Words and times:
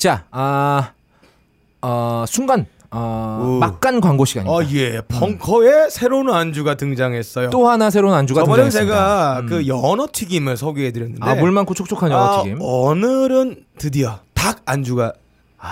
자, 0.00 0.24
아, 0.30 0.92
어, 1.82 2.24
순간 2.26 2.64
어, 2.90 3.42
오. 3.44 3.58
막간 3.58 4.00
광고 4.00 4.24
시간입니다. 4.24 4.56
어, 4.56 4.64
예. 4.72 5.02
벙커에 5.02 5.90
새로운 5.90 6.30
안주가 6.30 6.74
등장했어요. 6.74 7.50
또 7.50 7.68
하나 7.68 7.90
새로운 7.90 8.14
안주가 8.14 8.40
저번에 8.40 8.62
등장했습니다. 8.62 8.94
제가 8.94 9.40
음. 9.40 9.46
그 9.46 9.66
연어 9.68 10.08
튀김을 10.10 10.56
소개해 10.56 10.92
드렸는데 10.92 11.20
아, 11.22 11.34
물 11.34 11.52
많고 11.52 11.74
촉촉한 11.74 12.10
연어 12.10 12.44
튀김. 12.44 12.62
아, 12.62 12.64
오늘은 12.64 13.66
드디어 13.76 14.20
닭 14.32 14.62
안주가 14.64 15.12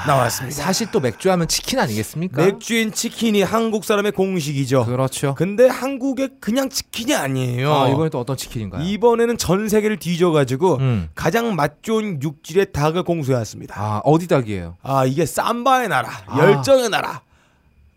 나왔습니다. 0.06 0.62
사실 0.62 0.90
또 0.90 1.00
맥주 1.00 1.30
하면 1.30 1.48
치킨 1.48 1.78
아니겠습니까? 1.78 2.44
맥주인 2.44 2.92
치킨이 2.92 3.42
한국 3.42 3.84
사람의 3.84 4.12
공식이죠. 4.12 4.84
그렇죠. 4.84 5.34
근데 5.34 5.66
한국의 5.66 6.30
그냥 6.40 6.68
치킨이 6.68 7.14
아니에요. 7.14 7.72
아, 7.74 7.88
이번에 7.88 8.10
또 8.10 8.20
어떤 8.20 8.36
치킨인가요? 8.36 8.82
이번에는 8.82 9.38
전 9.38 9.68
세계를 9.68 9.98
뒤져가지고 9.98 10.76
음. 10.76 11.08
가장 11.14 11.54
맛 11.56 11.82
좋은 11.82 12.22
육질의 12.22 12.72
닭을 12.72 13.02
공수해왔습니다. 13.04 13.74
아, 13.78 14.00
어디 14.04 14.28
닭이에요? 14.28 14.76
아 14.82 15.06
이게 15.06 15.24
삼바의 15.24 15.88
나라, 15.88 16.10
아. 16.26 16.38
열정의 16.38 16.90
나라, 16.90 17.22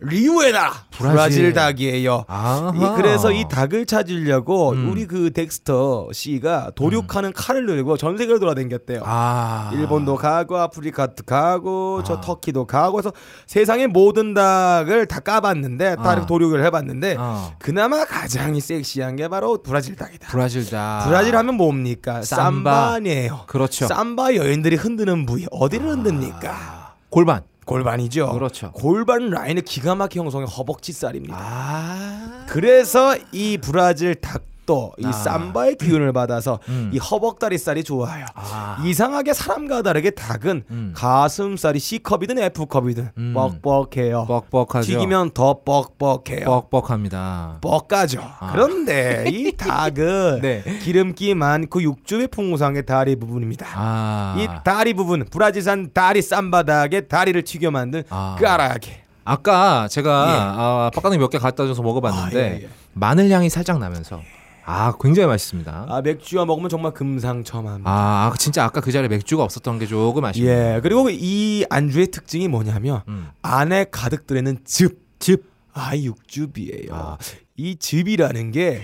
리우의 0.03 0.51
나라, 0.51 0.73
브라질. 0.89 1.13
브라질, 1.13 1.53
닭이에요. 1.53 2.25
아, 2.27 2.71
이- 2.75 2.79
그래서 2.95 3.31
이 3.31 3.45
닭을 3.47 3.85
찾으려고 3.85 4.71
음. 4.71 4.89
우리 4.89 5.05
그 5.05 5.31
덱스터 5.31 6.09
씨가 6.11 6.71
도륙하는 6.75 7.31
칼을 7.33 7.67
들고 7.67 7.97
전 7.97 8.17
세계를 8.17 8.39
돌아다녔대요. 8.39 9.03
아. 9.05 9.69
일본도 9.73 10.15
가고 10.15 10.57
아프리카도 10.57 11.23
가고 11.25 12.01
저 12.03 12.15
아. 12.15 12.21
터키도 12.21 12.65
가고 12.65 12.97
해서 12.97 13.11
세상의 13.45 13.87
모든 13.89 14.33
닭을 14.33 15.05
다 15.05 15.19
까봤는데 15.19 15.97
다 15.97 16.09
아. 16.11 16.25
도륙을 16.25 16.63
해봤는데 16.65 17.17
어. 17.19 17.53
그나마 17.59 18.03
가장 18.05 18.59
섹시한 18.59 19.15
게 19.17 19.27
바로 19.27 19.59
브라질 19.61 19.95
닭이다. 19.95 20.29
브라질 20.31 20.67
닭. 20.67 21.05
브라질 21.07 21.35
하면 21.37 21.55
뭡니까? 21.55 22.23
삼바. 22.23 22.43
삼바니에요. 22.91 23.41
그렇죠. 23.45 23.85
삼바 23.85 24.33
여인들이 24.35 24.77
흔드는 24.77 25.27
부위 25.27 25.45
어디를 25.51 25.87
흔듭니까? 25.89 26.49
아, 26.51 26.93
골반. 27.09 27.41
골반이죠. 27.65 28.31
그렇죠. 28.31 28.71
골반 28.71 29.29
라인의 29.29 29.63
기가 29.63 29.95
막힌 29.95 30.23
형성의 30.23 30.47
허벅지살입니다. 30.47 31.35
아. 31.37 32.45
그래서 32.47 33.15
이 33.31 33.57
브라질 33.57 34.15
닭도 34.15 34.43
이 34.65 35.05
아. 35.05 35.11
삼바의 35.11 35.75
기운을 35.77 36.13
받아서 36.13 36.59
음. 36.69 36.91
이 36.93 36.97
허벅다리살이 36.97 37.83
좋아요. 37.83 38.25
아. 38.35 38.81
이상하게 38.85 39.33
사람과 39.33 39.81
다르게 39.81 40.11
닭은 40.11 40.63
음. 40.69 40.93
가슴살이 40.95 41.79
C컵이든 41.79 42.37
F컵이든 42.39 43.11
음. 43.17 43.33
뻑뻑해요. 43.33 44.25
뻑뻑하죠. 44.27 44.87
튀기면 44.87 45.31
더 45.31 45.61
뻑뻑해요. 45.63 46.45
뻑뻑합니다. 46.69 47.57
뻑가죠. 47.61 48.21
아. 48.21 48.51
그런데 48.51 49.25
이 49.27 49.51
닭은 49.57 50.41
네. 50.41 50.63
기름기 50.83 51.35
많고 51.35 51.81
육즙의 51.81 52.27
풍성의 52.27 52.85
다리 52.85 53.15
부분입니다. 53.15 53.67
아. 53.73 54.35
이 54.37 54.47
다리 54.63 54.93
부분 54.93 55.25
브라질산 55.25 55.91
다리 55.93 56.21
쌈바닥에 56.21 57.01
다리를 57.01 57.41
튀겨 57.43 57.71
만든 57.71 58.03
아. 58.09 58.37
까라게. 58.39 59.01
아까 59.23 59.87
제가 59.87 60.09
예. 60.27 60.33
아, 60.39 60.91
빡가능 60.95 61.19
몇개 61.19 61.37
갖다 61.37 61.67
줘서 61.67 61.83
먹어봤는데 61.83 62.41
아, 62.41 62.43
예, 62.43 62.63
예. 62.63 62.69
마늘 62.93 63.29
향이 63.29 63.49
살짝 63.49 63.77
나면서 63.77 64.19
아 64.65 64.93
굉장히 65.01 65.27
맛있습니다. 65.27 65.85
아 65.89 66.01
맥주와 66.01 66.45
먹으면 66.45 66.69
정말 66.69 66.93
금상첨화입니다. 66.93 67.89
아, 67.89 68.27
아, 68.27 68.37
진짜 68.37 68.63
아까 68.63 68.81
그 68.81 68.91
자리에 68.91 69.07
맥주가 69.07 69.43
없었던 69.43 69.79
게 69.79 69.87
조금 69.87 70.23
아쉽네요. 70.23 70.75
예. 70.75 70.79
그리고 70.81 71.09
이 71.09 71.65
안주의 71.69 72.07
특징이 72.07 72.47
뭐냐면 72.47 73.01
음. 73.07 73.29
안에 73.41 73.85
가득 73.91 74.27
들어있는 74.27 74.59
즙. 74.65 74.99
즙. 75.19 75.49
아 75.73 75.95
육즙이에요. 75.95 76.89
아. 76.91 77.17
이 77.55 77.77
즙이라는 77.77 78.51
게 78.51 78.81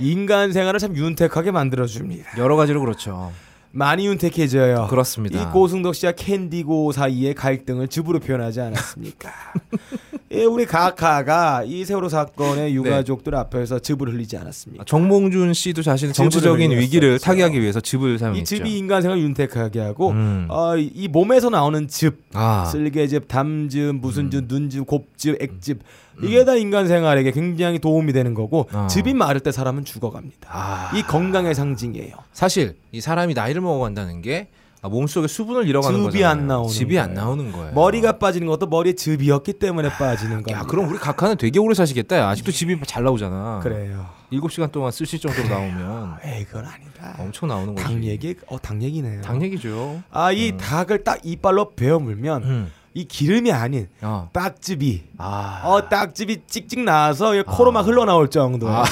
인간 0.00 0.52
생활을 0.52 0.80
참 0.80 0.96
윤택하게 0.96 1.50
만들어줍니다. 1.50 2.38
여러 2.38 2.56
가지로 2.56 2.80
그렇죠. 2.80 3.32
많이 3.70 4.06
윤택해져요. 4.06 4.86
그렇습니다. 4.88 5.42
이 5.42 5.52
고승덕 5.52 5.94
씨와 5.96 6.12
캔디고 6.12 6.92
사이의 6.92 7.34
갈등을 7.34 7.88
즙으로 7.88 8.20
표현하지 8.20 8.60
않았습니까? 8.60 9.30
예, 10.34 10.44
우리 10.44 10.66
가카가 10.66 11.64
이 11.64 11.84
세월호 11.84 12.08
사건의 12.08 12.74
유가족들 12.74 13.34
앞에서 13.34 13.78
즙을 13.78 14.08
흘리지 14.12 14.36
않았습니까? 14.36 14.84
정몽준 14.84 15.54
씨도 15.54 15.82
자신의 15.82 16.14
정치적인. 16.14 16.72
위기를 16.72 17.18
타개하기 17.18 17.60
위해서 17.60 17.80
즙을 17.80 18.14
이 18.14 18.18
사용했죠. 18.18 18.44
즙이 18.56 18.76
인간 18.78 19.02
생활을 19.02 19.22
윤택하게 19.22 19.80
하고 19.80 20.10
음. 20.10 20.46
어, 20.50 20.76
이- 20.76 20.90
이 20.94 21.08
몸에서 21.08 21.50
나오는 21.50 21.86
즙, 21.88 22.22
아, 22.34 22.64
쓸개즙, 22.66 23.28
담즙, 23.28 23.96
무슨 23.96 24.30
즙, 24.30 24.44
눈즙, 24.48 24.86
곱즙, 24.86 25.40
액즙 25.40 25.80
이게 26.22 26.44
다 26.44 26.54
인간 26.54 26.86
생활에게 26.86 27.32
굉장히 27.32 27.78
도움이 27.80 28.12
되는 28.12 28.34
거고 28.34 28.68
어. 28.72 28.86
즙이 28.88 29.14
마를 29.14 29.40
때 29.40 29.50
사람은 29.50 29.84
죽어갑니다. 29.84 30.48
아. 30.50 30.92
이 30.96 31.02
건강의 31.02 31.54
상징이에요. 31.54 32.14
사실 32.32 32.76
이 32.92 33.00
사람이 33.00 33.34
나이를 33.34 33.60
먹어간다는 33.60 34.22
게 34.22 34.48
아, 34.84 34.88
몸속에 34.90 35.26
수분을 35.28 35.66
잃어가는 35.66 35.96
즙이 35.98 36.04
거잖아요. 36.10 36.28
안 36.28 36.46
나오는 36.46 36.68
즙이 36.68 36.98
안. 36.98 37.14
나오는 37.14 37.50
거예요. 37.52 37.72
머리가 37.72 38.18
빠지는 38.18 38.46
것도 38.46 38.66
머리에 38.66 38.92
즙이었기 38.92 39.54
때문에 39.54 39.88
빠지는 39.88 40.42
거예요. 40.42 40.60
야, 40.60 40.62
그럼 40.64 40.90
우리 40.90 40.98
각하는 40.98 41.38
되게 41.38 41.58
오래 41.58 41.74
사시겠다. 41.74 42.18
야. 42.18 42.28
아직도 42.28 42.52
즙이 42.52 42.76
잘 42.86 43.02
나오잖아. 43.02 43.60
그래요. 43.62 44.06
7시간 44.30 44.70
동안 44.72 44.92
쓰실 44.92 45.20
정도로 45.20 45.48
나오면 45.48 46.16
에이 46.24 46.44
그건 46.44 46.66
아니다. 46.66 47.16
엄청 47.18 47.48
나오는 47.48 47.74
거지. 47.74 47.82
닭 47.82 48.04
얘기 48.04 48.34
어닭 48.46 48.82
얘기네요. 48.82 49.22
당 49.22 49.40
얘기죠. 49.42 50.02
아이 50.10 50.54
닭을 50.58 51.02
딱 51.02 51.18
이빨로 51.22 51.70
베어 51.76 51.98
물면 51.98 52.42
음. 52.42 52.72
이 52.92 53.06
기름이 53.06 53.52
아닌 53.52 53.88
어. 54.02 54.28
닭즙이 54.34 55.02
아. 55.16 55.62
어 55.64 55.88
닭즙이 55.88 56.42
찍찍 56.46 56.80
나와서 56.80 57.34
이 57.34 57.42
코로 57.42 57.72
막 57.72 57.86
흘러나올 57.86 58.28
정도. 58.28 58.68
아. 58.68 58.84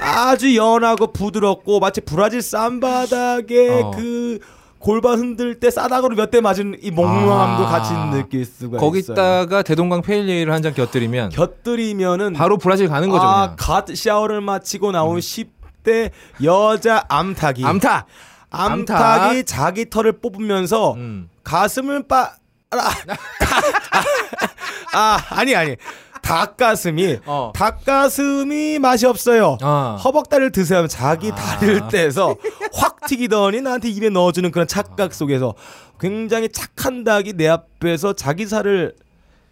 아주 0.00 0.56
연하고 0.56 1.12
부드럽고 1.12 1.80
마치 1.80 2.00
브라질 2.00 2.40
쌈바닥에 2.40 3.68
어. 3.82 3.90
그 3.90 4.38
골반 4.82 5.18
흔들 5.18 5.60
때 5.60 5.70
싸닥으로 5.70 6.16
몇 6.16 6.30
대 6.30 6.40
맞은 6.40 6.78
이 6.82 6.90
몽롱함도 6.90 7.66
아. 7.66 7.70
같이 7.70 7.92
느낄 8.10 8.44
수가 8.44 8.78
있어요. 8.78 8.80
거기다가 8.80 9.62
대동강 9.62 10.02
페일에일을 10.02 10.52
한 10.52 10.62
잔 10.62 10.74
곁들이면 10.74 11.30
곁들이면은 11.30 12.32
바로 12.34 12.58
브라질 12.58 12.88
가는 12.88 13.08
거죠, 13.08 13.24
아. 13.24 13.54
갓 13.56 13.86
샤워를 13.94 14.40
마치고 14.40 14.92
나온 14.92 15.18
10대 15.18 16.10
여자 16.42 17.04
암탉이 17.08 17.64
암탉. 17.64 18.06
암탉이 18.50 19.44
자기 19.44 19.88
털을 19.88 20.12
뽑으면서 20.20 20.94
음. 20.94 21.28
가슴을 21.44 22.06
빠 22.06 22.32
아, 22.70 22.90
아 24.94 25.18
아니 25.30 25.54
아니 25.54 25.76
닭가슴이 26.22 27.18
어. 27.26 27.52
닭가슴이 27.54 28.78
맛이 28.78 29.06
없어요. 29.06 29.58
아. 29.60 29.98
허벅다리를 30.02 30.52
드세요 30.52 30.78
하면 30.78 30.88
자기 30.88 31.30
아. 31.30 31.34
다리를 31.34 31.88
떼서 31.88 32.36
확 32.72 33.06
튀기더니 33.06 33.60
나한테 33.60 33.88
입에 33.90 34.08
넣어주는 34.08 34.50
그런 34.50 34.66
착각 34.66 35.12
속에서 35.12 35.54
굉장히 36.00 36.48
착한 36.48 37.04
닭이 37.04 37.34
내 37.34 37.48
앞에서 37.48 38.14
자기 38.14 38.46
살을 38.46 38.94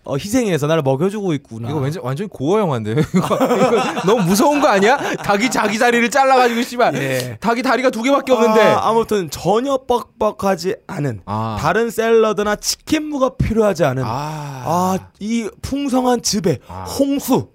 어, 0.04 0.16
희생해서 0.16 0.66
나를 0.66 0.82
먹여주고 0.82 1.34
있구나. 1.34 1.68
이거 1.68 1.78
왠지 1.78 1.98
완전히 2.02 2.28
고어 2.30 2.58
영화인데요. 2.60 2.96
이거, 3.14 3.34
이거 3.34 4.02
너무 4.06 4.22
무서운 4.24 4.60
거 4.60 4.68
아니야? 4.68 4.96
닭이 5.16 5.50
자기 5.50 5.78
다리를 5.78 6.08
잘라가지고 6.10 6.62
씨발. 6.62 6.94
예. 6.96 7.36
닭이 7.40 7.62
다리가 7.62 7.90
두 7.90 8.02
개밖에 8.02 8.32
없는데. 8.32 8.60
아, 8.62 8.88
아무튼 8.88 9.28
전혀 9.30 9.76
뻑뻑하지 9.86 10.76
않은 10.86 11.20
아. 11.26 11.58
다른 11.60 11.90
샐러드나 11.90 12.56
치킨무가 12.56 13.30
필요하지 13.36 13.84
않은 13.84 14.02
아. 14.04 14.62
아 14.64 14.98
이 15.20 15.48
풍성한 15.60 16.22
즙에 16.22 16.58
아. 16.66 16.84
홍수 16.84 17.48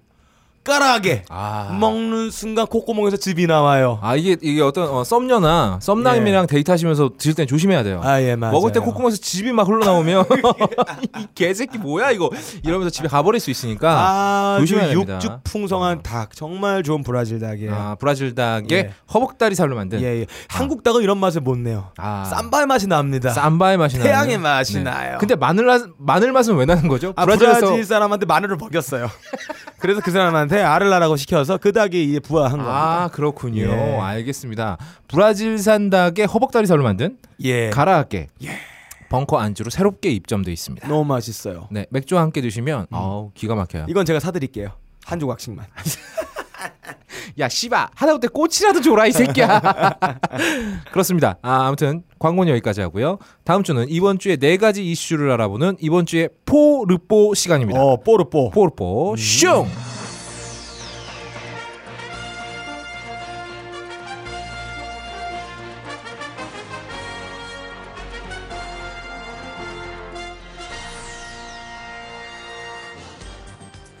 까라하게 0.66 1.22
아. 1.28 1.76
먹는 1.78 2.30
순간 2.30 2.66
콧구멍에서 2.66 3.16
즙이 3.16 3.46
나와요. 3.46 3.98
아 4.02 4.16
이게 4.16 4.36
이게 4.42 4.60
어떤 4.62 4.88
어, 4.88 5.04
썸녀나 5.04 5.78
썸남이랑 5.80 6.48
데이트하시면서 6.48 7.12
드실 7.16 7.34
땐 7.34 7.46
조심해야 7.46 7.82
돼요. 7.84 8.00
아 8.02 8.20
예 8.20 8.34
맞아요. 8.34 8.52
먹을 8.52 8.72
때 8.72 8.80
콧구멍에서 8.80 9.18
즙이 9.18 9.52
막 9.52 9.68
흘러나오면 9.68 10.24
이 11.20 11.26
개새끼 11.34 11.78
뭐야 11.78 12.10
이거 12.10 12.30
이러면서 12.64 12.90
집에 12.90 13.06
가버릴 13.08 13.40
수 13.40 13.50
있으니까 13.50 13.90
아, 13.96 14.56
조심해야 14.58 14.86
그 14.88 14.92
됩니다. 14.94 15.14
육즙 15.16 15.32
풍성한 15.44 16.02
닭 16.02 16.34
정말 16.34 16.82
좋은 16.82 17.02
브라질 17.02 17.38
닭이에요. 17.38 17.72
아, 17.74 17.96
브라질 17.98 18.34
닭의 18.34 18.66
예. 18.72 18.90
허벅다리 19.14 19.54
살로 19.54 19.76
만든 19.76 20.00
예, 20.00 20.20
예. 20.22 20.26
한국 20.48 20.82
닭은 20.82 21.02
이런 21.02 21.18
맛을 21.18 21.40
못 21.42 21.56
내요. 21.58 21.90
아. 21.96 22.24
쌈바의 22.24 22.66
맛이 22.66 22.86
납니다. 22.88 23.30
쌈바의 23.30 23.76
맛이 23.76 23.98
나는 23.98 24.10
태양의 24.10 24.38
맛이 24.38 24.82
나요. 24.82 25.18
근데 25.20 25.36
마늘 25.36 25.64
맛- 25.66 25.82
마늘 25.98 26.32
맛은 26.32 26.56
왜 26.56 26.64
나는 26.64 26.88
거죠? 26.88 27.12
아, 27.16 27.24
브라질에서 27.24 27.60
브라질 27.60 27.84
사람한테 27.84 28.26
마늘을 28.26 28.56
먹였어요. 28.56 29.08
그래서 29.78 30.00
그 30.02 30.10
사람한테 30.10 30.55
아르라라고 30.62 31.16
시켜서 31.16 31.56
그 31.58 31.72
닭이 31.72 32.04
이제 32.04 32.20
부화한 32.20 32.52
겁니다. 32.52 32.72
아 33.04 33.08
그렇군요. 33.08 33.62
예. 33.62 33.98
알겠습니다. 34.00 34.76
브라질산 35.08 35.90
닭의 35.90 36.26
허벅다리 36.26 36.66
살로 36.66 36.82
만든 36.82 37.18
예. 37.42 37.70
가라아게 37.70 38.28
벙커 39.08 39.38
안주로 39.38 39.70
새롭게 39.70 40.10
입점돼 40.10 40.52
있습니다. 40.52 40.88
너무 40.88 41.04
맛있어요. 41.04 41.68
네 41.70 41.86
맥주와 41.90 42.22
함께 42.22 42.40
드시면 42.40 42.86
아우 42.90 43.30
기가 43.34 43.54
막혀요. 43.54 43.86
이건 43.88 44.04
제가 44.04 44.20
사드릴게요. 44.20 44.70
한 45.04 45.18
조각씩만. 45.20 45.64
야 47.38 47.48
씨바 47.48 47.90
하다못해 47.94 48.28
꽃이라도 48.28 48.80
줘라 48.80 49.06
이 49.06 49.12
새끼야. 49.12 49.60
그렇습니다. 50.90 51.36
아, 51.42 51.66
아무튼 51.66 52.02
광고는 52.18 52.50
여기까지 52.52 52.80
하고요. 52.80 53.18
다음 53.44 53.62
주는 53.62 53.84
이번 53.88 54.18
주에 54.18 54.36
네 54.36 54.56
가지 54.56 54.84
이슈를 54.90 55.30
알아보는 55.32 55.76
이번 55.80 56.06
주에 56.06 56.28
포르뽀 56.46 57.34
시간입니다. 57.34 57.78
어, 57.80 57.96
뽀르뽀. 58.02 58.50
포르뽀 58.50 59.16
슝. 59.16 59.66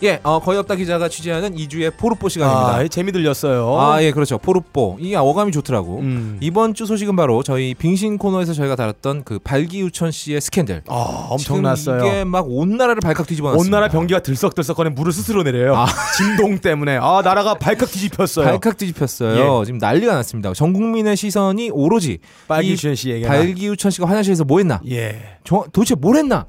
예, 0.02 0.20
어, 0.24 0.38
거의 0.40 0.58
없다 0.58 0.74
기자가 0.74 1.08
취재하는 1.08 1.54
2주의 1.56 1.90
포르뽀 1.96 2.28
시간입니다. 2.28 2.76
아, 2.76 2.86
재미 2.88 3.12
들렸어요. 3.12 3.80
아, 3.80 4.02
예, 4.02 4.10
그렇죠. 4.12 4.36
포르뽀. 4.36 4.98
이게 5.00 5.16
어감이 5.16 5.52
좋더라고. 5.52 6.00
음. 6.00 6.36
이번 6.42 6.74
주 6.74 6.84
소식은 6.84 7.16
바로 7.16 7.42
저희 7.42 7.72
빙신 7.74 8.18
코너에서 8.18 8.52
저희가 8.52 8.76
다뤘던 8.76 9.24
그 9.24 9.38
발기우천 9.38 10.10
씨의 10.10 10.42
스캔들. 10.42 10.82
아, 10.88 11.28
엄청났어요. 11.30 12.04
이게 12.04 12.24
막 12.24 12.44
온 12.46 12.76
나라를 12.76 13.00
발칵 13.00 13.26
뒤집어 13.26 13.52
놨습니다. 13.52 13.76
온 13.76 13.80
나라 13.80 13.90
병기가 13.90 14.20
들썩들썩거리는 14.20 14.94
물을 14.94 15.12
스스로 15.12 15.42
내려요. 15.42 15.74
아. 15.76 15.86
진동 16.18 16.58
때문에 16.58 16.98
아 17.00 17.22
나라가 17.24 17.54
발칵 17.54 17.90
뒤집혔어요. 17.90 18.44
발칵 18.44 18.76
뒤집혔어요. 18.76 19.60
예. 19.60 19.64
지금 19.64 19.78
난리가 19.78 20.14
났습니다. 20.14 20.52
전 20.52 20.72
국민의 20.74 21.16
시선이 21.16 21.70
오로지 21.70 22.18
빨기준 22.48 22.94
씨에게 22.96 23.26
발기우천 23.26 23.90
씨가 23.90 24.06
화장실에서 24.08 24.44
뭐 24.44 24.58
했나? 24.58 24.80
예. 24.90 25.38
저, 25.44 25.64
도대체 25.72 25.94
뭘 25.94 26.16
했나? 26.16 26.46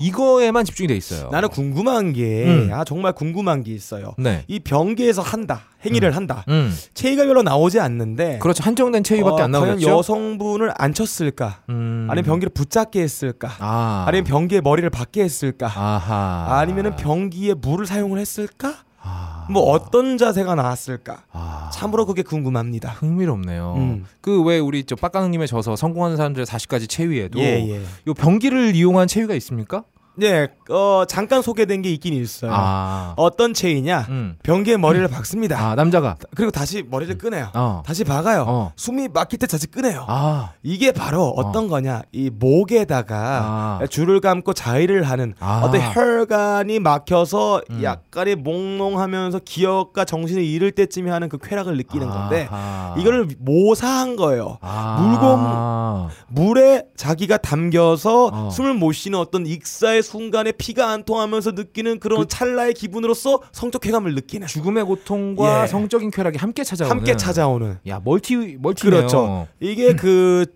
이거에만 0.00 0.64
집중이 0.64 0.88
돼 0.88 0.96
있어요. 0.96 1.28
나는 1.30 1.48
궁금한 1.48 2.12
게, 2.12 2.44
음. 2.46 2.70
아, 2.72 2.84
정말 2.84 3.12
궁금한 3.12 3.62
게 3.62 3.72
있어요. 3.72 4.14
네. 4.18 4.44
이 4.48 4.60
병기에서 4.60 5.22
한다, 5.22 5.62
행위를 5.84 6.14
한다. 6.16 6.44
음. 6.48 6.74
체위가 6.94 7.24
별로 7.24 7.42
나오지 7.42 7.80
않는데, 7.80 8.38
그렇죠. 8.38 8.62
한정된 8.64 9.04
체위밖에 9.04 9.42
어, 9.42 9.44
안 9.44 9.52
과연 9.52 9.66
나오겠죠. 9.68 9.90
여성분을 9.90 10.72
안 10.76 10.94
쳤을까? 10.94 11.60
음. 11.68 12.06
아니면 12.10 12.24
병기를 12.24 12.52
붙잡게 12.54 13.00
했을까? 13.00 13.50
아. 13.58 14.04
아니면 14.06 14.24
병기에 14.24 14.60
머리를 14.60 14.88
박게 14.90 15.22
했을까? 15.22 15.66
아하. 15.66 16.58
아니면은 16.58 16.96
병기에 16.96 17.54
물을 17.54 17.86
사용을 17.86 18.18
했을까? 18.18 18.74
아. 19.02 19.35
뭐 19.50 19.62
어떤 19.70 20.18
자세가 20.18 20.54
나왔을까? 20.54 21.24
아. 21.32 21.70
참으로 21.72 22.06
그게 22.06 22.22
궁금합니다. 22.22 22.90
흥미롭네요. 22.90 23.74
음. 23.76 24.06
그왜 24.20 24.58
우리 24.58 24.84
저 24.84 24.96
빡가능님에 24.96 25.46
져서 25.46 25.76
성공하는 25.76 26.16
사람들의 26.16 26.46
40가지 26.46 26.88
체위에도 26.88 27.38
예, 27.40 27.68
예. 27.68 27.82
요 28.06 28.14
병기를 28.14 28.74
이용한 28.74 29.08
체위가 29.08 29.34
있습니까? 29.34 29.84
예, 30.22 30.48
어, 30.70 31.04
잠깐 31.06 31.42
소개된 31.42 31.82
게 31.82 31.90
있긴 31.90 32.14
있어요. 32.14 32.50
아. 32.54 33.12
어떤 33.16 33.52
체이냐? 33.52 34.06
음. 34.08 34.36
병기에 34.42 34.78
머리를 34.78 35.06
박습니다. 35.08 35.58
아, 35.60 35.74
남자가. 35.74 36.16
그리고 36.34 36.50
다시 36.50 36.82
머리를 36.88 37.18
끄네요. 37.18 37.50
어. 37.54 37.82
다시 37.84 38.02
박아요. 38.04 38.44
어. 38.48 38.72
숨이 38.76 39.08
막힐 39.08 39.38
때 39.38 39.46
다시 39.46 39.66
끄네요. 39.66 40.04
아. 40.08 40.52
이게 40.62 40.92
바로 40.92 41.28
어떤 41.36 41.68
거냐? 41.68 42.02
이 42.12 42.30
목에다가 42.32 43.16
아. 43.82 43.86
줄을 43.90 44.20
감고 44.20 44.54
자위를 44.54 45.02
하는 45.02 45.34
아. 45.38 45.62
어떤 45.64 45.80
혈관이 45.80 46.80
막혀서 46.80 47.62
음. 47.70 47.82
약간의 47.82 48.36
몽롱하면서 48.36 49.40
기억과 49.44 50.04
정신을 50.04 50.42
잃을 50.42 50.72
때쯤에 50.72 51.10
하는 51.10 51.28
그 51.28 51.38
쾌락을 51.38 51.76
느끼는 51.76 52.08
건데. 52.08 52.48
이거를 52.98 53.28
모사한 53.38 54.16
거예요. 54.16 54.58
아. 54.62 56.08
물에 56.28 56.84
자기가 56.96 57.36
담겨서 57.36 58.30
어. 58.32 58.50
숨을 58.50 58.74
못 58.74 58.92
쉬는 58.92 59.18
어떤 59.18 59.46
익사의 59.46 60.02
순간에 60.06 60.52
피가 60.52 60.88
안 60.90 61.04
통하면서 61.04 61.50
느끼는 61.52 61.98
그런 61.98 62.20
그- 62.20 62.26
찰나의 62.28 62.72
기분으로서 62.74 63.40
성적 63.52 63.80
쾌감을 63.82 64.14
느끼는 64.14 64.46
죽음의 64.46 64.84
고통과 64.84 65.64
예. 65.64 65.66
성적인 65.66 66.10
쾌락이 66.10 66.38
함께 66.38 66.64
찾아오는 66.64 66.96
함께 66.96 67.16
찾아오는 67.16 67.78
야, 67.88 68.00
멀티 68.04 68.56
멀티네요. 68.60 68.96
그렇죠. 69.00 69.48
이게 69.60 69.94
그 69.94 70.46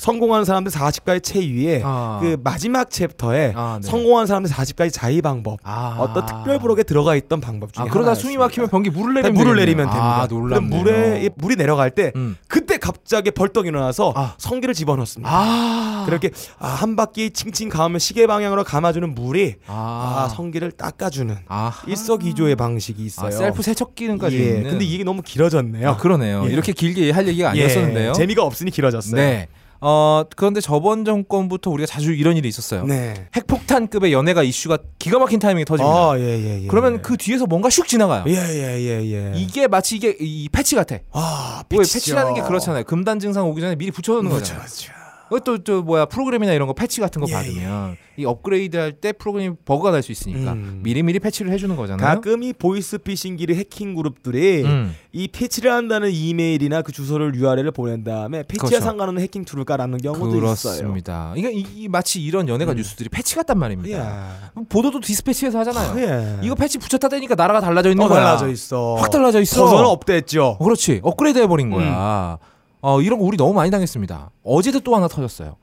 성공한 0.00 0.46
사람들 0.46 0.72
40가지 0.72 1.22
체위에 1.22 1.82
아. 1.84 2.18
그 2.22 2.38
마지막 2.42 2.90
챕터에 2.90 3.52
아, 3.54 3.78
네. 3.82 3.86
성공한 3.86 4.26
사람들 4.26 4.50
40가지 4.50 4.90
자위 4.90 5.20
방법 5.20 5.58
아. 5.62 5.96
어떤 5.98 6.24
특별 6.24 6.58
부록에 6.58 6.82
들어가 6.84 7.14
있던 7.16 7.40
방법 7.42 7.72
중에 7.74 7.84
아, 7.84 7.88
그러다. 7.88 8.14
숨이 8.14 8.38
막히면 8.38 8.70
병기 8.70 8.90
물을 8.90 9.12
내리면 9.14 9.34
물을 9.34 9.56
되겠네요. 9.56 9.66
내리면 9.66 9.86
됩니다. 9.90 10.22
아, 10.22 10.26
그럼. 10.26 10.70
물에 10.70 11.24
이 11.26 11.30
물이 11.36 11.56
내려갈 11.56 11.90
때 11.90 12.12
음. 12.16 12.36
그때 12.48 12.78
갑자기 12.78 13.30
벌떡 13.30 13.66
일어나서 13.66 14.14
아. 14.16 14.34
성기를 14.38 14.74
집어넣습니다. 14.74 15.30
아. 15.30 16.04
그렇게 16.06 16.30
아, 16.58 16.66
한 16.68 16.96
바퀴 16.96 17.30
칭칭 17.30 17.68
감으면 17.68 17.98
시계 17.98 18.26
방향으로 18.26 18.64
감아주는 18.64 19.14
물이 19.14 19.56
아. 19.66 20.24
아, 20.24 20.28
성기를 20.34 20.72
닦아주는 20.72 21.36
아. 21.46 21.72
일석이조의 21.86 22.56
방식이 22.56 23.04
있어요. 23.04 23.28
아, 23.28 23.30
셀프 23.30 23.62
세척 23.62 23.94
기능까지 23.94 24.38
예. 24.40 24.44
있는. 24.56 24.70
근데 24.70 24.84
이게 24.86 25.04
너무 25.04 25.20
길어졌네요. 25.20 25.90
아, 25.90 25.96
그러네요. 25.98 26.44
예. 26.46 26.52
이렇게 26.52 26.72
길게 26.72 27.10
할 27.10 27.28
얘기가 27.28 27.54
예, 27.56 27.64
아니었었는데요. 27.64 28.12
재미가 28.12 28.42
없으니 28.42 28.70
길어졌어요. 28.70 29.16
네. 29.20 29.48
어, 29.82 30.24
그런데 30.36 30.60
저번 30.60 31.04
정권부터 31.04 31.70
우리가 31.70 31.86
자주 31.86 32.12
이런 32.12 32.36
일이 32.36 32.48
있었어요. 32.48 32.84
네. 32.84 33.28
핵폭탄급의 33.34 34.12
연예가 34.12 34.42
이슈가 34.42 34.78
기가 34.98 35.18
막힌 35.18 35.38
타이밍에 35.40 35.64
터집니다. 35.64 35.96
아, 35.96 36.18
예, 36.18 36.22
예, 36.22 36.62
예. 36.64 36.66
그러면 36.66 36.94
예. 36.94 36.98
그 36.98 37.16
뒤에서 37.16 37.46
뭔가 37.46 37.68
슉 37.68 37.86
지나가요. 37.86 38.24
예, 38.26 38.32
예, 38.32 38.80
예, 38.80 39.12
예. 39.12 39.32
이게 39.36 39.68
마치 39.68 39.96
이게 39.96 40.16
이 40.20 40.48
패치 40.50 40.74
같아. 40.74 40.96
아, 41.12 41.62
왜 41.70 41.78
패치죠. 41.78 41.94
패치라는 41.94 42.34
게 42.34 42.42
그렇잖아요. 42.42 42.84
금단 42.84 43.18
증상 43.20 43.48
오기 43.48 43.60
전에 43.60 43.76
미리 43.76 43.90
붙여놓는 43.90 44.28
그렇죠, 44.30 44.54
거잖아요. 44.54 44.64
그렇죠. 44.66 44.99
또, 45.38 45.58
또 45.58 45.82
뭐야 45.82 46.06
프로그램이나 46.06 46.52
이런 46.52 46.66
거 46.66 46.72
패치 46.74 47.00
같은 47.00 47.20
거 47.22 47.28
예, 47.28 47.32
받으면 47.32 47.96
이 48.16 48.24
업그레이드 48.24 48.76
할 48.76 48.92
때 49.00 49.12
프로그램이 49.12 49.54
버그가 49.64 49.92
날 49.92 50.02
수 50.02 50.10
있으니까 50.12 50.52
음. 50.52 50.80
미리미리 50.82 51.20
패치를 51.20 51.52
해주는 51.52 51.74
거잖아요. 51.76 52.04
가끔 52.06 52.42
이 52.42 52.52
보이스 52.52 52.98
피싱이나 52.98 53.54
해킹 53.54 53.94
그룹들이 53.94 54.62
음. 54.64 54.94
이 55.12 55.28
패치를 55.28 55.70
한다는 55.70 56.10
이메일이나 56.10 56.82
그 56.82 56.90
주소를 56.92 57.34
URL을 57.34 57.70
보낸 57.70 58.02
다음에 58.02 58.42
패치와 58.42 58.68
그렇죠. 58.68 58.84
상관없는 58.84 59.22
해킹 59.22 59.44
툴을 59.44 59.64
깔아놓는 59.64 60.00
경우도 60.00 60.28
있어요. 60.38 60.40
그렇습니다. 60.40 61.32
이게 61.36 61.52
이, 61.52 61.64
이 61.76 61.88
마치 61.88 62.20
이런 62.20 62.48
연예가 62.48 62.72
음. 62.72 62.76
뉴스들이 62.76 63.08
패치 63.10 63.36
같단 63.36 63.58
말입니다. 63.58 63.96
이야. 63.96 64.50
보도도 64.68 65.00
디스패치에서 65.00 65.58
하잖아요. 65.60 66.00
예. 66.00 66.38
이거 66.42 66.54
패치 66.54 66.78
붙였다 66.78 67.08
떼니까 67.08 67.34
나라가 67.36 67.60
달라져 67.60 67.90
있는 67.90 68.04
어, 68.04 68.08
거야. 68.08 68.20
달라져 68.24 68.48
있어. 68.48 68.96
확 68.98 69.10
달라져 69.10 69.40
있어. 69.40 69.64
버전은 69.64 69.84
업됐죠. 69.86 70.56
어, 70.58 70.64
그렇지. 70.64 71.00
업그레이드 71.02 71.38
해버린 71.38 71.68
음. 71.68 71.72
거야. 71.72 72.38
어, 72.80 73.00
이런 73.00 73.18
거 73.18 73.24
우리 73.24 73.36
너무 73.36 73.52
많이 73.52 73.70
당했습니다. 73.70 74.30
어제도 74.42 74.80
또 74.80 74.96
하나 74.96 75.08
터졌어요. 75.08 75.56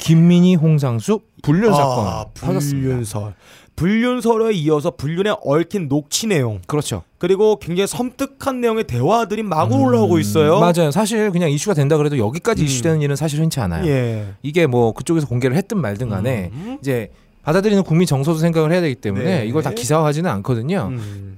김민희, 0.00 0.54
홍상수 0.54 1.20
불륜 1.42 1.72
사건 1.72 2.06
아, 2.06 2.24
터졌습니다. 2.34 2.88
불륜설. 2.88 3.34
불륜설에 3.76 4.52
이어서 4.54 4.92
불륜에 4.92 5.34
얽힌 5.42 5.88
녹취 5.88 6.26
내용 6.26 6.60
그렇죠. 6.66 7.02
그리고 7.18 7.56
굉장히 7.58 7.86
섬뜩한 7.88 8.60
내용의 8.60 8.84
대화들이 8.84 9.42
마구 9.42 9.76
음, 9.76 9.82
올라오고 9.82 10.18
있어요. 10.20 10.60
맞아요. 10.60 10.90
사실 10.90 11.30
그냥 11.32 11.50
이슈가 11.50 11.74
된다 11.74 11.96
그래도 11.96 12.16
여기까지 12.16 12.62
음. 12.62 12.66
이슈되는 12.66 13.02
일은 13.02 13.16
사실 13.16 13.40
흔치 13.40 13.60
않아요. 13.60 13.86
예. 13.86 14.34
이게 14.42 14.66
뭐 14.66 14.92
그쪽에서 14.92 15.26
공개를 15.26 15.56
했든 15.56 15.78
말든 15.78 16.08
간에 16.08 16.50
음. 16.52 16.78
이제 16.80 17.10
받아들이는 17.42 17.82
국민 17.82 18.06
정서도 18.06 18.38
생각을 18.38 18.72
해야 18.72 18.80
되기 18.80 18.94
때문에 18.94 19.40
네. 19.40 19.46
이걸 19.46 19.62
다 19.62 19.70
기사화하지는 19.70 20.30
않거든요. 20.30 20.88
음. 20.92 21.33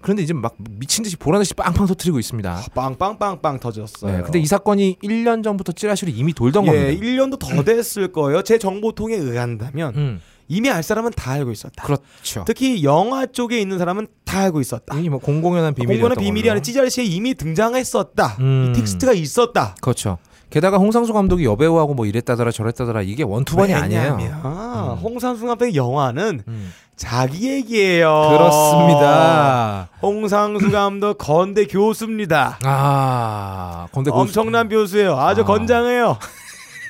그런데 0.00 0.22
이제 0.22 0.32
막 0.32 0.54
미친 0.58 1.02
듯이 1.02 1.16
보란 1.16 1.40
듯이 1.40 1.54
빵빵 1.54 1.86
터트리고 1.86 2.18
있습니다. 2.18 2.66
빵빵빵빵 2.74 3.60
터졌어요. 3.60 4.16
네, 4.16 4.22
근데 4.22 4.38
이 4.38 4.46
사건이 4.46 4.98
1년 5.02 5.42
전부터 5.42 5.72
찌라시로 5.72 6.10
이미 6.14 6.32
돌던 6.32 6.66
예, 6.66 6.70
겁니다. 6.70 7.04
1년도 7.04 7.38
더 7.38 7.62
됐을 7.64 8.12
거예요. 8.12 8.42
제 8.42 8.58
정보통에 8.58 9.14
의한다면 9.16 9.94
음, 9.96 10.20
이미 10.46 10.70
알 10.70 10.82
사람은 10.82 11.12
다 11.12 11.32
알고 11.32 11.50
있었다. 11.50 11.84
그렇죠. 11.84 12.44
특히 12.46 12.84
영화 12.84 13.26
쪽에 13.26 13.60
있는 13.60 13.78
사람은 13.78 14.06
다 14.24 14.40
알고 14.40 14.60
있었다. 14.60 14.98
이뭐 14.98 15.18
공공연한 15.18 15.74
비밀이었던 15.74 16.08
공간의 16.08 16.24
비밀이. 16.24 16.48
아니라 16.48 16.62
찌자리씨에 16.62 17.04
이미 17.04 17.34
등장했었다. 17.34 18.36
음. 18.40 18.70
이 18.72 18.78
텍스트가 18.78 19.12
있었다. 19.12 19.74
그렇죠. 19.80 20.18
게다가 20.50 20.78
홍상수 20.78 21.12
감독이 21.12 21.44
여배우하고 21.44 21.94
뭐 21.94 22.06
이랬다더라 22.06 22.50
저랬다더라 22.52 23.02
이게 23.02 23.22
원투번이 23.22 23.74
아니에요. 23.74 24.16
왜냐면 24.18 24.42
음. 24.44 24.96
홍상수 25.02 25.46
감독의 25.46 25.74
영화는 25.74 26.42
음. 26.48 26.72
자기 26.96 27.50
얘기예요. 27.50 28.28
그렇습니다. 28.30 29.88
홍상수 30.02 30.70
감독 30.70 31.18
건대 31.18 31.66
교수입니다. 31.66 32.58
아 32.64 33.88
건대 33.92 34.10
고수- 34.10 34.20
엄청난 34.20 34.68
교수예요. 34.68 35.16
아주 35.18 35.42
아. 35.42 35.44
건장해요. 35.44 36.18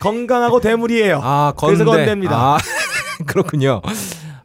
건강하고 0.00 0.60
대물이에요. 0.60 1.20
아 1.22 1.52
건대 1.56 1.78
그래서 1.78 1.90
건대입니다. 1.90 2.36
아, 2.36 2.58
그렇군요. 3.26 3.82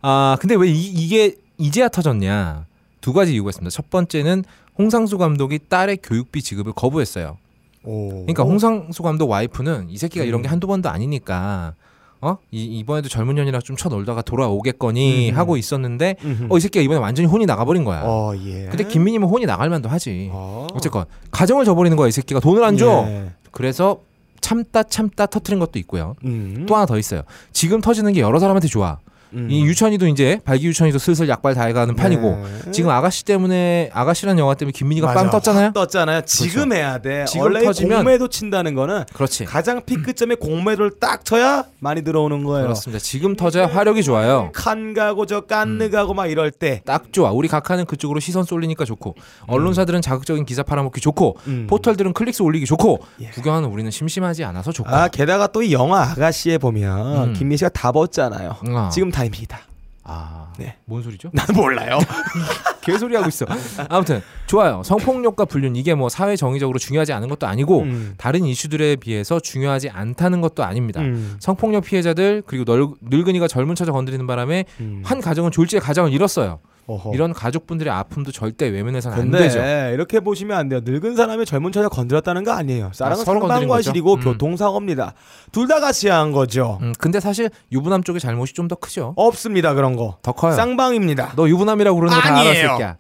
아 0.02 0.36
근데 0.42 0.56
왜 0.56 0.68
이, 0.70 1.08
게 1.08 1.36
이제야 1.60 1.88
터졌냐? 1.88 2.66
두 3.00 3.14
가지 3.14 3.34
이유가 3.34 3.50
있습니다. 3.52 3.70
첫 3.70 3.90
번째는 3.92 4.44
홍상수 4.78 5.20
감독이 5.20 5.60
딸의 5.70 6.00
교육비 6.02 6.42
지급을 6.42 6.74
거부했어요. 6.74 7.38
오. 7.84 8.10
그러니까 8.10 8.44
홍상수 8.44 9.04
감독 9.04 9.30
와이프는 9.30 9.88
이 9.90 9.98
새끼가 9.98 10.26
이런 10.26 10.42
게 10.42 10.48
음. 10.50 10.52
한두 10.54 10.68
번도 10.68 10.90
아니니까 10.90 11.74
어 12.22 12.38
이, 12.52 12.64
이번에도 12.80 13.10
젊은 13.10 13.36
년이랑 13.36 13.62
좀 13.62 13.76
쳐놀다가 13.76 14.22
돌아오겠거니 14.22 15.32
음. 15.32 15.38
하고 15.38 15.58
있었는데 15.58 16.16
음흠. 16.24 16.48
어 16.50 16.58
이 16.58 16.60
새끼가 16.62 16.82
이번에 16.84 17.00
완전히 17.00 17.28
혼이 17.28 17.46
나가버린 17.46 17.84
거야. 17.84 18.02
어, 18.06 18.34
예. 18.46 18.68
근데 18.68 18.86
김민희는 18.86 19.28
혼이 19.28 19.46
나갈 19.46 19.70
만도 19.70 19.90
하지. 19.90 20.30
어. 20.32 20.68
어쨌건 20.74 21.04
가정을 21.32 21.66
저버리는 21.66 21.98
거야 21.98 22.08
이 22.08 22.12
새끼가 22.12 22.40
돈을 22.40 22.64
안 22.64 22.78
줘. 22.78 23.06
예. 23.08 23.32
그래서 23.52 24.00
참다 24.40 24.84
참다 24.84 25.26
터트린 25.26 25.60
것도 25.60 25.80
있고요. 25.80 26.16
음. 26.26 26.66
또 26.68 26.76
하나 26.76 26.86
더 26.86 26.98
있어요. 26.98 27.24
지금 27.52 27.82
터지는 27.82 28.14
게 28.14 28.22
여러 28.22 28.40
사람한테 28.40 28.68
좋아. 28.70 29.00
음. 29.34 29.48
이 29.50 29.64
유천이도 29.66 30.08
이제 30.08 30.40
발기 30.46 30.68
유천이도 30.68 30.98
슬슬 31.00 31.28
약발 31.30 31.56
다 31.56 31.64
해가는 31.66 31.96
판이고 31.96 32.22
네. 32.66 32.72
지금 32.72 32.90
아가씨 32.92 33.26
때문에 33.26 33.90
아가씨라는 33.94 34.40
영화 34.40 34.54
때문에 34.54 34.72
김민희가 34.72 35.08
맞아. 35.08 35.20
빵 35.22 35.30
떴잖아요. 35.32 35.66
확 35.68 35.74
떴잖아요. 35.74 36.22
지금 36.26 36.72
해야 36.74 36.98
돼. 37.00 37.26
지금 37.26 37.42
원래 37.44 37.62
터지면- 37.62 37.98
공매도 37.98 38.28
친다는 38.28 38.76
거는 38.76 39.04
그렇지. 39.14 39.46
가장 39.46 39.82
피크점에 39.86 40.36
공매도를 40.36 40.92
딱 41.00 41.26
쳐야 41.26 41.66
많이 41.80 42.04
들어오는 42.04 42.44
거예요. 42.44 42.64
그렇습니다. 42.66 43.02
지금 43.04 43.36
터져야 43.36 43.68
화력이 43.68 44.04
좋아요. 44.04 44.52
칸 44.54 44.94
가고 44.94 45.26
저 45.26 45.42
깐느 45.42 45.90
가고 45.90 46.14
막 46.14 46.28
이럴 46.28 46.52
때 46.52 46.82
딱 46.86 47.12
좋아. 47.12 47.32
우리 47.32 47.48
각하는 47.48 47.86
그쪽으로 47.86 48.20
시선 48.20 48.44
쏠리니까 48.44 48.86
좋고 48.86 49.16
언론사들은 49.48 50.02
자극적인 50.02 50.46
기사 50.46 50.64
팔아먹기 50.64 51.02
좋고 51.02 51.38
음. 51.48 51.68
포털들은 51.70 52.14
클릭수 52.14 52.44
올리기 52.44 52.66
좋고 52.66 53.00
예. 53.22 53.28
구경하는 53.30 53.70
우리는 53.70 53.90
심심하지 53.90 54.44
않아서 54.44 54.72
좋고. 54.72 54.90
아 54.90 55.08
게다가 55.08 55.48
또 55.48 55.64
이 55.64 55.72
영화 55.72 56.02
아가씨에 56.02 56.58
보면 56.58 57.30
음. 57.30 57.34
김민 57.34 57.58
씨가 57.58 57.70
다 57.70 57.92
벗잖아요. 57.94 58.56
어. 58.68 58.90
지금 58.92 59.10
타임이다. 59.24 59.60
아, 60.06 60.52
네. 60.58 60.76
뭔 60.84 61.02
소리죠? 61.02 61.30
난 61.32 61.46
몰라요. 61.56 61.98
개소리 62.84 63.16
하고 63.16 63.30
있어. 63.30 63.46
아무튼 63.88 64.22
좋아요. 64.48 64.82
성폭력과 64.84 65.46
불륜 65.46 65.78
이게 65.78 65.94
뭐 65.94 66.10
사회 66.10 66.36
정의적으로 66.36 66.78
중요하지 66.78 67.14
않은 67.14 67.30
것도 67.30 67.48
아니고 67.48 67.84
음. 67.84 68.14
다른 68.18 68.44
이슈들에 68.44 68.98
비해서 68.98 69.40
중요하지 69.40 69.90
않다는 69.90 70.42
것도 70.42 70.66
아닙니다. 70.66 71.00
음. 71.00 71.38
성폭력 71.40 71.86
피해자들 71.86 72.44
그리고 72.46 72.66
널, 72.66 72.88
늙은이가 73.02 73.48
젊은 73.48 73.76
처자 73.76 73.94
건드리는 73.94 74.28
바람에 74.28 74.66
음. 74.82 75.02
한 75.06 75.22
가정은 75.22 75.52
졸지에 75.52 75.80
가정을 75.80 76.12
잃었어요. 76.12 76.60
어허. 76.86 77.14
이런 77.14 77.32
가족분들의 77.34 77.92
아픔도 77.94 78.32
절대 78.32 78.68
외면해서는 78.68 79.18
안 79.18 79.32
되죠. 79.32 79.60
이렇게 79.94 80.20
보시면 80.20 80.58
안 80.58 80.68
돼요. 80.70 80.82
늙은 80.84 81.16
사람이 81.16 81.46
젊은 81.46 81.72
처자 81.72 81.88
건드렸다는 81.90 82.44
거 82.44 82.52
아니에요. 82.52 82.92
사랑은 82.94 83.24
상반과실이고 83.24 84.16
거죠? 84.18 84.30
음. 84.30 84.34
교통사고입니다. 84.34 85.14
둘 85.52 85.68
다 85.68 85.80
같이 85.80 86.10
한 86.10 86.32
거죠. 86.34 86.80
음, 86.82 86.94
근데 87.00 87.20
사실 87.20 87.50
유부남 87.72 88.04
쪽의 88.04 88.20
잘못이 88.20 88.54
좀 88.54 88.68
더 88.68 88.76
크죠. 88.76 89.14
없습니다 89.16 89.74
그런 89.74 89.96
거. 89.96 90.18
더 90.22 90.32
커요. 90.34 90.54
쌍방입니다. 90.54 91.34
너 91.36 91.48
유부남이라고 91.48 91.98
그러는 92.00 92.16
거다 92.18 92.36
아니에요. 92.38 92.70
새끼야. 92.72 92.98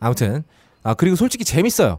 아무튼 0.00 0.44
아 0.82 0.94
그리고 0.94 1.16
솔직히 1.16 1.44
재밌어요. 1.44 1.98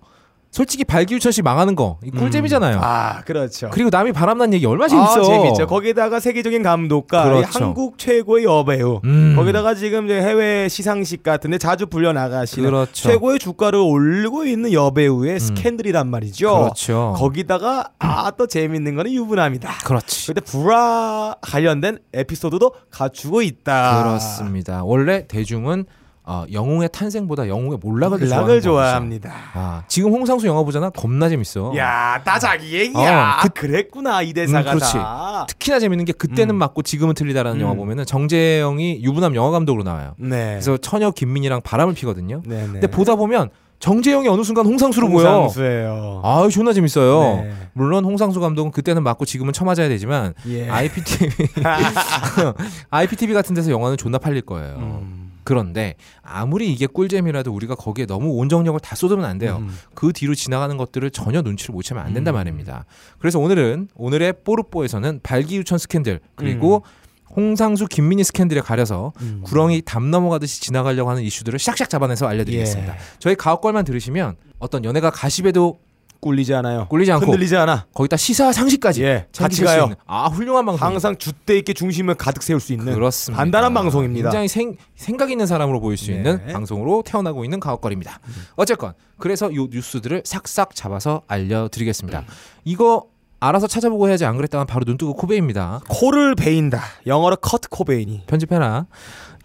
솔직히 0.51 0.83
발기우천 0.83 1.31
씨 1.31 1.43
망하는 1.43 1.75
거이 1.75 2.09
꿀잼이잖아요. 2.17 2.79
아 2.81 3.21
그렇죠. 3.21 3.69
그리고 3.71 3.89
남이 3.91 4.13
바람난 4.13 4.51
얘기 4.53 4.65
얼마나 4.65 4.87
재밌어. 4.87 5.19
아, 5.21 5.23
재밌죠. 5.23 5.67
거기다가 5.67 6.19
세계적인 6.19 6.63
감독과 6.63 7.25
이 7.25 7.29
그렇죠. 7.29 7.65
한국 7.65 7.99
최고의 7.99 8.45
여배우. 8.45 9.01
음. 9.03 9.35
거기다가 9.35 9.75
지금 9.75 10.05
이제 10.05 10.19
해외 10.19 10.67
시상식 10.67 11.21
같은데 11.21 11.59
자주 11.59 11.85
불려 11.85 12.13
나가시는 12.13 12.67
그렇죠. 12.67 12.91
최고의 13.09 13.37
주가를 13.37 13.77
올리고 13.79 14.45
있는 14.45 14.73
여배우의 14.73 15.39
스캔들이란 15.39 16.07
말이죠. 16.09 16.51
그렇죠. 16.59 17.13
거기다가 17.17 17.89
아 17.99 18.31
또 18.39 18.47
재밌는 18.47 18.95
거는 18.95 19.11
유부남이다. 19.11 19.79
그렇지. 19.85 20.27
근데 20.27 20.41
불화 20.41 21.35
관련된 21.41 21.99
에피소드도 22.13 22.71
갖추고 22.89 23.41
있다. 23.41 24.03
그렇습니다. 24.03 24.83
원래 24.83 25.27
대중은 25.27 25.85
어, 26.31 26.45
영웅의 26.53 26.89
탄생보다 26.93 27.47
영웅의 27.47 27.79
몰락을 27.81 28.19
좋아하는 28.27 28.61
좋아합니다. 28.61 29.33
아, 29.55 29.83
지금 29.87 30.11
홍상수 30.11 30.45
영화 30.45 30.61
보잖아. 30.61 30.91
겁나 30.91 31.27
재밌어. 31.27 31.73
야, 31.75 32.21
다 32.23 32.37
자기 32.37 32.71
얘기야. 32.77 33.39
어, 33.43 33.49
그- 33.51 33.61
그랬구나 33.61 34.21
이 34.21 34.31
대사가 34.33 34.71
음, 34.73 34.75
그렇지. 34.77 34.93
다. 34.93 35.45
특히나 35.49 35.79
재밌는 35.79 36.05
게 36.05 36.13
그때는 36.13 36.53
음. 36.53 36.59
맞고 36.59 36.83
지금은 36.83 37.15
틀리다라는 37.15 37.57
음. 37.59 37.61
영화 37.63 37.73
보면은 37.73 38.05
정재영이 38.05 39.01
유부남 39.01 39.33
영화 39.33 39.49
감독으로 39.49 39.81
나와요. 39.83 40.13
네. 40.19 40.51
그래서 40.51 40.77
처녀 40.77 41.09
김민이랑 41.09 41.61
바람을 41.63 41.95
피거든요. 41.95 42.43
네, 42.45 42.61
네. 42.61 42.71
근데 42.73 42.85
보다 42.85 43.15
보면 43.15 43.49
정재영이 43.79 44.27
어느 44.27 44.43
순간 44.43 44.67
홍상수로 44.67 45.09
보여. 45.09 45.31
홍상수예요. 45.31 46.21
아, 46.23 46.47
존나 46.51 46.73
재밌어요. 46.73 47.41
네. 47.43 47.53
물론 47.73 48.05
홍상수 48.05 48.39
감독은 48.39 48.69
그때는 48.71 49.01
맞고 49.01 49.25
지금은 49.25 49.51
쳐맞아야 49.53 49.89
되지만 49.89 50.35
예. 50.47 50.69
IPTV 50.69 51.29
IPTV 52.91 53.33
같은 53.33 53.55
데서 53.55 53.71
영화는 53.71 53.97
존나 53.97 54.19
팔릴 54.19 54.41
거예요. 54.41 54.75
음. 54.77 55.28
그런데 55.49 55.95
아무리 56.21 56.71
이게 56.71 56.85
꿀잼이라도 56.85 57.51
우리가 57.51 57.73
거기에 57.73 58.05
너무 58.05 58.33
온 58.33 58.49
정력을 58.49 58.79
다 58.81 58.95
쏟으면 58.95 59.25
안 59.25 59.39
돼요. 59.39 59.57
음. 59.61 59.75
그 59.95 60.13
뒤로 60.13 60.35
지나가는 60.35 60.77
것들을 60.77 61.09
전혀 61.09 61.41
눈치를 61.41 61.73
못 61.73 61.81
채면 61.81 62.05
안 62.05 62.13
된단 62.13 62.35
말입니다. 62.35 62.85
그래서 63.17 63.39
오늘은 63.39 63.87
오늘의 63.95 64.43
뽀르뽀에서는 64.43 65.21
발기유천 65.23 65.79
스캔들 65.79 66.19
그리고 66.35 66.83
홍상수 67.35 67.87
김민희 67.87 68.23
스캔들에 68.25 68.61
가려서 68.61 69.11
음. 69.21 69.41
구렁이 69.43 69.81
담 69.85 70.11
넘어가듯이 70.11 70.61
지나가려고 70.61 71.09
하는 71.09 71.23
이슈들을 71.23 71.57
샥샥 71.57 71.89
잡아내서 71.89 72.27
알려드리겠습니다. 72.27 72.93
예. 72.93 72.99
저희 73.17 73.33
가옥걸만 73.33 73.85
들으시면 73.85 74.35
어떤 74.59 74.85
연애가 74.85 75.09
가십에도 75.09 75.79
꿀리지 76.21 76.53
않아요. 76.55 76.87
꿀리지 76.89 77.11
않고 77.13 77.25
흔들리지 77.25 77.55
않아. 77.57 77.85
거기다 77.93 78.17
시사 78.17 78.51
상식까지 78.51 79.03
예. 79.03 79.27
같이 79.35 79.63
가요. 79.63 79.91
아 80.05 80.27
훌륭한 80.27 80.65
방송 80.65 80.85
항상 80.85 81.15
줏대 81.15 81.57
있게 81.59 81.73
중심을 81.73 82.15
가득 82.15 82.43
세울 82.43 82.59
수 82.59 82.73
있는 82.73 82.93
그렇습니다. 82.93 83.41
간단한 83.41 83.73
방송입니다. 83.73 84.29
굉장히 84.29 84.47
생, 84.47 84.75
생각 84.95 85.31
있는 85.31 85.47
사람으로 85.47 85.79
보일 85.79 85.97
수 85.97 86.11
네. 86.11 86.17
있는 86.17 86.45
방송으로 86.47 87.03
태어나고 87.05 87.43
있는 87.43 87.59
가옥거리입니다. 87.59 88.19
어쨌건 88.55 88.93
그래서 89.17 89.53
요 89.55 89.67
뉴스들을 89.71 90.23
싹싹 90.25 90.75
잡아서 90.75 91.21
알려드리겠습니다. 91.27 92.25
이거 92.65 93.05
알아서 93.41 93.67
찾아보고 93.67 94.09
해야지 94.09 94.25
안 94.25 94.35
그랬다면 94.35 94.67
바로 94.67 94.83
눈 94.83 94.97
뜨고 94.97 95.13
코베입니다. 95.13 95.81
코를 95.87 96.35
베인다. 96.35 96.81
영어로 97.07 97.37
커트 97.37 97.69
코베인이. 97.69 98.23
편집해라. 98.27 98.87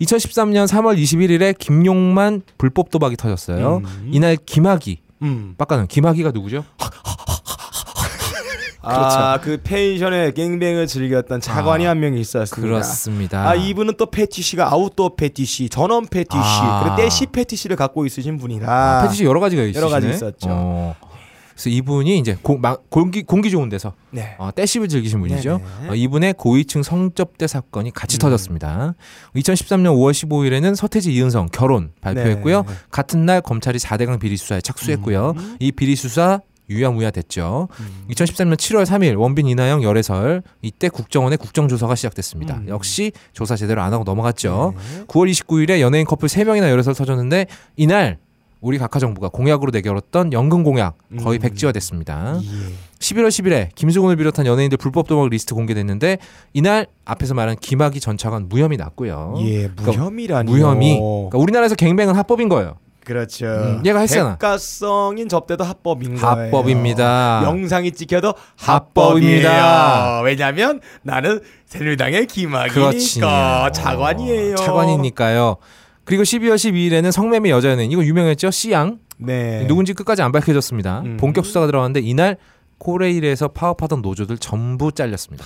2013년 0.00 0.66
3월 0.66 0.98
21일에 1.00 1.56
김용만 1.56 2.42
불법 2.58 2.90
도박이 2.90 3.16
터졌어요. 3.16 3.82
음. 3.84 4.08
이날 4.12 4.36
김학의 4.36 4.98
음. 5.24 5.54
빡가는 5.58 5.86
김학의가 5.88 6.30
누구죠? 6.30 6.64
아, 8.86 9.38
그 9.40 9.58
펜션에 9.62 10.32
gangbang을 10.32 10.86
즐겼던 10.86 11.40
차관이 11.40 11.86
아, 11.86 11.90
한 11.90 12.00
명이 12.00 12.20
있었습니다. 12.20 12.54
그렇습니다. 12.60 13.48
아, 13.48 13.54
이분은 13.54 13.94
또 13.96 14.06
페티시가 14.06 14.70
아웃도어 14.70 15.14
페티시, 15.16 15.70
전원 15.70 16.06
페티시, 16.06 16.38
아. 16.38 16.82
그리고 16.82 16.96
떼씹 16.96 17.26
페티시를 17.26 17.76
갖고 17.76 18.04
있으신 18.04 18.36
분이라. 18.36 18.66
아, 18.70 19.02
페티시 19.02 19.24
여러 19.24 19.40
가지가 19.40 19.62
있으시네. 19.62 19.80
여러 19.80 19.90
가지 19.90 20.10
있었죠. 20.10 20.48
어. 20.50 20.94
그래서 21.54 21.70
이분이 21.70 22.18
이제 22.18 22.36
공, 22.42 22.60
마- 22.60 22.76
공기 22.88 23.22
공기 23.22 23.50
좋은 23.50 23.68
데서 23.68 23.94
네. 24.10 24.34
어, 24.38 24.50
떼씹을 24.54 24.88
즐기신 24.88 25.20
분이죠. 25.20 25.60
네네. 25.80 25.90
어, 25.90 25.94
이분의 25.94 26.34
고위층 26.36 26.82
성접대 26.82 27.46
사건이 27.46 27.92
같이 27.92 28.16
음. 28.16 28.18
터졌습니다. 28.18 28.94
2013년 29.36 29.94
5월 29.96 30.12
15일에는 30.12 30.74
서태지 30.74 31.12
이은성 31.14 31.48
결혼 31.52 31.92
발표했고요. 32.00 32.62
네. 32.66 32.74
같은 32.90 33.24
날 33.24 33.40
검찰이 33.40 33.78
4대강 33.78 34.18
비리 34.18 34.36
수사에 34.36 34.60
착수했고요. 34.60 35.34
이 35.60 35.70
비리 35.72 35.94
수사 35.96 36.40
유야무야 36.70 37.10
됐죠. 37.10 37.68
음. 37.78 38.04
2013년 38.10 38.56
7월 38.56 38.86
3일 38.86 39.18
원빈 39.20 39.46
이나영 39.46 39.82
열애설 39.82 40.42
이때 40.62 40.88
국정원의 40.88 41.36
국정조사가 41.38 41.94
시작됐습니다. 41.94 42.56
음. 42.56 42.68
역시 42.68 43.12
조사 43.34 43.54
제대로 43.54 43.82
안 43.82 43.92
하고 43.92 44.02
넘어갔죠. 44.04 44.72
네. 44.76 45.04
9월 45.04 45.30
29일에 45.30 45.80
연예인 45.80 46.06
커플 46.06 46.26
3명이나 46.28 46.70
열애설 46.70 46.94
터졌는데 46.94 47.46
이날 47.76 48.16
우리 48.64 48.78
각하 48.78 48.98
정부가 48.98 49.28
공약으로 49.28 49.70
내걸었던 49.70 50.32
연금 50.32 50.64
공약 50.64 50.96
거의 51.22 51.38
음. 51.38 51.42
백지화됐습니다. 51.42 52.40
예. 52.42 52.48
11월 52.98 53.28
10일에 53.28 53.68
김수근을 53.74 54.16
비롯한 54.16 54.46
연예인들 54.46 54.78
불법 54.78 55.06
도박 55.06 55.28
리스트 55.28 55.54
공개됐는데 55.54 56.16
이날 56.54 56.86
앞에서 57.04 57.34
말한 57.34 57.56
김학의 57.60 58.00
전 58.00 58.16
차관 58.16 58.48
무혐의 58.48 58.78
났고요. 58.78 59.34
예, 59.40 59.68
그러니까 59.68 59.84
무혐의라니. 59.84 60.50
무혐의. 60.50 60.98
그러니까 60.98 61.38
우리나라에서 61.38 61.74
갱뱅은 61.74 62.14
합법인 62.16 62.48
거예요. 62.48 62.76
그렇죠. 63.04 63.44
음, 63.44 63.82
얘가 63.84 64.00
했잖아. 64.00 64.36
대가성인 64.38 65.28
접대도 65.28 65.62
합법인 65.62 66.16
거예요. 66.16 66.46
합법입니다. 66.46 67.42
영상이 67.44 67.92
찍혀도 67.92 68.32
합법입니다. 68.56 70.22
왜냐하면 70.22 70.80
나는 71.02 71.40
새누리당의 71.66 72.26
김학이니까. 72.28 73.72
차관이에요. 73.72 74.56
차관이니까요. 74.56 75.56
그리고 76.04 76.22
12월 76.22 76.54
12일에는 76.54 77.10
성매매 77.10 77.50
여자 77.50 77.70
연예인 77.70 77.90
이거 77.90 78.04
유명했죠? 78.04 78.50
씨양 78.50 78.98
네. 79.16 79.66
누군지 79.66 79.94
끝까지 79.94 80.22
안 80.22 80.32
밝혀졌습니다. 80.32 81.00
음. 81.00 81.16
본격 81.16 81.46
수사가 81.46 81.66
들어갔는데 81.66 82.06
이날 82.06 82.36
코레일에서 82.78 83.48
파업하던 83.48 84.02
노조들 84.02 84.38
전부 84.38 84.92
잘렸습니다. 84.92 85.44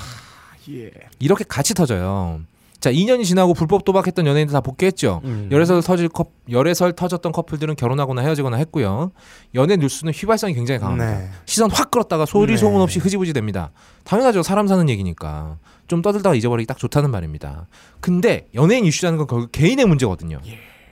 예. 0.71 0.91
이렇게 1.19 1.45
같이 1.47 1.75
터져요. 1.75 2.41
자, 2.81 2.93
2년이 2.93 3.25
지나고 3.25 3.55
불법 3.55 3.85
도박했던 3.85 4.27
연예인들 4.27 4.53
다 4.53 4.61
복귀했죠. 4.61 5.21
음. 5.25 5.49
열애설 5.51 5.83
터질 5.83 6.09
컵, 6.09 6.31
열애설 6.49 6.93
터졌던 6.93 7.33
커플들은 7.33 7.75
결혼하거나 7.75 8.23
헤어지거나 8.23 8.57
했고요. 8.59 9.11
연애 9.57 9.77
뉴스는 9.77 10.13
휘발성이 10.13 10.55
굉장히 10.55 10.79
강합니다. 10.79 11.19
네. 11.19 11.29
시선 11.45 11.71
확 11.73 11.91
끌었다가 11.91 12.25
소리 12.25 12.53
네. 12.53 12.57
소문 12.57 12.81
없이 12.81 13.01
흐지부지 13.01 13.33
됩니다. 13.33 13.73
당연하죠. 14.05 14.43
사람 14.43 14.69
사는 14.69 14.89
얘기니까. 14.89 15.59
좀 15.89 16.03
떠들다가 16.03 16.37
잊어버리기 16.37 16.67
딱 16.67 16.79
좋다는 16.79 17.11
말입니다. 17.11 17.67
근데 18.01 18.47
연예인 18.55 18.85
이슈라는 18.85 19.19
건 19.19 19.27
결국 19.27 19.51
개인의 19.51 19.87
문제거든요. 19.87 20.39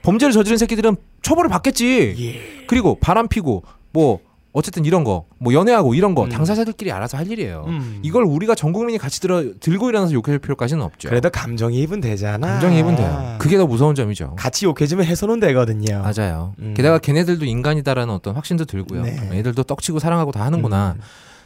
범죄를 0.01 0.33
저지른 0.33 0.57
새끼들은 0.57 0.97
처벌을 1.21 1.49
받겠지. 1.49 2.15
예. 2.17 2.65
그리고 2.67 2.97
바람 2.99 3.27
피고 3.27 3.63
뭐 3.93 4.19
어쨌든 4.57 4.85
이런 4.85 5.03
거, 5.03 5.25
뭐 5.37 5.53
연애하고 5.53 5.93
이런 5.93 6.15
거 6.15 6.23
음. 6.23 6.29
당사자들끼리 6.29 6.91
알아서 6.91 7.15
할 7.15 7.29
일이에요. 7.31 7.65
음. 7.67 7.99
이걸 8.01 8.23
우리가 8.23 8.55
전 8.55 8.73
국민이 8.73 8.97
같이 8.97 9.21
들어 9.21 9.43
들고 9.59 9.89
일어나서 9.89 10.13
욕할 10.13 10.39
필요까지는 10.39 10.83
없죠. 10.83 11.09
그래도 11.09 11.29
감정이입은 11.29 12.01
되잖아. 12.01 12.47
감정이입은 12.53 12.95
돼요. 12.95 13.35
그게 13.37 13.55
더 13.57 13.67
무서운 13.67 13.93
점이죠. 13.93 14.33
같이 14.35 14.65
욕해주면 14.65 15.05
해소는 15.05 15.39
되거든요. 15.41 16.01
맞아요. 16.01 16.55
음. 16.57 16.73
게다가 16.75 16.97
걔네들도 16.97 17.45
인간이다라는 17.45 18.11
어떤 18.11 18.33
확신도 18.33 18.65
들고요. 18.65 19.03
네. 19.03 19.29
애들도 19.31 19.61
떡치고 19.61 19.99
사랑하고 19.99 20.31
다 20.31 20.43
하는구나. 20.43 20.95
음. 20.97 21.01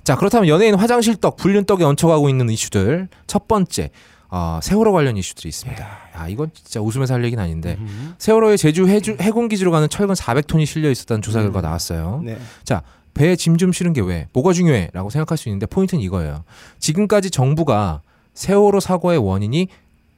자 0.06 0.16
그렇다면 0.16 0.48
연예인 0.48 0.76
화장실 0.76 1.18
떡, 1.18 1.36
불륜 1.36 1.66
떡에 1.66 1.84
얹혀가고 1.84 2.30
있는 2.30 2.50
이슈들 2.50 3.10
첫 3.28 3.50
번째 3.50 3.90
어, 4.34 4.60
세월호 4.64 4.94
관련 4.94 5.18
이슈들이 5.18 5.50
있습니다. 5.50 5.86
아 6.14 6.28
이건 6.30 6.52
진짜 6.54 6.80
웃으면서 6.80 7.14
할 7.14 7.24
얘기는 7.26 7.44
아닌데 7.44 7.76
음. 7.80 8.16
세월호의 8.18 8.58
제주 8.58 8.88
해주, 8.88 9.18
해군 9.20 9.50
기지로 9.50 9.72
가는 9.72 9.90
철근 9.90 10.16
400톤이 10.16 10.66
실려 10.66 10.90
있었다는 10.90 11.22
조사 11.22 11.42
결과 11.42 11.60
나왔어요. 11.60 12.22
네. 12.24 12.40
자, 12.64 12.82
배에 13.14 13.36
짐 13.36 13.58
좀 13.58 13.72
실은 13.72 13.94
게 13.94 14.02
왜? 14.02 14.28
뭐가 14.34 14.54
중요해? 14.54 14.90
라고 14.94 15.10
생각할 15.10 15.38
수 15.38 15.50
있는데 15.50 15.66
포인트는 15.66 16.02
이거예요. 16.04 16.44
지금까지 16.80 17.30
정부가 17.32 18.02
세월호 18.34 18.80
사고의 18.80 19.18
원인이 19.20 19.68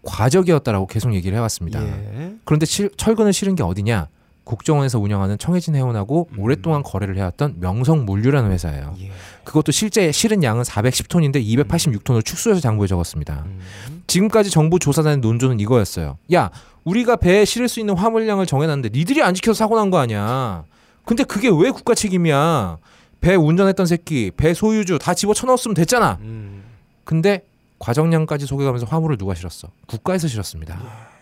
과적이었다라고 0.04 0.88
계속 0.88 1.14
얘기를 1.14 1.36
해왔습니다. 1.38 1.82
예. 1.84 2.34
그런데 2.46 2.66
실- 2.66 2.92
철근을 2.98 3.34
실은 3.34 3.56
게 3.56 3.64
어디냐? 3.64 4.08
국정원에서 4.44 5.00
운영하는 5.00 5.38
청해진 5.38 5.74
해운하고 5.76 6.28
음. 6.34 6.40
오랫동안 6.40 6.84
거래를 6.84 7.16
해왔던 7.18 7.56
명성물류라는 7.62 8.52
회사예요. 8.52 8.94
예. 9.00 9.12
그것도 9.46 9.72
실제 9.72 10.12
실은 10.12 10.44
양은 10.44 10.64
410톤인데 10.64 11.42
286톤을 11.46 12.26
축소해서 12.26 12.60
장부에 12.60 12.88
적었습니다. 12.88 13.44
음. 13.46 13.60
지금까지 14.08 14.50
정부 14.50 14.80
조사단의 14.80 15.20
논조는 15.20 15.62
이거였어요. 15.62 16.18
야, 16.34 16.52
우리가 16.84 17.16
배에 17.16 17.46
실을 17.46 17.70
수 17.70 17.80
있는 17.80 17.96
화물량을 17.96 18.46
정해놨는데 18.46 18.90
니들이 18.98 19.24
안 19.24 19.34
지켜서 19.34 19.58
사고 19.58 19.78
난 19.78 19.90
거 19.90 19.98
아니야. 20.00 20.66
근데 21.06 21.24
그게 21.24 21.50
왜 21.50 21.72
국가 21.72 21.94
책임이야? 21.94 22.78
배 23.22 23.36
운전했던 23.36 23.86
새끼, 23.86 24.32
배 24.36 24.54
소유주 24.54 25.00
다 25.00 25.14
집어 25.14 25.34
쳐 25.34 25.48
넣었으면 25.48 25.76
됐잖아. 25.76 26.18
음. 26.22 26.64
근데 27.04 27.46
과정량까지 27.80 28.46
속여가면서 28.46 28.86
화물을 28.86 29.18
누가 29.18 29.34
실었어? 29.34 29.70
국가에서 29.88 30.28
실었습니다. 30.28 30.80
예. 30.82 31.14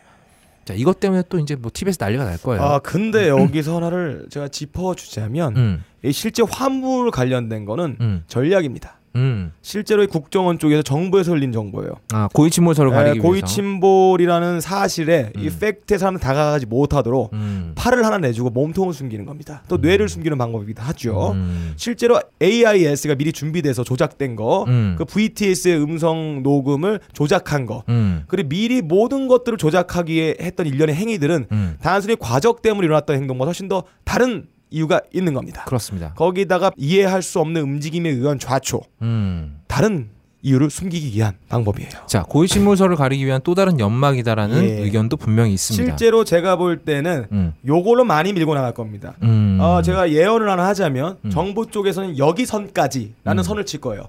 자, 0.66 0.74
이것 0.76 1.00
때문에 1.00 1.24
또 1.28 1.40
이제 1.40 1.56
뭐 1.56 1.72
TV에서 1.74 1.98
난리가 2.00 2.24
날 2.24 2.38
거예요. 2.38 2.62
아 2.62 2.80
근데 2.80 3.30
여기서 3.30 3.78
하나를 3.78 4.28
제가 4.30 4.48
짚어주자면 4.48 5.58
음, 5.58 5.84
이 6.04 6.12
실제 6.12 6.44
화물 6.48 7.10
관련된 7.10 7.66
거는 7.66 7.98
음, 8.00 8.24
전략입니다. 8.28 9.00
음. 9.16 9.52
실제로 9.62 10.04
이 10.04 10.08
국정원 10.08 10.60
쪽에서 10.60 10.82
정부에서 10.82 11.32
흘린 11.34 11.52
정보예요. 11.52 11.92
아, 12.14 12.30
고위침몰서를 12.34 12.92
가리기 12.92 13.10
에, 13.10 13.14
위해서. 13.14 13.28
고위침몰이라는 13.28 14.62
사실에 14.62 15.32
이 15.38 15.48
음. 15.48 15.58
팩트에 15.60 15.98
사람 15.98 16.18
다가가지 16.18 16.66
못하도록 16.66 17.34
음. 17.34 17.74
팔을 17.76 18.06
하나 18.06 18.18
내주고 18.18 18.50
몸통을 18.50 18.94
숨기는 18.94 19.26
겁니다. 19.26 19.64
또 19.68 19.76
음. 19.76 19.82
뇌를 19.82 20.10
숨기는 20.10 20.38
방법이기도 20.38 20.82
하죠. 20.82 21.32
음. 21.34 21.74
실제로 21.76 22.20
AIS가 22.42 23.16
미리 23.16 23.32
준비돼서 23.32 23.84
조작된 23.84 24.36
거, 24.36 24.66
음. 24.68 24.96
그 24.98 25.06
VTS의 25.06 25.82
음성 25.82 26.42
녹음을 26.44 27.00
조작한 27.14 27.66
거, 27.66 27.84
음. 27.90 28.24
그리고 28.28 28.50
미리 28.50 28.82
모든 28.82 29.28
것들을 29.28 29.58
조작하기에 29.58 30.38
했던 30.42 30.66
일련의 30.66 30.96
행위들은 30.96 31.48
음. 31.52 31.78
단순히 31.82 32.16
과적 32.18 32.62
때문에 32.62 32.86
일어났던 32.86 33.16
행동보다 33.18 33.48
훨씬 33.50 33.68
더 33.68 33.84
다른 34.04 34.46
이유가 34.72 35.02
있는 35.14 35.34
겁니다. 35.34 35.64
그렇습니다. 35.66 36.14
거기다가 36.16 36.72
이해할 36.78 37.22
수 37.22 37.40
없는 37.40 37.62
움직임에 37.62 38.10
의한 38.10 38.40
좌초, 38.40 38.82
음. 39.02 39.60
다른 39.68 40.10
이유를 40.44 40.72
숨기기 40.72 41.16
위한 41.16 41.36
방법이에요. 41.50 41.92
자, 42.08 42.24
고위침몰서를 42.24 42.96
가리기 42.96 43.24
위한 43.26 43.42
또 43.44 43.54
다른 43.54 43.80
연막이다라는 43.80 44.64
예. 44.64 44.68
의견도 44.82 45.18
분명히 45.18 45.54
있습니다. 45.54 45.86
실제로 45.86 46.24
제가 46.24 46.56
볼 46.56 46.80
때는 46.80 47.28
음. 47.32 47.54
요걸로 47.68 48.04
많이 48.06 48.34
밀고 48.34 48.56
나갈 48.56 48.74
겁니다. 48.74 49.14
음. 49.22 49.60
어, 49.62 49.84
제가 49.84 50.12
예언을 50.12 50.50
하나 50.50 50.66
하자면 50.70 51.20
음. 51.26 51.30
정부 51.30 51.68
쪽에서는 51.68 52.18
여기 52.18 52.48
선까지라는 52.48 53.42
음. 53.42 53.44
선을 53.44 53.68
칠 53.68 53.82
거예요. 53.82 54.06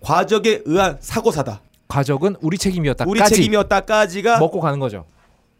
과적에 0.00 0.62
의한 0.64 0.96
사고사다. 0.98 1.60
가족은 1.86 2.34
우리 2.40 2.58
책임이었다까지 2.58 3.08
우리 3.08 3.24
책임이었다까지가 3.28 4.40
먹고 4.40 4.60
가는 4.60 4.80
거죠. 4.80 5.04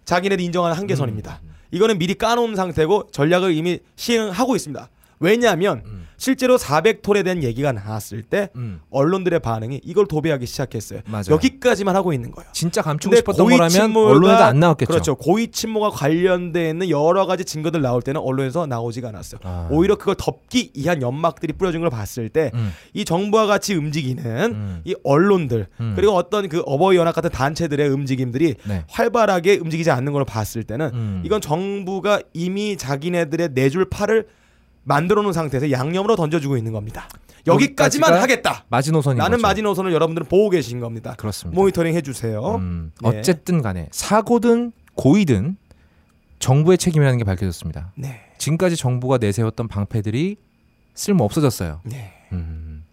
자기네들 0.07 0.45
인정하는 0.45 0.77
한계선입니다. 0.77 1.41
음. 1.73 1.77
이거는 1.77 1.99
미리 1.99 2.15
까놓은 2.15 2.57
상태고 2.57 3.11
전략을 3.13 3.55
이미 3.55 3.81
시행하고 3.97 4.57
있습니다. 4.57 4.89
왜냐하면 5.21 5.83
음. 5.87 6.06
실제로 6.17 6.57
400톨에 6.57 7.25
대한 7.25 7.43
얘기가 7.43 7.73
나왔을 7.73 8.23
때 8.23 8.49
음. 8.57 8.81
언론들의 8.91 9.41
반응이 9.41 9.81
이걸 9.85 10.07
도배하기 10.07 10.47
시작했어요. 10.47 11.01
맞아요. 11.07 11.25
여기까지만 11.31 11.95
하고 11.97 12.13
있는 12.13 12.31
거예요. 12.31 12.49
진짜 12.53 12.83
감추고 12.83 13.17
싶었던 13.17 13.47
거라면 13.47 13.97
언론에도 13.97 14.45
안 14.45 14.61
나왔겠죠. 14.61 14.89
그렇죠. 14.89 15.15
고위 15.17 15.49
침몰과 15.51 15.91
관련돼 15.91 16.71
있는 16.71 16.89
여러 16.91 17.27
가지 17.27 17.45
증거들 17.45 17.83
나올 17.83 18.03
때는 18.03 18.21
언론에서 18.21 18.67
나오지가 18.67 19.09
않았어요. 19.09 19.41
아. 19.45 19.69
오히려 19.71 19.97
그걸 19.97 20.15
덮기 20.19 20.73
위한 20.75 21.03
연막들이 21.03 21.53
뿌려진 21.55 21.81
걸 21.81 21.91
봤을 21.91 22.29
때이 22.29 22.51
음. 22.55 22.73
정부와 23.05 23.47
같이 23.47 23.75
움직이는 23.75 24.25
음. 24.53 24.81
이 24.85 24.95
언론들 25.05 25.67
음. 25.81 25.93
그리고 25.97 26.13
어떤 26.15 26.49
그 26.49 26.63
어버이 26.65 26.97
연합 26.97 27.15
같은 27.15 27.31
단체들의 27.31 27.89
움직임들이 27.89 28.55
네. 28.65 28.85
활발하게 28.89 29.59
움직이지 29.59 29.91
않는 29.91 30.13
걸 30.13 30.25
봤을 30.25 30.63
때는 30.63 30.91
음. 30.95 31.23
이건 31.25 31.41
정부가 31.41 32.21
이미 32.33 32.77
자기네들의 32.77 33.51
내줄 33.53 33.89
팔을 33.91 34.27
만들어 34.87 35.21
놓은 35.23 35.33
상태에서 35.33 35.73
양념으로 35.73 36.15
던져주고 36.15 36.57
있는 36.57 36.73
겁니다. 36.73 37.09
여기까지만 37.49 38.15
하겠다. 38.15 38.65
마지노선인 38.69 39.19
나는 39.19 39.39
거죠. 39.39 39.43
마지노선을 39.43 39.93
여러분들은 39.93 40.29
보고 40.29 40.49
계신 40.49 40.79
겁니다. 40.79 41.15
그렇습니다. 41.19 41.61
모니터링 41.61 41.95
해주세요. 41.95 42.55
음, 42.57 42.93
네. 43.03 43.09
어쨌든 43.09 43.63
간에 43.63 43.89
사고든 43.91 44.73
고의든 44.95 45.57
정부의 46.39 46.79
책임이라는 46.79 47.19
게 47.19 47.25
밝혀졌습니다. 47.25 47.93
네. 47.97 48.21
지금까지 48.39 48.77
정부가 48.77 49.19
내세웠던 49.19 49.67
방패들이 49.67 50.37
쓸모 50.95 51.25
없어졌어요. 51.25 51.81
네. 51.85 52.13
음. 52.33 52.85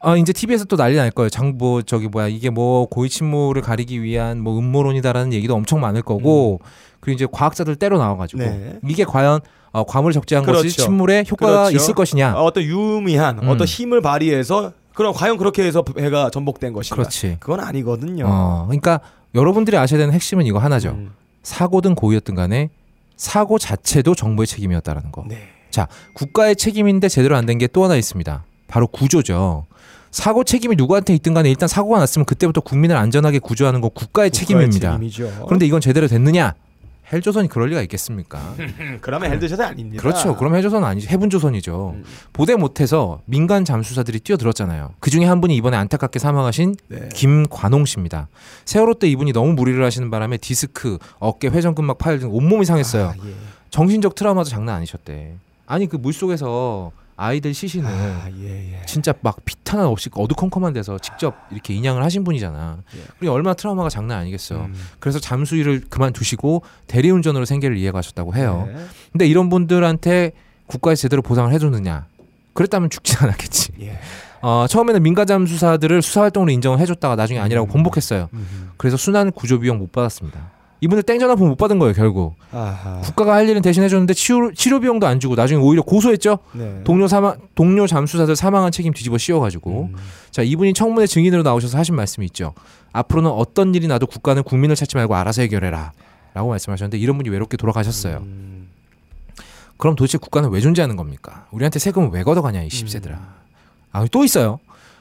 아 0.00 0.16
이제 0.16 0.32
TV에서 0.32 0.64
또 0.64 0.76
난리 0.76 0.96
날 0.96 1.10
거예요. 1.10 1.28
장부 1.28 1.82
저기 1.84 2.08
뭐야 2.08 2.28
이게 2.28 2.48
뭐 2.48 2.86
고위 2.86 3.10
침몰을 3.10 3.60
가리기 3.60 4.02
위한 4.02 4.40
뭐 4.40 4.58
음모론이다라는 4.58 5.34
얘기도 5.34 5.54
엄청 5.54 5.80
많을 5.80 6.02
거고 6.02 6.60
그리고 7.08 7.14
이제 7.16 7.26
과학자들 7.30 7.76
때로 7.76 7.98
나와가지고 7.98 8.42
네. 8.42 8.78
이게 8.88 9.04
과연 9.04 9.40
어, 9.72 9.84
과물을 9.84 10.12
적재한 10.14 10.44
것이 10.44 10.60
그렇죠. 10.60 10.82
침몰에 10.82 11.24
효과가 11.30 11.52
그렇죠. 11.68 11.76
있을 11.76 11.94
것이냐? 11.94 12.34
어, 12.36 12.44
어떤 12.44 12.62
유의미한 12.64 13.38
음. 13.42 13.48
어떤 13.48 13.66
힘을 13.66 14.00
발휘해서 14.00 14.72
그럼 14.94 15.12
과연 15.14 15.36
그렇게 15.36 15.62
해서 15.64 15.82
배가 15.82 16.30
전복된 16.30 16.72
것인가? 16.72 16.96
그렇지. 16.96 17.36
그건 17.40 17.60
아니거든요. 17.60 18.24
어, 18.26 18.64
그러니까 18.66 19.00
여러분들이 19.34 19.76
아셔야 19.76 19.98
되는 19.98 20.12
핵심은 20.12 20.44
이거 20.46 20.58
하나죠. 20.58 20.90
음. 20.90 21.12
사고든 21.42 21.94
고의였든 21.94 22.34
간에 22.34 22.70
사고 23.16 23.58
자체도 23.58 24.14
정부의 24.14 24.46
책임이었다라는 24.46 25.12
거. 25.12 25.24
네. 25.28 25.48
국가의 26.14 26.56
책임인데 26.56 27.08
제대로 27.08 27.36
안 27.36 27.46
된 27.46 27.58
게 27.58 27.68
또 27.68 27.84
하나 27.84 27.94
있습니다. 27.96 28.44
바로 28.66 28.86
구조죠. 28.88 29.66
사고 30.10 30.42
책임이 30.42 30.74
누구한테 30.76 31.14
있든 31.14 31.34
간에 31.34 31.50
일단 31.50 31.68
사고가 31.68 31.98
났으면 32.00 32.24
그때부터 32.24 32.62
국민을 32.62 32.96
안전하게 32.96 33.38
구조하는 33.38 33.80
거 33.80 33.88
국가의 33.90 34.30
책임입니다. 34.30 34.92
책임이죠. 34.92 35.44
그런데 35.46 35.66
이건 35.66 35.80
제대로 35.80 36.08
됐느냐? 36.08 36.54
헬조선이 37.12 37.48
그럴 37.48 37.70
리가 37.70 37.80
있겠습니까? 37.82 38.38
음, 38.58 38.98
그러면 39.00 39.32
헬조선이 39.32 39.62
아닙니다. 39.62 40.02
그렇죠. 40.02 40.36
그럼 40.36 40.54
헬조선은 40.54 40.86
아니죠. 40.86 41.08
heaven조선이죠. 41.08 41.94
음. 41.96 42.04
보다 42.32 42.54
못해서 42.56 43.20
민간 43.24 43.64
잠수사들이 43.64 44.20
뛰어들었잖아요. 44.20 44.94
그 45.00 45.10
중에 45.10 45.24
한 45.24 45.40
분이 45.40 45.56
이번에 45.56 45.76
안타깝게 45.76 46.18
사망하신 46.18 46.76
네. 46.88 47.08
김관홍 47.14 47.86
씨입니다. 47.86 48.28
세월호 48.66 48.94
때 48.94 49.08
이분이 49.08 49.32
너무 49.32 49.52
무리를 49.54 49.82
하시는 49.82 50.10
바람에 50.10 50.36
디스크, 50.36 50.98
어깨, 51.18 51.48
회전근막 51.48 51.98
파열 51.98 52.18
등 52.18 52.30
온몸이 52.32 52.64
상했어요. 52.64 53.08
아, 53.08 53.14
예. 53.24 53.34
정신적 53.70 54.14
트라우마도 54.14 54.48
장난 54.48 54.76
아니셨대. 54.76 55.34
아니 55.66 55.86
그 55.86 55.96
물속에서 55.96 56.92
아이들 57.18 57.52
시신을 57.52 57.90
아, 57.90 58.28
예, 58.38 58.74
예. 58.74 58.86
진짜 58.86 59.12
막빛 59.22 59.74
하나 59.74 59.88
없이 59.88 60.08
어두컴컴한 60.14 60.72
데서 60.72 60.98
직접 60.98 61.34
이렇게 61.50 61.74
인양을 61.74 62.04
하신 62.04 62.22
분이잖아. 62.22 62.78
예. 62.96 63.00
그리고 63.18 63.34
얼마나 63.34 63.54
트라우마가 63.54 63.88
장난 63.88 64.20
아니겠어. 64.20 64.54
음. 64.54 64.74
그래서 65.00 65.18
잠수 65.18 65.56
일을 65.56 65.82
그만두시고 65.90 66.62
대리운전으로 66.86 67.44
생계를 67.44 67.76
이어가셨다고 67.76 68.36
해요. 68.36 68.68
네. 68.72 68.84
근데 69.10 69.26
이런 69.26 69.48
분들한테 69.48 70.30
국가에서 70.68 71.02
제대로 71.02 71.20
보상을 71.20 71.52
해줬느냐? 71.52 72.06
그랬다면 72.54 72.88
죽지 72.88 73.16
않았겠지. 73.18 73.72
예. 73.80 73.98
어, 74.40 74.66
처음에는 74.68 75.02
민간 75.02 75.26
잠수사들을 75.26 76.00
수사 76.02 76.22
활동으로 76.22 76.52
인정을 76.52 76.78
해줬다가 76.78 77.16
나중에 77.16 77.40
아니라고 77.40 77.66
음. 77.66 77.72
번복했어요. 77.72 78.28
음. 78.32 78.70
그래서 78.76 78.96
순환 78.96 79.32
구조 79.32 79.58
비용 79.58 79.78
못 79.78 79.90
받았습니다. 79.90 80.52
이분들 80.80 81.02
땡전 81.02 81.28
한푼 81.28 81.48
못 81.48 81.56
받은 81.56 81.78
거예요 81.78 81.92
결국. 81.94 82.34
아하. 82.52 83.00
국가가 83.00 83.34
할 83.34 83.48
일은 83.48 83.62
대신 83.62 83.82
해줬는데 83.82 84.14
치료, 84.14 84.52
치료 84.52 84.78
비용도 84.80 85.06
안 85.06 85.18
주고 85.18 85.34
나중에 85.34 85.60
오히려 85.60 85.82
고소했죠. 85.82 86.38
네. 86.52 86.80
동료 86.84 87.08
사망 87.08 87.36
동료 87.54 87.86
잠수사들 87.86 88.36
사망한 88.36 88.70
책임 88.70 88.92
뒤집어 88.92 89.18
씌워가지고 89.18 89.90
음. 89.92 89.96
자 90.30 90.42
이분이 90.42 90.74
청문회 90.74 91.06
증인으로 91.06 91.42
나오셔서 91.42 91.78
하신 91.78 91.96
말씀이 91.96 92.24
있죠. 92.26 92.54
앞으로는 92.92 93.30
어떤 93.30 93.74
일이 93.74 93.86
나도 93.88 94.06
국가는 94.06 94.42
국민을 94.42 94.76
찾지 94.76 94.96
말고 94.96 95.16
알아서 95.16 95.42
해결해라라고 95.42 96.48
말씀하셨는데 96.48 96.98
이런 96.98 97.16
분이 97.16 97.28
외롭게 97.28 97.56
돌아가셨어요. 97.56 98.18
음. 98.18 98.68
그럼 99.76 99.96
도대체 99.96 100.18
국가는 100.18 100.48
왜 100.50 100.60
존재하는 100.60 100.96
겁니까? 100.96 101.46
우리한테 101.50 101.78
세금을 101.78 102.10
왜 102.12 102.22
걷어가냐 102.22 102.62
이 102.62 102.70
십세들아. 102.70 103.16
음. 103.16 103.26
아또 103.92 104.24
있어요. 104.24 104.58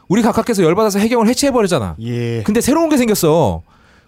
우리 0.07 0.21
각하께서 0.21 0.63
열받아서 0.63 0.99
해경을 0.99 1.27
해체해 1.27 1.51
버리잖아. 1.51 1.95
예. 1.99 2.41
근데 2.43 2.61
새로운 2.61 2.89
게 2.89 2.97
생겼어. 2.97 3.61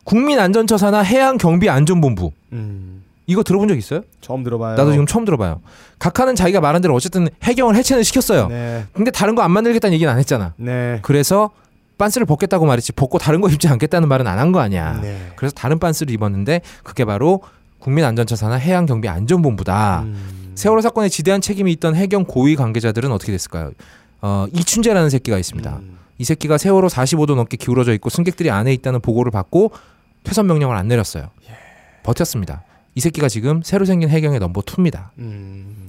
국민안전처사나 0.04 1.00
해양경비안전본부. 1.02 2.32
음. 2.54 3.04
이거 3.28 3.44
들어본 3.44 3.68
적 3.68 3.78
있어요? 3.78 4.02
처음 4.22 4.44
들어봐요. 4.44 4.76
나도 4.76 4.92
지금 4.92 5.06
처음 5.06 5.24
들어봐요. 5.24 5.62
각하는 6.00 6.36
자기가 6.36 6.62
말한 6.62 6.82
대로 6.82 6.96
어쨌든 6.96 7.28
해경을 7.44 7.76
해체는 7.76 8.02
시켰어요. 8.04 8.48
네. 8.48 8.86
근데 8.94 9.12
다른 9.12 9.36
거 9.36 9.44
안 9.44 9.52
만들겠다는 9.52 9.94
얘기는 9.94 10.12
안 10.12 10.18
했잖아. 10.18 10.54
네. 10.58 11.00
그래서 11.04 11.52
빤스를 12.00 12.26
벗겠다고 12.26 12.66
말했지 12.66 12.92
벗고 12.94 13.18
다른 13.20 13.40
거 13.42 13.50
입지 13.50 13.68
않겠다는 13.68 14.08
말은 14.08 14.26
안 14.26 14.40
한 14.40 14.52
거 14.52 14.60
아니야. 14.60 15.00
네. 15.02 15.32
그래서 15.36 15.54
다른 15.54 15.78
빤스를 15.78 16.12
입었는데 16.14 16.62
그게 16.84 17.06
바로 17.06 17.42
국민안전처사나 17.80 18.56
해양경비안전본부다. 18.56 20.02
음. 20.06 20.52
세월호 20.56 20.82
사건에 20.82 21.08
지대한 21.08 21.40
책임이 21.40 21.72
있던 21.74 21.96
해경 21.96 22.26
고위 22.26 22.56
관계자들은 22.56 23.12
어떻게 23.12 23.32
됐을까요? 23.32 23.72
어, 24.22 24.48
이춘재라는 24.54 25.10
새끼가 25.12 25.38
있습니다. 25.38 25.78
음. 25.78 25.98
이 26.20 26.24
새끼가 26.26 26.58
세월호 26.58 26.90
45도 26.90 27.36
넘게 27.36 27.58
기울어져 27.58 27.94
있고 27.94 28.10
승객들이 28.10 28.52
안에 28.52 28.72
있다는 28.74 29.00
보고를 29.00 29.32
받고 29.32 29.72
퇴선 30.24 30.46
명령을 30.46 30.76
안 30.76 30.88
내렸어요. 30.88 31.30
예. 31.50 31.54
버텼습니다. 32.04 32.64
이 32.94 33.00
새끼가 33.00 33.30
지금 33.30 33.62
새로 33.64 33.86
생긴 33.86 34.10
해경의 34.10 34.40
넘버 34.40 34.62
2입니다. 34.62 35.10
음. 35.18 35.88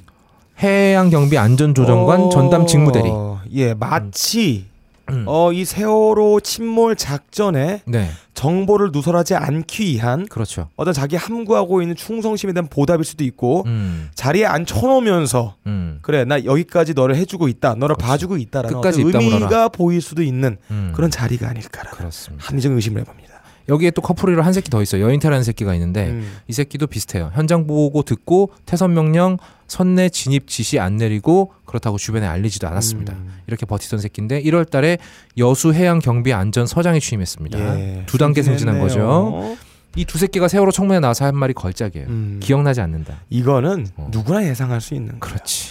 해양경비 0.63 1.37
안전조정관 1.37 2.21
어, 2.23 2.29
전담 2.29 2.67
직무대리. 2.67 3.11
예, 3.53 3.75
마치 3.75 4.70
음. 5.11 5.25
어, 5.27 5.53
이 5.53 5.65
세월호 5.65 6.41
침몰 6.41 6.97
작전에 6.97 7.83
네, 7.85 8.11
정보를 8.35 8.91
누설하지 8.93 9.35
않기 9.35 9.85
위한 9.85 10.27
그렇죠. 10.27 10.69
어떤 10.77 10.95
자기 10.95 11.17
함구하고 11.17 11.83
있는 11.83 11.97
충성심에 11.97 12.53
대한 12.53 12.69
보답일 12.69 13.05
수도 13.05 13.25
있고 13.25 13.65
음, 13.67 14.09
자리에 14.15 14.47
앉혀놓으면서 14.47 15.57
음, 15.67 15.99
그래 16.03 16.25
나 16.25 16.45
여기까지 16.45 16.95
너를 16.95 17.17
해주고 17.17 17.49
있다 17.49 17.75
너를 17.75 17.97
그렇죠. 17.97 18.09
봐주고 18.11 18.37
있다라는. 18.39 18.81
의미가 18.85 19.69
보일 19.69 20.01
수도 20.01 20.23
있는 20.23 20.57
음. 20.71 20.93
그런 20.95 21.11
자리가 21.11 21.49
아닐까라는. 21.49 22.11
합리적 22.39 22.73
의심을 22.73 23.01
해봅니다. 23.03 23.30
여기에 23.71 23.93
또 23.93 24.03
커플이로 24.03 24.43
한 24.43 24.53
새끼 24.53 24.69
더 24.71 24.83
있어요. 24.83 25.05
여인태라는 25.07 25.43
새끼가 25.45 25.73
있는데 25.75 26.09
음. 26.09 26.37
이 26.49 26.53
새끼도 26.53 26.89
비슷해요. 26.89 27.31
현장 27.35 27.67
보고 27.67 28.03
듣고 28.03 28.51
퇴선 28.67 28.93
명령 28.93 29.39
선내 29.69 30.09
진입 30.11 30.49
지시 30.49 30.79
안 30.79 30.97
내리고 30.97 31.53
그렇다고 31.65 31.97
주변에 31.97 32.27
알리지도 32.27 32.67
않았습니다. 32.69 33.13
음. 33.15 33.33
이렇게 33.47 33.65
버티던 33.65 34.01
새끼인데 34.01 34.43
1월 34.43 34.69
달에 34.69 34.99
여수 35.39 35.73
해양 35.73 36.01
경비 36.01 36.33
안전 36.33 36.67
서장에 36.67 36.99
취임했습니다. 36.99 37.59
예, 37.81 38.03
두 38.07 38.19
단계 38.19 38.43
승진한. 38.43 38.79
거죠. 38.81 39.57
이 39.97 40.05
두 40.05 40.19
새끼가 40.19 40.47
세월호 40.49 40.71
청문회 40.71 41.01
나와서 41.01 41.25
한 41.25 41.37
말이 41.37 41.53
걸작이에요. 41.53 42.07
음. 42.09 42.41
기억나지 42.43 42.81
않는다. 42.81 43.23
이거는 43.31 43.87
어. 43.97 44.09
누구나 44.13 44.45
예상할 44.47 44.81
수 44.81 44.95
있는 44.95 45.19
거예요. 45.19 45.21
그렇지. 45.21 45.69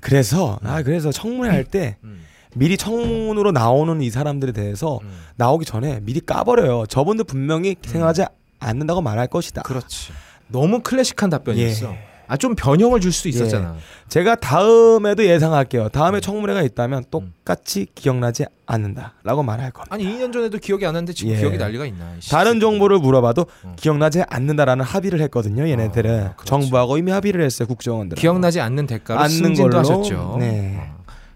그래서 0.00 0.58
아 0.64 0.82
그래서 0.82 1.12
청문회 1.12 1.50
할때 1.50 1.96
음. 2.04 2.20
미리 2.54 2.76
청문으로 2.76 3.52
나오는 3.52 4.00
이 4.02 4.10
사람들에 4.10 4.52
대해서 4.52 4.98
음. 5.02 5.10
나오기 5.36 5.64
전에 5.64 6.00
미리 6.02 6.20
까버려요. 6.20 6.86
저분들 6.86 7.24
분명히 7.24 7.76
생각하지 7.82 8.24
않는다고 8.60 9.00
말할 9.00 9.26
것이다. 9.28 9.62
그렇지. 9.62 10.12
너무 10.48 10.80
클래식한 10.80 11.30
답변이었어. 11.30 11.92
예. 11.92 12.12
아 12.28 12.36
좀 12.38 12.54
변형을 12.54 13.00
줄수 13.00 13.28
있었잖아. 13.28 13.76
제가 14.08 14.36
다음에도 14.36 15.22
예상할게요. 15.26 15.90
다음에 15.90 16.18
청문회가 16.20 16.62
있다면 16.62 17.04
똑같이 17.10 17.86
기억나지 17.94 18.46
않는다라고 18.64 19.42
말할 19.42 19.70
겁니다. 19.70 19.94
아니 19.94 20.04
2년 20.06 20.32
전에도 20.32 20.56
기억이 20.56 20.86
안 20.86 20.94
나는데 20.94 21.12
지금 21.12 21.34
예. 21.34 21.38
기억이 21.38 21.58
난리가 21.58 21.84
있나? 21.84 22.14
이 22.16 22.30
다른. 22.30 22.58
정보를 22.58 23.00
물어봐도 23.00 23.44
어. 23.64 23.74
기억나지 23.76 24.22
않는다라는 24.30 24.82
합의를 24.82 25.20
했거든요. 25.22 25.68
얘네들은 25.68 26.10
아, 26.20 26.32
그렇죠. 26.36 26.44
정부하고 26.46 26.96
이미 26.96 27.10
합의를 27.12 27.44
했어요. 27.44 27.68
국정원들. 27.68 28.16
기억나지 28.16 28.60
않는 28.60 28.86
대가로 28.86 29.20
않는 29.20 29.54
걸로? 29.54 29.78
하셨죠. 29.80 30.36
네. 30.38 30.71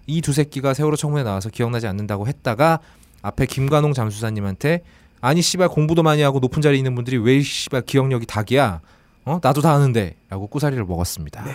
이 0.07 0.21
두 0.21 0.33
새끼가 0.33 0.75
세월호 0.75 0.97
청문회 0.97 1.25
나와서 1.25 1.49
기억나지 1.51 1.87
않는다고 1.87 2.27
했다가 2.29 2.81
앞에 3.23 3.47
김관홍 3.47 3.93
잠수사님한테 3.93 4.83
아니 5.21 5.43
씨발 5.43 5.69
공부도 5.69 6.03
많이 6.03 6.23
하고 6.23 6.39
높은 6.39 6.63
자리에 6.63 6.79
있는 6.79 6.95
분들이 6.95 7.17
왜 7.17 7.41
씨발 7.41 7.83
기억력이 7.83 8.27
닭이야? 8.27 8.81
어 9.25 9.41
나도 9.43 9.61
다 9.63 9.73
아는데 9.73 10.15
라고 10.29 10.47
꾸사리를 10.47 10.85
먹었습니다. 10.85 11.45
네. 11.45 11.53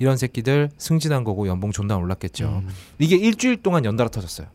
이런 0.00 0.16
새끼들 0.16 0.70
승진한 0.78 1.22
거고 1.22 1.46
연봉 1.46 1.70
존나 1.70 1.96
올랐겠죠. 1.96 2.62
음. 2.64 2.68
이게 2.98 3.14
일주일 3.16 3.62
동안 3.62 3.84
연달아 3.84 4.08
터졌어요. 4.10 4.48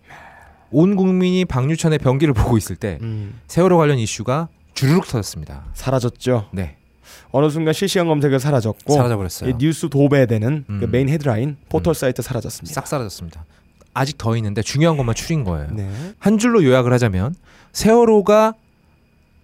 온 0.72 0.98
국민이 0.98 1.46
박유천의 1.46 2.00
변기를 2.00 2.34
보고 2.34 2.58
있을 2.58 2.76
때 2.76 2.98
음. 3.02 3.40
세월호 3.48 3.78
관련 3.78 3.98
이슈가 4.00 4.50
주르륵 4.74 5.06
터졌습니다. 5.08 5.64
사라졌죠. 5.74 6.50
네, 6.52 6.76
어느 7.32 7.50
순간 7.50 7.74
실시간 7.74 8.08
검색을 8.08 8.40
사라졌고 8.40 8.94
사라져버렸어요. 8.94 9.50
이 9.50 9.54
뉴스 9.58 9.90
도배되는 9.90 10.64
그 10.68 10.74
음. 10.74 10.92
메인 10.92 11.10
헤드라인 11.10 11.58
포털 11.70 11.92
음. 11.92 11.94
사이트 11.94 12.22
사라졌습니다. 12.22 12.74
싹 12.74 12.88
사라졌습니다. 12.88 13.46
아직 13.94 14.18
더 14.18 14.36
있는데 14.38 14.62
중요한 14.62 14.96
것만 14.98 15.16
추린 15.16 15.44
거예요. 15.44 15.68
네. 15.72 15.90
한 16.20 16.38
줄로 16.38 16.64
요약을 16.64 16.94
하자면 16.94 17.36
세월호가 17.74 18.54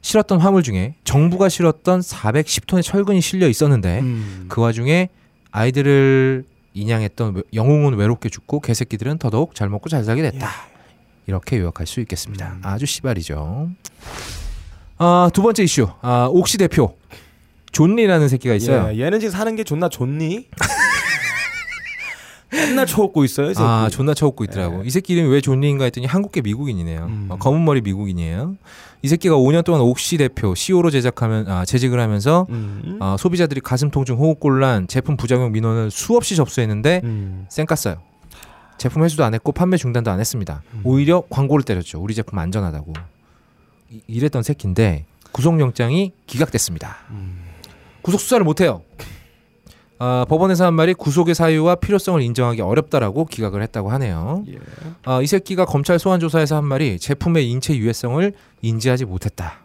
실었던 0.01 0.39
화물 0.39 0.63
중에 0.63 0.95
정부가 1.03 1.49
실었던 1.49 2.01
410톤의 2.01 2.83
철근이 2.83 3.21
실려 3.21 3.47
있었는데 3.47 3.99
음. 4.01 4.45
그 4.49 4.61
와중에 4.61 5.09
아이들을 5.51 6.45
인양했던 6.73 7.35
외- 7.35 7.41
영웅은 7.53 7.95
외롭게 7.95 8.29
죽고 8.29 8.59
개새끼들은 8.59 9.17
더더욱 9.17 9.55
잘 9.55 9.69
먹고 9.69 9.89
잘 9.89 10.03
살게 10.03 10.21
됐다. 10.23 10.49
이렇게 11.27 11.57
요약할 11.59 11.87
수 11.87 11.99
있겠습니다. 12.01 12.53
음. 12.53 12.61
아주 12.63 12.85
씨발이죠. 12.85 13.69
아, 14.97 15.29
두 15.33 15.41
번째 15.41 15.63
이슈. 15.63 15.87
아, 16.01 16.27
옥시 16.31 16.57
대표. 16.57 16.95
존리라는 17.73 18.29
새끼가 18.29 18.53
있어요. 18.55 18.91
예, 18.93 19.01
얘는 19.01 19.19
지금 19.19 19.31
사는 19.31 19.53
게 19.55 19.63
존나 19.63 19.89
좋니? 19.89 20.47
맨날 22.51 22.85
쳐먹고 22.85 23.23
있어요. 23.25 23.51
아, 23.57 23.89
존나 23.91 24.13
쳐웃고 24.13 24.43
있더라고. 24.45 24.83
이 24.83 24.89
새끼 24.91 25.13
이름이 25.13 25.27
왜 25.29 25.41
존리인가 25.41 25.85
했더니 25.85 26.05
한국계 26.05 26.41
미국인이네요. 26.41 27.05
음. 27.05 27.25
어, 27.29 27.37
검은 27.37 27.65
머리 27.65 27.81
미국인이에요. 27.81 28.55
이 29.01 29.07
새끼가 29.07 29.35
5년 29.35 29.65
동안 29.65 29.81
옥시 29.81 30.17
대표 30.17 30.53
CEO로 30.53 30.91
제작하면 30.91 31.47
아, 31.49 31.65
재직을 31.65 31.99
하면서 31.99 32.45
음. 32.49 32.99
어, 33.01 33.15
소비자들이 33.17 33.59
가슴 33.59 33.89
통증, 33.89 34.15
호흡 34.15 34.39
곤란, 34.39 34.87
제품 34.87 35.17
부작용 35.17 35.51
민원을 35.51 35.89
수없이 35.89 36.35
접수했는데 36.35 37.01
음. 37.03 37.47
쌩깠어요. 37.49 37.97
제품 38.77 39.03
회수도 39.03 39.23
안 39.23 39.33
했고 39.33 39.51
판매 39.51 39.77
중단도 39.77 40.11
안 40.11 40.19
했습니다. 40.19 40.61
음. 40.73 40.81
오히려 40.83 41.23
광고를 41.29 41.63
때렸죠. 41.65 41.99
우리 41.99 42.13
제품 42.13 42.37
안전하다고. 42.37 42.93
이, 43.89 44.01
이랬던 44.07 44.43
새끼인데 44.43 45.05
구속영장이 45.31 46.11
기각됐습니다. 46.27 46.97
음. 47.09 47.52
구속 48.03 48.19
수사를 48.19 48.43
못해요. 48.43 48.83
아, 49.97 50.25
법원에서 50.27 50.65
한 50.65 50.73
말이 50.73 50.93
구속의 50.93 51.33
사유와 51.33 51.75
필요성을 51.75 52.21
인정하기 52.21 52.61
어렵다라고 52.61 53.25
기각을 53.25 53.63
했다고 53.63 53.89
하네요. 53.91 54.43
예. 54.49 54.57
아, 55.05 55.21
이 55.21 55.27
새끼가 55.27 55.65
검찰 55.65 55.97
소환 55.97 56.19
조사에서 56.19 56.57
한 56.57 56.65
말이 56.65 56.99
제품의 56.99 57.49
인체 57.49 57.75
유해성을 57.75 58.33
인지하지 58.61 59.05
못했다. 59.05 59.59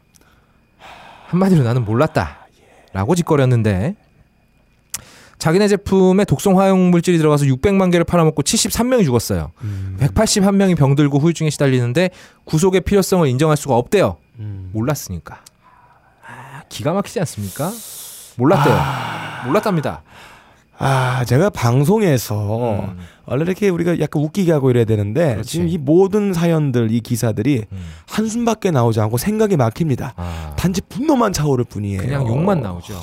한마디로 1.27 1.65
나는 1.65 1.85
몰랐다라고 1.85 3.15
짓거렸는데 3.17 3.97
자기네 5.39 5.69
제품에 5.69 6.25
독성 6.25 6.59
화용 6.59 6.91
물질이 6.91 7.19
들어가서 7.19 7.45
600만 7.47 7.91
개를 7.93 8.05
팔아먹고 8.05 8.43
73명이 8.43 9.05
죽었어요. 9.05 9.53
음. 9.63 9.97
181명이 10.01 10.77
병들고 10.77 11.19
후유증에 11.19 11.51
시달리는데 11.51 12.11
구속의 12.45 12.83
필요성을 12.83 13.27
인정할 13.29 13.57
수가 13.57 13.77
없대요. 13.77 14.17
음. 14.39 14.71
몰랐으니까. 14.73 15.43
아, 16.27 16.63
기가 16.69 16.93
막히지 16.93 17.21
않습니까? 17.21 17.71
몰랐대요. 18.39 18.77
몰랐답니다. 19.47 20.03
아, 20.79 21.25
제가 21.25 21.51
방송에서 21.51 22.85
음, 22.85 22.99
원래 23.27 23.43
이렇게 23.43 23.69
우리가 23.69 23.99
약간 23.99 24.23
웃기게 24.23 24.53
하고 24.53 24.71
이래야 24.71 24.85
되는데 24.85 25.33
그렇지. 25.33 25.51
지금 25.51 25.69
이 25.69 25.77
모든 25.77 26.33
사연들, 26.33 26.93
이 26.93 27.01
기사들이 27.01 27.65
음. 27.71 27.87
한숨밖에 28.09 28.71
나오지 28.71 29.01
않고 29.01 29.19
생각이 29.19 29.57
막힙니다. 29.57 30.15
아, 30.17 30.55
단지 30.57 30.81
분노만 30.83 31.33
차오를 31.33 31.65
뿐이에요. 31.65 32.01
그냥 32.01 32.27
욕만 32.29 32.63
나오죠. 32.63 32.95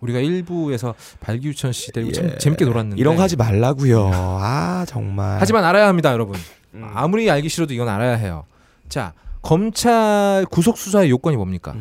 우리가 0.00 0.20
일부에서 0.20 0.94
발기우천 1.20 1.72
씨 1.72 1.92
데리고 1.92 2.12
참 2.12 2.30
예. 2.30 2.38
재밌게 2.38 2.64
놀았는데 2.64 2.98
이런 2.98 3.16
거 3.16 3.22
하지 3.22 3.36
말라고요. 3.36 4.10
아 4.14 4.84
정말. 4.88 5.38
하지만 5.40 5.64
알아야 5.64 5.88
합니다, 5.88 6.12
여러분. 6.12 6.38
음. 6.74 6.90
아무리 6.94 7.30
알기 7.30 7.48
싫어도 7.48 7.74
이건 7.74 7.88
알아야 7.88 8.14
해요. 8.14 8.44
자, 8.88 9.12
검찰 9.42 10.46
구속 10.50 10.78
수사의 10.78 11.10
요건이 11.10 11.36
뭡니까? 11.36 11.74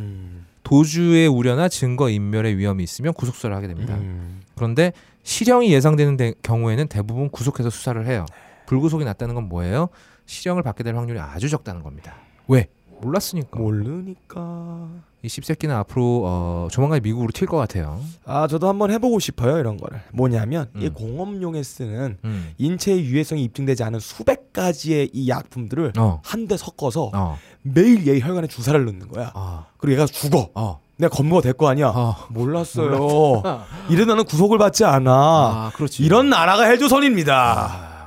음. 0.69 0.77
도주의 0.77 1.27
우려나 1.27 1.67
증거 1.69 2.09
인멸의 2.09 2.57
위험이 2.57 2.83
있으면 2.83 3.13
구속 3.13 3.35
수사를 3.35 3.55
하게 3.55 3.67
됩니다. 3.67 3.95
음. 3.95 4.41
그런데 4.55 4.93
실형이 5.23 5.71
예상되는 5.73 6.17
데- 6.17 6.33
경우에는 6.43 6.87
대부분 6.87 7.29
구속해서 7.29 7.69
수사를 7.69 8.05
해요. 8.07 8.25
불구속이 8.67 9.03
났다는 9.05 9.35
건 9.35 9.49
뭐예요? 9.49 9.89
실형을 10.25 10.63
받게 10.63 10.83
될 10.83 10.95
확률이 10.95 11.19
아주 11.19 11.49
적다는 11.49 11.81
겁니다. 11.81 12.15
왜? 12.47 12.67
몰랐으니까. 13.01 13.59
모르니까. 13.59 14.87
이 15.21 15.27
씹새끼는 15.27 15.75
앞으로 15.75 16.23
어, 16.25 16.67
조만간 16.71 17.01
미국으로 17.03 17.31
튈 17.33 17.45
것 17.45 17.57
같아요. 17.57 17.99
아 18.25 18.47
저도 18.47 18.69
한번 18.69 18.89
해보고 18.91 19.19
싶어요 19.19 19.57
이런 19.57 19.75
거를. 19.75 20.01
뭐냐면 20.13 20.69
이 20.77 20.85
음. 20.87 20.93
공업용에 20.93 21.61
쓰는 21.61 22.17
음. 22.23 22.53
인체 22.57 22.97
유해성이 22.97 23.43
입증되지 23.43 23.83
않은 23.83 23.99
수백 23.99 24.53
가지의 24.53 25.09
이 25.11 25.27
약품들을 25.27 25.93
어. 25.97 26.21
한데 26.23 26.55
섞어서 26.55 27.11
어. 27.13 27.37
매일 27.63 28.07
얘 28.07 28.19
혈관에 28.21 28.47
주사를 28.47 28.83
넣는 28.85 29.09
거야. 29.09 29.31
어. 29.35 29.65
그리고 29.77 29.93
얘가 29.95 30.05
죽어. 30.05 30.49
어. 30.55 30.79
내가 30.95 31.13
검거가 31.13 31.41
될 31.41 31.53
거 31.53 31.67
아니야. 31.67 31.89
어. 31.93 32.15
몰랐어요. 32.29 33.43
이래 33.89 34.05
나는 34.05 34.23
구속을 34.23 34.57
받지 34.57 34.85
않아. 34.85 35.11
아, 35.11 35.71
그렇지. 35.75 36.01
이런 36.03 36.29
나라가 36.29 36.63
해조선입니다. 36.63 37.33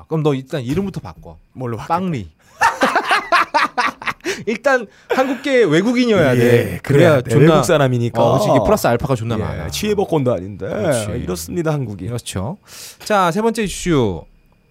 아, 0.01 0.05
그럼 0.09 0.23
너 0.23 0.33
일단 0.35 0.63
이름부터 0.63 1.01
바꿔. 1.01 1.37
뭘로 1.53 1.77
바뀌- 1.77 1.89
빵리. 1.89 2.31
일단 4.47 4.87
한국계 5.09 5.65
외국인이어야 5.65 6.35
예, 6.37 6.39
돼. 6.39 6.81
그래야 6.83 7.21
돼. 7.21 7.37
외국 7.37 7.65
사람이니까. 7.65 8.23
어, 8.23 8.33
그렇지. 8.33 8.51
이게 8.51 8.59
플러스 8.65 8.87
알파가 8.87 9.15
존나 9.15 9.37
예, 9.37 9.39
많아. 9.39 9.71
취해복권도 9.71 10.33
아닌데 10.33 10.67
그렇지. 10.67 11.11
이렇습니다 11.23 11.73
한국이. 11.73 12.07
그렇죠. 12.07 12.59
자, 13.05 13.31
세 13.31 13.43
번째 13.43 13.63
이슈. 13.65 14.25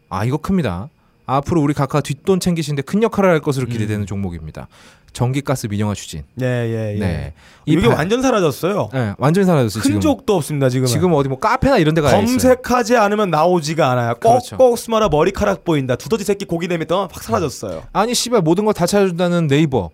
아, 0.09 0.25
이거 0.25 0.37
큽니다. 0.37 0.89
앞으로 1.25 1.61
우리 1.61 1.73
각하 1.73 2.01
뒷돈 2.01 2.39
챙기시는데 2.39 2.81
큰 2.81 3.01
역할을 3.03 3.29
할 3.29 3.39
것으로 3.39 3.67
기대되는 3.67 4.05
종목입니다. 4.05 4.67
전기가스 5.13 5.67
민영화 5.67 5.93
추진. 5.93 6.23
네, 6.35 6.45
예, 6.45 6.95
예. 6.95 6.99
네. 6.99 7.33
이게 7.65 7.81
발- 7.87 7.97
완전 7.97 8.21
사라졌어요. 8.21 8.89
네, 8.93 9.13
완전히 9.17 9.45
사라졌어요. 9.45 9.83
지금. 9.83 9.95
흔적도 9.95 10.35
없습니다 10.37 10.69
지금. 10.69 10.87
지금 10.87 11.13
어디 11.13 11.27
뭐 11.29 11.37
카페나 11.37 11.77
이런 11.79 11.93
데 11.93 12.01
가야 12.01 12.17
있어요. 12.19 12.25
검색하지 12.25 12.95
않으면 12.97 13.29
나오지가 13.29 13.91
않아요. 13.91 14.15
그렇죠. 14.15 14.55
꼭꼭 14.57 14.77
숨어라 14.77 15.09
머리카락 15.09 15.63
보인다. 15.65 15.95
두더지 15.95 16.23
새끼 16.23 16.45
고기 16.45 16.67
내밀던 16.67 17.09
확 17.11 17.23
사라졌어요. 17.23 17.83
아니 17.93 18.13
씨발 18.15 18.41
모든 18.41 18.63
걸 18.65 18.73
다 18.73 18.85
찾아준다는 18.85 19.47
네이버 19.47 19.89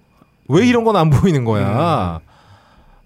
왜 0.49 0.65
이런 0.67 0.83
건 0.83 0.95
안 0.95 1.09
보이는 1.09 1.43
거야? 1.43 2.19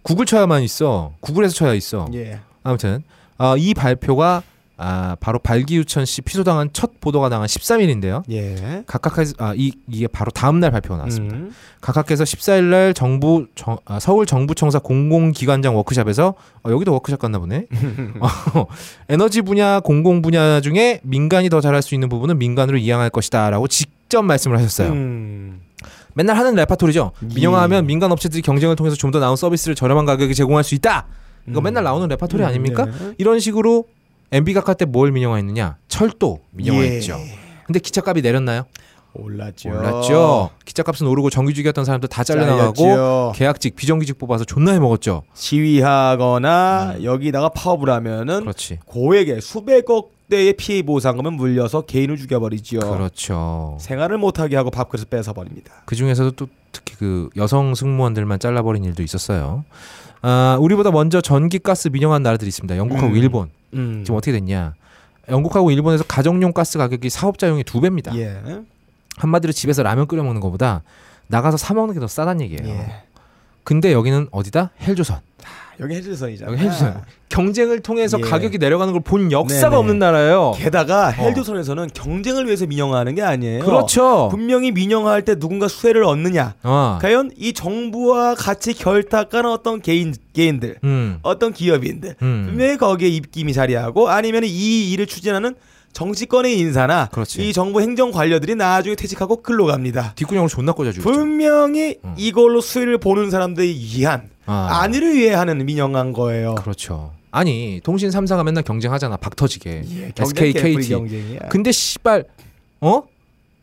구글 0.03 0.25
쳐야만 0.25 0.63
있어. 0.63 1.13
구글에서 1.21 1.53
쳐야 1.53 1.73
있어. 1.73 2.07
예. 2.13 2.39
아무튼 2.63 3.03
어, 3.37 3.55
이 3.57 3.73
발표가 3.73 4.43
아, 4.83 5.15
바로 5.19 5.37
발기유천 5.37 6.05
씨 6.05 6.21
피소당한 6.21 6.69
첫 6.73 6.99
보도가 6.99 7.29
나간 7.29 7.45
13일인데요. 7.45 8.23
예. 8.31 8.83
각각에서 8.87 9.35
아, 9.37 9.53
이 9.55 9.71
이게 9.87 10.07
바로 10.07 10.31
다음 10.31 10.59
날 10.59 10.71
발표가 10.71 10.97
나왔습니다. 10.97 11.35
음. 11.35 11.53
각각에서 11.81 12.23
14일 12.23 12.63
날 12.63 12.93
정부 12.95 13.45
정, 13.53 13.77
아, 13.85 13.99
서울 13.99 14.25
정부청사 14.25 14.79
공공기관장 14.79 15.75
워크숍에서 15.75 16.33
어, 16.63 16.71
여기도 16.71 16.93
워크숍 16.93 17.19
갔나 17.19 17.37
보네. 17.37 17.67
어, 18.19 18.65
에너지 19.07 19.43
분야 19.43 19.79
공공 19.81 20.23
분야 20.23 20.61
중에 20.61 20.99
민간이 21.03 21.49
더 21.49 21.61
잘할 21.61 21.83
수 21.83 21.93
있는 21.93 22.09
부분은 22.09 22.39
민간으로 22.39 22.79
이양할 22.79 23.11
것이다라고 23.11 23.67
직접 23.67 24.23
말씀을 24.23 24.57
하셨어요. 24.57 24.89
음. 24.93 25.61
맨날 26.15 26.37
하는 26.37 26.55
레파토리죠. 26.55 27.11
예. 27.23 27.33
민영화하면 27.35 27.85
민간 27.85 28.11
업체들이 28.11 28.41
경쟁을 28.41 28.75
통해서 28.75 28.95
좀 28.95 29.11
더 29.11 29.19
나은 29.19 29.35
서비스를 29.35 29.75
저렴한 29.75 30.05
가격에 30.05 30.33
제공할 30.33 30.63
수 30.63 30.73
있다. 30.73 31.05
이거 31.47 31.59
음. 31.59 31.63
맨날 31.63 31.83
나오는 31.83 32.07
레파토리 32.07 32.43
아닙니까? 32.43 32.85
네. 32.85 33.13
이런 33.17 33.39
식으로 33.39 33.85
MB 34.31 34.53
각하 34.53 34.73
때 34.73 34.85
뭘 34.85 35.11
민영화했느냐? 35.11 35.77
철도 35.87 36.39
민영화했죠. 36.51 37.13
예. 37.19 37.37
근데 37.65 37.79
기차값이 37.79 38.21
내렸나요? 38.21 38.63
올랐죠. 39.13 39.69
올랐죠. 39.69 40.51
기차값은 40.63 41.05
오르고 41.05 41.29
정규직이었던 41.29 41.83
사람들 41.83 42.07
다 42.07 42.23
잘려나가고 42.23 42.73
잘렸죠. 42.75 43.31
계약직, 43.35 43.75
비정규직 43.75 44.17
뽑아서 44.17 44.45
존나 44.45 44.71
해먹었죠. 44.71 45.23
시위하거나 45.33 46.97
여기다가 47.03 47.49
파업을 47.49 47.89
하면은 47.89 48.35
음. 48.37 48.41
그렇지. 48.41 48.79
고액의 48.85 49.41
수백억 49.41 50.11
대의 50.29 50.53
피해 50.53 50.81
보상금을 50.81 51.31
물려서 51.31 51.81
개인을 51.81 52.15
죽여버리지요. 52.15 52.79
그렇죠. 52.79 53.75
생활을 53.81 54.17
못하게 54.17 54.55
하고 54.55 54.71
밥그릇 54.71 55.09
뺏어 55.09 55.33
버립니다. 55.33 55.73
그 55.83 55.95
중에서도 55.97 56.31
또 56.31 56.47
특히 56.71 56.95
그 56.95 57.29
여성 57.35 57.75
승무원들만 57.75 58.39
잘라버린 58.39 58.85
일도 58.85 59.03
있었어요. 59.03 59.65
아, 60.21 60.57
우리보다 60.59 60.91
먼저 60.91 61.21
전기 61.21 61.59
가스 61.59 61.87
민영한 61.89 62.21
나라들이 62.23 62.47
있습니다. 62.49 62.77
영국하고 62.77 63.07
음. 63.07 63.15
일본. 63.15 63.49
음. 63.73 64.03
지금 64.03 64.17
어떻게 64.17 64.31
됐냐? 64.31 64.73
영국하고 65.29 65.71
일본에서 65.71 66.03
가정용 66.03 66.51
가스 66.53 66.77
가격이 66.77 67.09
사업자용이 67.09 67.63
두 67.63 67.79
배입니다. 67.81 68.15
예. 68.17 68.41
한마디로 69.17 69.53
집에서 69.53 69.83
라면 69.83 70.07
끓여 70.07 70.23
먹는 70.23 70.41
것보다 70.41 70.83
나가서 71.27 71.57
사 71.57 71.73
먹는 71.73 71.93
게 71.93 71.99
더 71.99 72.07
싸단 72.07 72.41
얘기예요. 72.41 72.67
예. 72.67 73.03
근데 73.63 73.93
여기는 73.93 74.27
어디다? 74.31 74.71
헬조선. 74.81 75.19
여기 75.81 75.95
헬조선이잖아. 75.95 76.51
여기 76.51 76.61
헬조선. 76.63 77.01
경쟁을 77.29 77.79
통해서 77.79 78.17
예. 78.19 78.21
가격이 78.21 78.57
내려가는 78.57 78.91
걸 78.93 79.01
본 79.03 79.31
역사가 79.31 79.69
네네. 79.69 79.75
없는 79.77 79.99
나라예요. 79.99 80.53
게다가 80.57 81.09
헬조선에서는 81.09 81.89
경쟁을 81.93 82.45
위해서 82.45 82.65
민영화하는 82.67 83.15
게 83.15 83.21
아니에요. 83.21 83.63
그렇죠. 83.63 84.27
분명히 84.29 84.71
민영화할 84.71 85.23
때 85.23 85.35
누군가 85.39 85.67
수혜를 85.67 86.03
얻느냐. 86.03 86.55
어. 86.63 86.99
과연 87.01 87.31
이 87.37 87.53
정부와 87.53 88.35
같이 88.35 88.73
결탁하는 88.73 89.49
어떤 89.49 89.81
개인 89.81 90.13
개인들, 90.33 90.77
음. 90.83 91.19
어떤 91.23 91.51
기업인들 91.53 92.15
음. 92.21 92.45
분명히 92.47 92.77
거기에 92.77 93.07
입김이 93.09 93.53
자리하고 93.53 94.09
아니면 94.09 94.43
이 94.45 94.91
일을 94.91 95.05
추진하는 95.07 95.55
정치권의 95.93 96.57
인사나 96.59 97.09
그렇지. 97.11 97.47
이 97.47 97.53
정부 97.53 97.81
행정 97.81 98.11
관료들이 98.11 98.55
나중에 98.55 98.95
퇴직하고 98.95 99.41
글로 99.41 99.65
갑니다. 99.65 100.13
뒷구녕으로 100.15 100.47
존나 100.49 100.71
꽂아주죠. 100.71 101.01
분명히 101.01 101.97
음. 102.03 102.13
이걸로 102.17 102.61
수혜를 102.61 102.97
보는 102.97 103.29
사람들이 103.29 103.73
위한 103.73 104.29
아. 104.45 104.81
안위를 104.81 105.15
위해 105.15 105.33
하는 105.33 105.65
민영한 105.65 106.13
거예요. 106.13 106.55
그렇죠. 106.55 107.11
아니 107.31 107.79
통신 107.83 108.09
3사가 108.09 108.43
맨날 108.43 108.63
경쟁하잖아. 108.63 109.17
박 109.17 109.35
터지게. 109.35 109.83
예, 109.89 110.11
SK, 110.17 110.53
KT. 110.53 110.89
경쟁이야. 110.89 111.39
근데 111.49 111.71
씨발 111.71 112.25
어? 112.81 113.03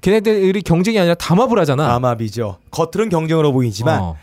걔네들이 0.01 0.63
경쟁이 0.63 0.99
아니라 0.99 1.15
담합을 1.15 1.59
하잖아. 1.59 1.89
담합이죠. 1.89 2.59
겉으로는 2.71 3.11
경쟁으로 3.11 3.53
보이지만 3.53 4.01
어. 4.01 4.17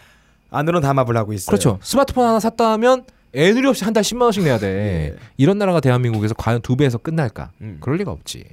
안으로는 0.49 0.87
담합을 0.87 1.17
하고 1.17 1.33
있어요. 1.33 1.47
그렇죠. 1.47 1.79
스마트폰 1.81 2.25
하나 2.25 2.39
샀다 2.39 2.71
하면 2.73 3.03
애누리 3.35 3.67
없이 3.67 3.83
한 3.83 3.93
달 3.93 4.03
10만 4.03 4.21
원씩 4.23 4.43
내야 4.43 4.57
돼. 4.57 4.67
예. 5.15 5.19
이런 5.37 5.57
나라가 5.57 5.79
대한민국에서 5.79 6.33
과연 6.35 6.61
두 6.61 6.75
배에서 6.75 6.97
끝날까? 6.97 7.51
음. 7.61 7.77
그럴 7.81 7.97
리가 7.97 8.11
없지. 8.11 8.43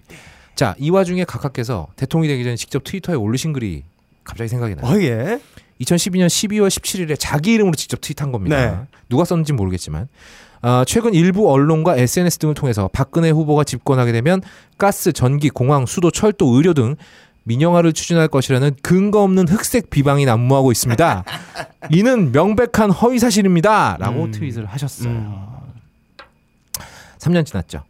자, 0.54 0.74
이 0.78 0.90
와중에 0.90 1.24
각하께서 1.24 1.88
대통령이 1.96 2.28
되기 2.32 2.44
전에 2.44 2.56
직접 2.56 2.84
트위터에 2.84 3.14
올리신 3.16 3.52
글이 3.52 3.84
갑자기 4.24 4.48
생각이 4.48 4.74
나요. 4.76 4.86
어, 4.94 5.00
예. 5.00 5.40
2012년 5.80 6.26
12월 6.26 6.68
17일에 6.68 7.16
자기 7.18 7.54
이름으로 7.54 7.74
직접 7.74 8.00
트윗한 8.00 8.30
겁니다. 8.30 8.56
네. 8.70 8.78
누가 9.08 9.24
썼는지 9.24 9.52
모르겠지만 9.52 10.06
아, 10.60 10.84
최근 10.86 11.12
일부 11.12 11.50
언론과 11.50 11.96
SNS 11.96 12.38
등을 12.38 12.54
통해서 12.54 12.88
박근혜 12.92 13.30
후보가 13.30 13.64
집권하게 13.64 14.12
되면 14.12 14.40
가스, 14.78 15.12
전기, 15.12 15.50
공항, 15.50 15.86
수도, 15.86 16.12
철도, 16.12 16.54
의료 16.54 16.72
등 16.72 16.94
민영화를 17.44 17.92
추진할 17.92 18.28
것이라는 18.28 18.76
근거 18.82 19.22
없는 19.22 19.48
흑색 19.48 19.90
비방이 19.90 20.24
난무하고 20.24 20.70
있습니다. 20.72 21.24
이는 21.90 22.32
명백한 22.32 22.90
허위 22.90 23.18
사실입니다.라고 23.18 24.24
음. 24.24 24.30
트윗을 24.30 24.66
하셨어요. 24.66 25.10
음. 25.10 25.46
3년 27.18 27.44
지났죠. 27.46 27.84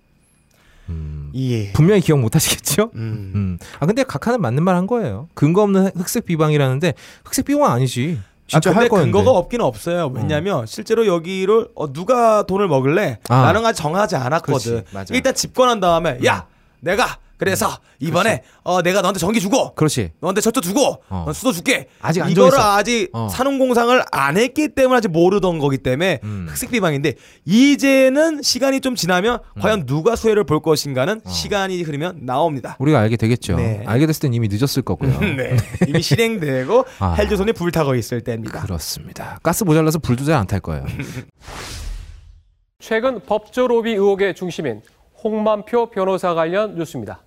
음, 0.88 1.30
예. 1.34 1.72
분명히 1.72 2.00
기억 2.00 2.18
못 2.18 2.34
하시겠죠? 2.34 2.90
음. 2.96 3.32
음. 3.34 3.58
아 3.78 3.86
근데 3.86 4.02
각하는 4.02 4.40
맞는 4.40 4.62
말 4.62 4.74
한 4.74 4.86
거예요. 4.86 5.28
근거 5.34 5.62
없는 5.62 5.90
흑색 5.96 6.26
비방이라는데 6.26 6.94
흑색 7.24 7.44
비방 7.46 7.70
아니지. 7.72 8.18
진짜 8.48 8.70
아, 8.70 8.74
근데. 8.74 8.86
음. 8.96 9.12
근거가 9.12 9.30
없긴 9.30 9.60
없어요. 9.62 10.10
왜냐면 10.14 10.66
실제로 10.66 11.06
여기를 11.06 11.68
어, 11.74 11.92
누가 11.92 12.42
돈을 12.42 12.68
먹을래? 12.68 13.18
아. 13.28 13.42
나는 13.42 13.64
아직 13.64 13.80
정하지 13.80 14.16
않았거든. 14.16 14.84
그렇지. 14.90 15.14
일단 15.14 15.34
집권한 15.34 15.80
다음에 15.80 16.18
야 16.26 16.46
내가 16.80 17.16
그래서 17.44 17.78
이번에 17.98 18.42
어, 18.62 18.82
내가 18.82 19.00
너한테 19.00 19.18
전기 19.18 19.40
주고 19.40 19.74
그렇지. 19.74 20.12
너한테 20.20 20.40
저쪽 20.40 20.62
주고 20.62 21.02
어. 21.08 21.22
넌 21.26 21.34
수도 21.34 21.50
줄게. 21.52 21.88
아직 22.00 22.22
안 22.22 22.30
이거를 22.30 22.50
정했어. 22.52 22.76
아직 22.76 23.08
어. 23.12 23.28
산업 23.28 23.58
공상을 23.58 24.02
안 24.12 24.36
했기 24.36 24.68
때문에 24.68 24.98
아직 24.98 25.08
모르던 25.08 25.58
거기 25.58 25.78
때문에 25.78 26.20
음. 26.22 26.46
흑색 26.48 26.70
비방인데 26.70 27.14
이제는 27.44 28.42
시간이 28.42 28.80
좀 28.80 28.94
지나면 28.94 29.40
과연 29.60 29.86
누가 29.86 30.14
수혜를 30.14 30.44
볼 30.44 30.60
것인가는 30.60 31.14
음. 31.14 31.20
어. 31.24 31.28
시간이 31.30 31.82
흐르면 31.82 32.20
나옵니다. 32.22 32.76
우리가 32.78 33.00
알게 33.00 33.16
되겠죠. 33.16 33.56
네. 33.56 33.82
알게 33.86 34.06
됐을 34.06 34.20
땐 34.22 34.34
이미 34.34 34.48
늦었을 34.48 34.82
거고요. 34.82 35.18
네. 35.36 35.56
이미 35.88 36.00
실행되고 36.02 36.84
아. 37.00 37.14
헬조선이 37.14 37.52
불타고 37.54 37.94
있을 37.96 38.20
때입니다. 38.20 38.62
그렇습니다. 38.62 39.38
가스 39.42 39.64
모자라서 39.64 39.98
불도 39.98 40.24
잘 40.24 40.36
안 40.36 40.46
탈 40.46 40.60
거예요. 40.60 40.84
최근 42.78 43.20
법조 43.20 43.68
로비 43.68 43.92
의혹의 43.92 44.34
중심인 44.34 44.82
홍만표 45.22 45.90
변호사 45.90 46.34
관련 46.34 46.74
뉴스입니다. 46.74 47.22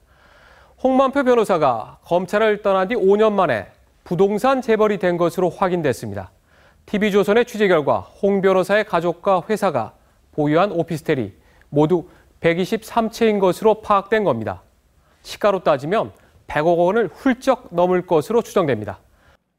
홍만표 0.86 1.24
변호사가 1.24 1.98
검찰을 2.04 2.62
떠난 2.62 2.88
뒤 2.88 2.96
5년 2.96 3.34
만에 3.34 3.66
부동산 4.04 4.62
재벌이 4.62 5.00
된 5.00 5.18
것으로 5.18 5.50
확인됐습니다. 5.50 6.30
TV조선의 6.86 7.46
취재 7.46 7.68
결과 7.68 8.02
홍 8.02 8.40
변호사의 8.40 8.86
가족과 8.86 9.42
회사가 9.50 9.94
보유한 10.32 10.72
오피스텔이 10.72 11.34
모두 11.70 12.08
123채인 12.40 13.40
것으로 13.40 13.82
파악된 13.82 14.24
겁니다. 14.24 14.62
시가로 15.24 15.64
따지면 15.64 16.12
100억 16.46 16.78
원을 16.78 17.10
훌쩍 17.12 17.70
넘을 17.72 18.06
것으로 18.06 18.44
추정됩니다. 18.44 19.00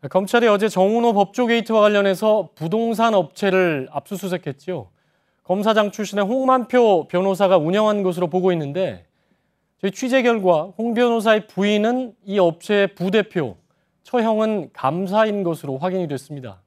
검찰이 0.09 0.47
어제 0.47 0.69
정운호 0.69 1.12
법조 1.12 1.49
게이트와 1.49 1.81
관련해서 1.81 2.51
부동산 2.55 3.15
업체를 3.15 3.89
압수수색했지요. 3.91 4.87
검사장 5.43 5.91
출신의 5.91 6.25
홍만표 6.25 7.09
변호사가 7.09 7.57
운영한 7.57 8.05
것으로 8.05 8.29
보고 8.29 8.53
있는데 8.53 9.06
저희 9.81 9.91
취재 9.91 10.23
결과 10.23 10.73
홍 10.79 10.95
변호사의 10.95 11.49
부인은 11.49 12.15
이 12.25 12.39
업체의 12.39 12.95
부대표, 12.95 13.57
처형은 14.05 14.71
감사인 14.73 15.43
것으로 15.43 15.79
확인이 15.79 16.09
됐습니다. 16.09 16.62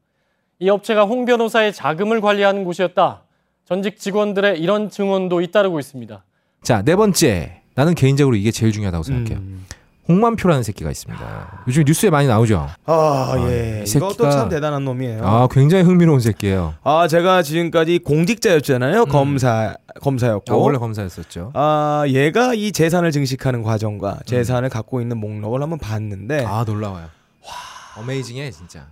이 0.59 0.69
업체가 0.69 1.05
홍 1.05 1.25
변호사의 1.25 1.73
자금을 1.73 2.21
관리하는 2.21 2.63
곳이었다. 2.65 3.23
전직 3.65 3.97
직원들의 3.97 4.59
이런 4.59 4.89
증언도 4.89 5.41
잇따르고 5.41 5.79
있습니다. 5.79 6.23
자, 6.61 6.81
네 6.83 6.95
번째. 6.95 7.61
나는 7.75 7.95
개인적으로 7.95 8.35
이게 8.35 8.51
제일 8.51 8.71
중요하다고 8.71 9.03
생각해요. 9.03 9.37
음. 9.39 9.65
홍만표라는 10.09 10.63
새끼가 10.63 10.89
있습니다. 10.89 11.63
요즘 11.67 11.83
뉴스에 11.85 12.09
많이 12.09 12.27
나오죠. 12.27 12.67
아, 12.87 13.35
예. 13.47 13.83
이 13.85 13.89
이것도 13.89 14.31
참 14.31 14.49
대단한 14.49 14.83
놈이에요. 14.83 15.23
아, 15.23 15.47
굉장히 15.51 15.83
흥미로운 15.83 16.19
새끼예요. 16.19 16.73
아, 16.83 17.07
제가 17.07 17.43
지금까지 17.43 17.99
공직자였잖아요. 17.99 19.05
검사 19.05 19.75
검사였고. 20.01 20.51
아, 20.51 20.57
원래 20.57 20.79
검사였었죠. 20.79 21.51
아, 21.53 22.05
얘가 22.07 22.55
이 22.55 22.71
재산을 22.71 23.11
증식하는 23.11 23.61
과정과 23.61 24.21
재산을 24.25 24.69
갖고 24.69 24.99
있는 24.99 25.17
목록을 25.17 25.61
한번 25.61 25.77
봤는데 25.77 26.43
아, 26.43 26.59
아, 26.61 26.63
놀라워요. 26.63 27.03
와, 27.45 28.01
어메이징해 28.01 28.49
진짜. 28.49 28.87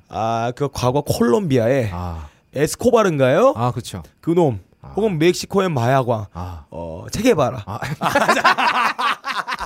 그 0.55 0.69
과거 0.71 1.01
콜롬비아의 1.01 1.89
아, 1.91 2.27
에스코바른가요? 2.55 3.53
아, 3.57 3.71
그렇죠. 3.71 4.03
그놈. 4.21 4.59
아. 4.83 4.89
혹은 4.95 5.17
멕시코의 5.17 5.69
마야광. 5.69 6.27
아, 6.33 6.65
어, 6.69 7.07
체게바라. 7.11 7.65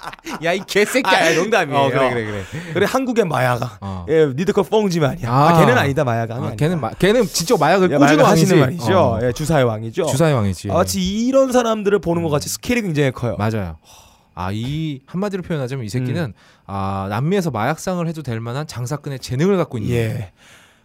아. 0.00 0.10
야, 0.44 0.52
이 0.52 0.60
개새끼야. 0.66 1.12
아, 1.12 1.34
농담이에요. 1.34 1.78
어, 1.78 1.88
그래, 1.90 2.10
그래, 2.10 2.24
그래. 2.24 2.44
그래 2.74 2.86
한국의 2.88 3.24
마야광. 3.26 3.68
어. 3.80 4.06
예, 4.08 4.26
니드커 4.26 4.62
뽕지만이야. 4.64 5.30
아, 5.30 5.48
아. 5.48 5.60
걔는 5.60 5.76
아니다 5.78 6.04
마야광이. 6.04 6.46
아, 6.46 6.54
걔는 6.56 6.80
마, 6.80 6.90
걔는 6.90 7.24
진짜 7.26 7.56
마약을 7.58 7.90
예, 7.92 7.96
꾸준히 7.96 8.22
하시는. 8.22 8.58
말이죠. 8.60 8.98
어. 8.98 9.18
예, 9.22 9.32
주사의 9.32 9.64
왕이죠. 9.64 10.06
주사의 10.06 10.34
왕이지. 10.34 10.70
아, 10.70 10.74
마치 10.74 11.00
이런 11.00 11.52
사람들을 11.52 11.98
보는 12.00 12.22
것 12.22 12.30
같이 12.30 12.48
스케일이 12.48 12.82
굉장히 12.82 13.10
커요. 13.12 13.36
맞아요. 13.38 13.76
아, 14.34 14.50
이 14.52 15.00
한마디로 15.06 15.42
표현하자면 15.42 15.84
이 15.84 15.88
새끼는 15.88 16.22
음. 16.24 16.32
아, 16.66 17.06
남미에서 17.10 17.50
마약상을 17.50 18.06
해도 18.06 18.22
될 18.22 18.40
만한 18.40 18.66
장사꾼의 18.66 19.18
재능을 19.18 19.56
갖고 19.56 19.78
있는. 19.78 19.94
예. 19.94 20.32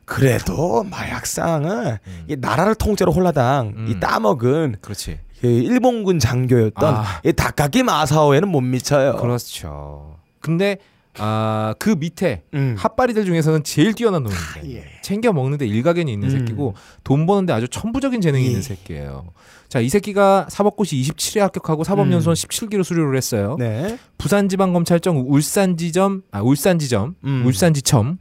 그래도 0.05 0.83
마약상은 0.83 1.97
이 2.27 2.35
나라를 2.37 2.75
통째로 2.75 3.11
홀라당 3.11 3.73
이 3.87 3.93
음. 3.93 3.99
따먹은 3.99 4.75
그렇지. 4.81 5.19
그 5.45 5.51
일본군 5.51 6.19
장교였던 6.19 6.95
아. 6.95 7.05
이 7.23 7.31
다카기 7.31 7.83
마사오에는 7.83 8.47
못 8.47 8.61
미쳐요. 8.61 9.17
그렇죠. 9.17 10.17
근데 10.39 10.77
아, 11.17 11.73
그 11.79 11.91
밑에 11.91 12.43
음. 12.53 12.75
핫바리들 12.77 13.25
중에서는 13.25 13.63
제일 13.63 13.93
뛰어난 13.93 14.23
놈입니다. 14.23 14.67
예. 14.69 14.85
챙겨 15.01 15.31
먹는데 15.31 15.65
일가견이 15.67 16.11
있는 16.11 16.29
음. 16.29 16.39
새끼고 16.39 16.73
돈 17.03 17.25
버는데 17.25 17.53
아주 17.53 17.67
천부적인 17.67 18.21
재능이 18.21 18.43
예. 18.43 18.47
있는 18.47 18.61
새끼예요. 18.61 19.27
자, 19.69 19.79
이 19.79 19.89
새끼가 19.89 20.47
사법고시 20.49 20.97
27회 21.01 21.39
합격하고 21.39 21.83
사법연수원 21.83 22.33
음. 22.33 22.35
17기로 22.35 22.83
수료를 22.83 23.15
했어요. 23.17 23.55
네. 23.59 23.97
부산지방검찰청 24.17 25.25
울산지점 25.27 26.23
아 26.31 26.41
울산지점 26.41 27.15
음. 27.23 27.43
울산지청 27.45 28.17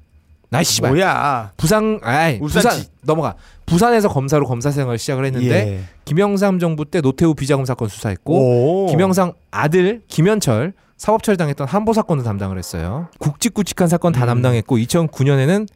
나이 0.54 0.64
씨발 0.64 0.90
뭐야? 0.92 1.52
부산 1.56 1.98
아이 2.02 2.38
울산지. 2.40 2.68
부산 2.68 2.84
넘어가 3.02 3.34
부산에서 3.66 4.08
검사로 4.08 4.46
검사 4.46 4.70
생활을 4.70 4.98
시작을 4.98 5.24
했는데 5.24 5.48
예. 5.68 5.80
김영삼 6.04 6.58
정부 6.58 6.84
때 6.84 7.00
노태우 7.00 7.34
비자금 7.34 7.64
사건 7.64 7.88
수사했고 7.88 8.84
오. 8.84 8.86
김영삼 8.86 9.32
아들 9.50 10.02
김현철 10.08 10.72
사법 10.96 11.22
처리당했던 11.22 11.66
한보 11.66 11.92
사건도 11.92 12.22
담당을 12.24 12.56
했어요. 12.58 13.08
굵직굵직한 13.18 13.88
사건 13.88 14.12
다 14.12 14.24
음. 14.24 14.26
담당했고 14.26 14.76
2009년에는 14.78 15.66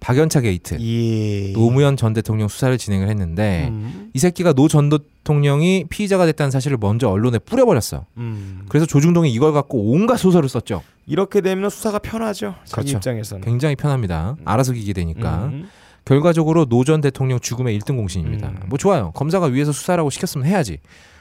박연차 0.00 0.40
게이트 0.40 0.76
예. 0.80 1.52
노무현 1.52 1.96
전 1.96 2.12
대통령 2.12 2.48
수사를 2.48 2.76
진행을 2.78 3.08
했는데 3.08 3.68
음. 3.70 4.10
이 4.14 4.18
새끼가 4.18 4.52
노 4.52 4.68
전 4.68 4.88
대통령이 4.90 5.86
피의자가 5.88 6.24
됐다는 6.26 6.50
사실을 6.50 6.76
먼저 6.80 7.08
언론에 7.08 7.38
뿌려버렸어. 7.38 8.04
음. 8.16 8.62
그래서 8.68 8.86
조중동이 8.86 9.30
이걸 9.32 9.52
갖고 9.52 9.90
온갖 9.92 10.16
소설을 10.16 10.48
썼죠. 10.48 10.82
이렇게 11.06 11.40
되면 11.40 11.68
수사가 11.70 11.98
편하죠. 11.98 12.54
그렇죠. 12.72 12.96
입장에서는. 12.96 13.42
굉장히 13.44 13.76
편합니다. 13.76 14.36
알아서 14.44 14.72
기게 14.72 14.92
되니까. 14.92 15.46
음. 15.46 15.68
결과적으로 16.04 16.64
노 16.64 16.84
전 16.84 17.00
대통령 17.02 17.38
죽음의 17.40 17.78
1등 17.80 17.96
공신입니다. 17.96 18.48
음. 18.48 18.56
뭐 18.68 18.78
좋아요. 18.78 19.10
검사가 19.12 19.46
위에서 19.46 19.72
수사하라고 19.72 20.08
시켰으면 20.10 20.46
해야지. 20.46 20.78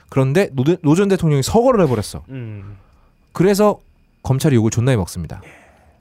그런데 0.09 0.49
노 0.81 0.95
전 0.95 1.09
대통령이 1.09 1.43
서거를 1.43 1.83
해버렸어. 1.83 2.23
음. 2.29 2.77
그래서 3.33 3.79
검찰이 4.23 4.55
욕을 4.55 4.71
존나게 4.71 4.95
먹습니다. 4.97 5.41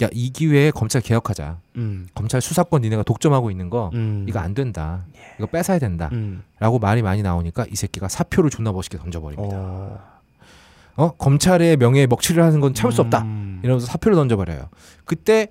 야 0.03 0.09
이 0.13 0.31
기회에 0.31 0.71
검찰 0.71 1.01
개혁하자. 1.01 1.59
음. 1.77 2.07
검찰 2.15 2.41
수사권 2.41 2.83
니네가 2.83 3.03
독점하고 3.03 3.51
있는 3.51 3.71
거 3.71 3.91
음. 3.95 4.27
이거 4.29 4.41
안 4.41 4.55
된다. 4.55 5.05
이거 5.39 5.47
뺏어야 5.47 5.79
된다. 5.79 6.11
음. 6.13 6.43
라고 6.59 6.79
말이 6.79 7.03
많이 7.03 7.23
나오니까 7.23 7.67
이 7.71 7.77
새끼가 7.77 8.09
사표를 8.09 8.51
존나 8.51 8.73
멋있게 8.73 8.99
던져버립니다. 8.99 9.57
어. 9.57 9.99
어 10.97 11.11
검찰의 11.13 11.77
명예에 11.79 12.07
먹칠을 12.07 12.43
하는 12.43 12.61
건 12.61 12.75
참을 12.75 12.93
수 12.93 13.01
없다. 13.01 13.23
음. 13.23 13.61
이러면서 13.63 13.87
사표를 13.87 14.17
던져버려요. 14.17 14.69
그때 15.05 15.49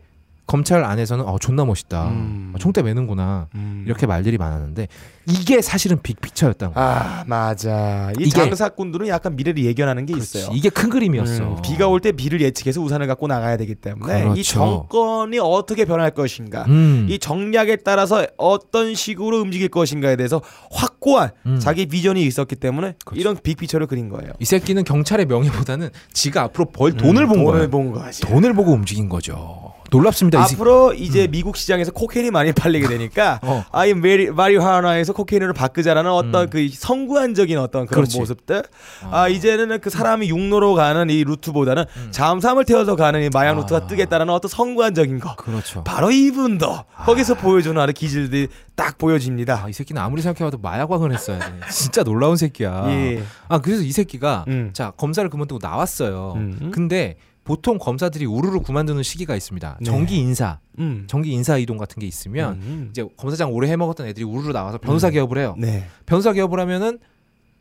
검찰 0.48 0.84
안에서는 0.84 1.26
어 1.26 1.38
존나 1.40 1.66
멋있다. 1.66 2.08
음. 2.10 2.52
어, 2.56 2.60
총대 2.60 2.84
매는구나. 2.84 3.48
음. 3.56 3.84
이렇게 3.88 4.06
말들이 4.06 4.38
많았는데 4.38 4.88
이게 5.28 5.60
사실은 5.62 6.00
빅피처였던 6.04 6.74
거야. 6.74 6.86
아 6.86 7.24
맞아. 7.26 8.12
이 8.20 8.24
이게- 8.24 8.30
장사꾼들은 8.30 9.08
약간 9.08 9.36
미래를 9.36 9.64
예견하는 9.66 10.06
게 10.06 10.14
그렇지. 10.14 10.38
있어요. 10.38 10.52
이게 10.56 10.70
큰 10.70 10.90
그림이었어. 10.92 11.44
음, 11.44 11.62
비가 11.64 11.88
올 11.88 12.00
때 12.00 12.12
비를 12.12 12.42
예측해서 12.42 12.80
우산을 12.82 13.08
갖고 13.08 13.26
나가야 13.26 13.58
되기 13.58 13.74
때문에 13.74 14.22
그렇죠. 14.22 14.40
이 14.40 14.44
정권이 14.44 15.40
어떻게 15.40 15.86
변할 15.86 16.12
것인가, 16.12 16.66
음. 16.68 17.08
이 17.10 17.18
정략에 17.18 17.78
따라서 17.78 18.28
어떤 18.38 18.94
식으로 18.94 19.40
움직일 19.42 19.70
것인가에 19.70 20.16
대해서 20.16 20.42
확고한 20.72 21.32
음. 21.48 21.60
자기 21.60 21.88
비전이 21.88 22.24
있었기 22.24 22.56
때문에 22.58 22.94
그렇죠. 23.04 23.20
이런 23.20 23.38
big 23.42 23.51
picture를 23.51 23.88
그린 23.88 24.10
거예요. 24.10 24.34
이 24.40 24.46
새끼는 24.46 24.84
검찰의 24.84 25.26
명예보다는 25.26 25.90
지가 26.14 26.44
앞으로 26.44 26.66
벌 26.66 26.92
돈을 26.94 27.26
본 27.26 27.40
음, 27.40 27.46
돈을 27.46 27.60
거야. 27.62 27.70
본 27.70 27.92
거지. 27.94 28.22
돈을 28.22 28.54
보고 28.54 28.72
움직인 28.74 29.10
거죠. 29.10 29.74
놀랍습니다. 29.92 30.35
이 30.40 30.44
새끼. 30.44 30.56
앞으로 30.56 30.94
이제 30.94 31.28
미국 31.28 31.58
시장에서 31.58 31.92
cocaine이 31.92 32.32
많이 32.32 32.52
팔리게 32.52 32.88
되니까 32.88 33.40
어. 33.44 33.64
아이 33.72 33.94
메리 33.94 34.30
마리화나에서 34.32 35.14
cocaine으로 35.14 35.54
바꾸자라는 35.54 36.12
어떤 36.12 36.50
그 36.50 36.68
선구안적인 36.72 37.58
어떤 37.58 37.86
그런 37.86 38.00
음. 38.00 38.06
그렇지. 38.06 38.20
모습들 38.20 38.64
아 39.12 39.28
이제는 39.28 39.80
그 39.80 39.90
사람이 39.90 40.30
육로로 40.30 40.74
가는 40.76 41.10
이 41.10 41.24
루트보다는 41.24 41.86
잠수함을 42.12 42.66
태워서 42.66 42.96
가는 42.96 43.22
이 43.24 43.30
마약 43.34 43.52
음. 43.54 43.58
아. 43.58 43.62
루트가 43.62 43.88
뜨겠다는 43.88 44.30
어떤 44.30 44.50
선구안적인 44.50 45.20
거 45.20 45.36
그렇죠. 45.36 45.84
바로 45.84 46.12
이분도 46.12 46.84
거기서 47.06 47.36
보여주는 47.36 47.80
아주 47.82 47.94
기질들이 47.94 48.48
딱 48.76 48.98
보여집니다. 48.98 49.64
아, 49.66 49.70
이 49.70 49.74
새끼는 49.74 50.02
아무리 50.02 50.22
생각해봐도 50.22 50.58
마약왕을 50.58 51.14
했어야 51.14 51.40
돼. 51.40 51.46
진짜 51.72 52.04
놀라운 52.04 52.36
새끼야. 52.36 52.86
예. 52.90 53.24
아 53.48 53.60
그래서 53.60 53.84
이 53.84 53.92
새끼가 53.92 54.46
음. 54.48 54.72
자 54.74 54.92
검사를 54.92 55.28
그만두고 55.30 55.60
나왔어요. 55.66 56.34
음. 56.36 56.72
근데 56.74 57.16
보통 57.46 57.78
검사들이 57.78 58.26
우르르 58.26 58.62
그만두는 58.62 59.04
시기가 59.04 59.36
있습니다. 59.36 59.78
네. 59.80 59.86
정기 59.86 60.18
인사, 60.18 60.60
음. 60.80 61.06
정기 61.08 61.32
인사 61.32 61.58
이동 61.58 61.78
같은 61.78 62.00
게 62.00 62.08
있으면 62.08 62.54
음. 62.56 62.88
이제 62.90 63.08
검사장 63.16 63.54
오래 63.54 63.70
해먹었던 63.70 64.08
애들이 64.08 64.26
우르르 64.26 64.52
나와서 64.52 64.80
변호사 64.80 65.12
개업을 65.12 65.38
해요. 65.38 65.56
네. 65.58 65.88
변호사 66.08 66.34
개업을 66.34 66.60
하면은 66.60 66.98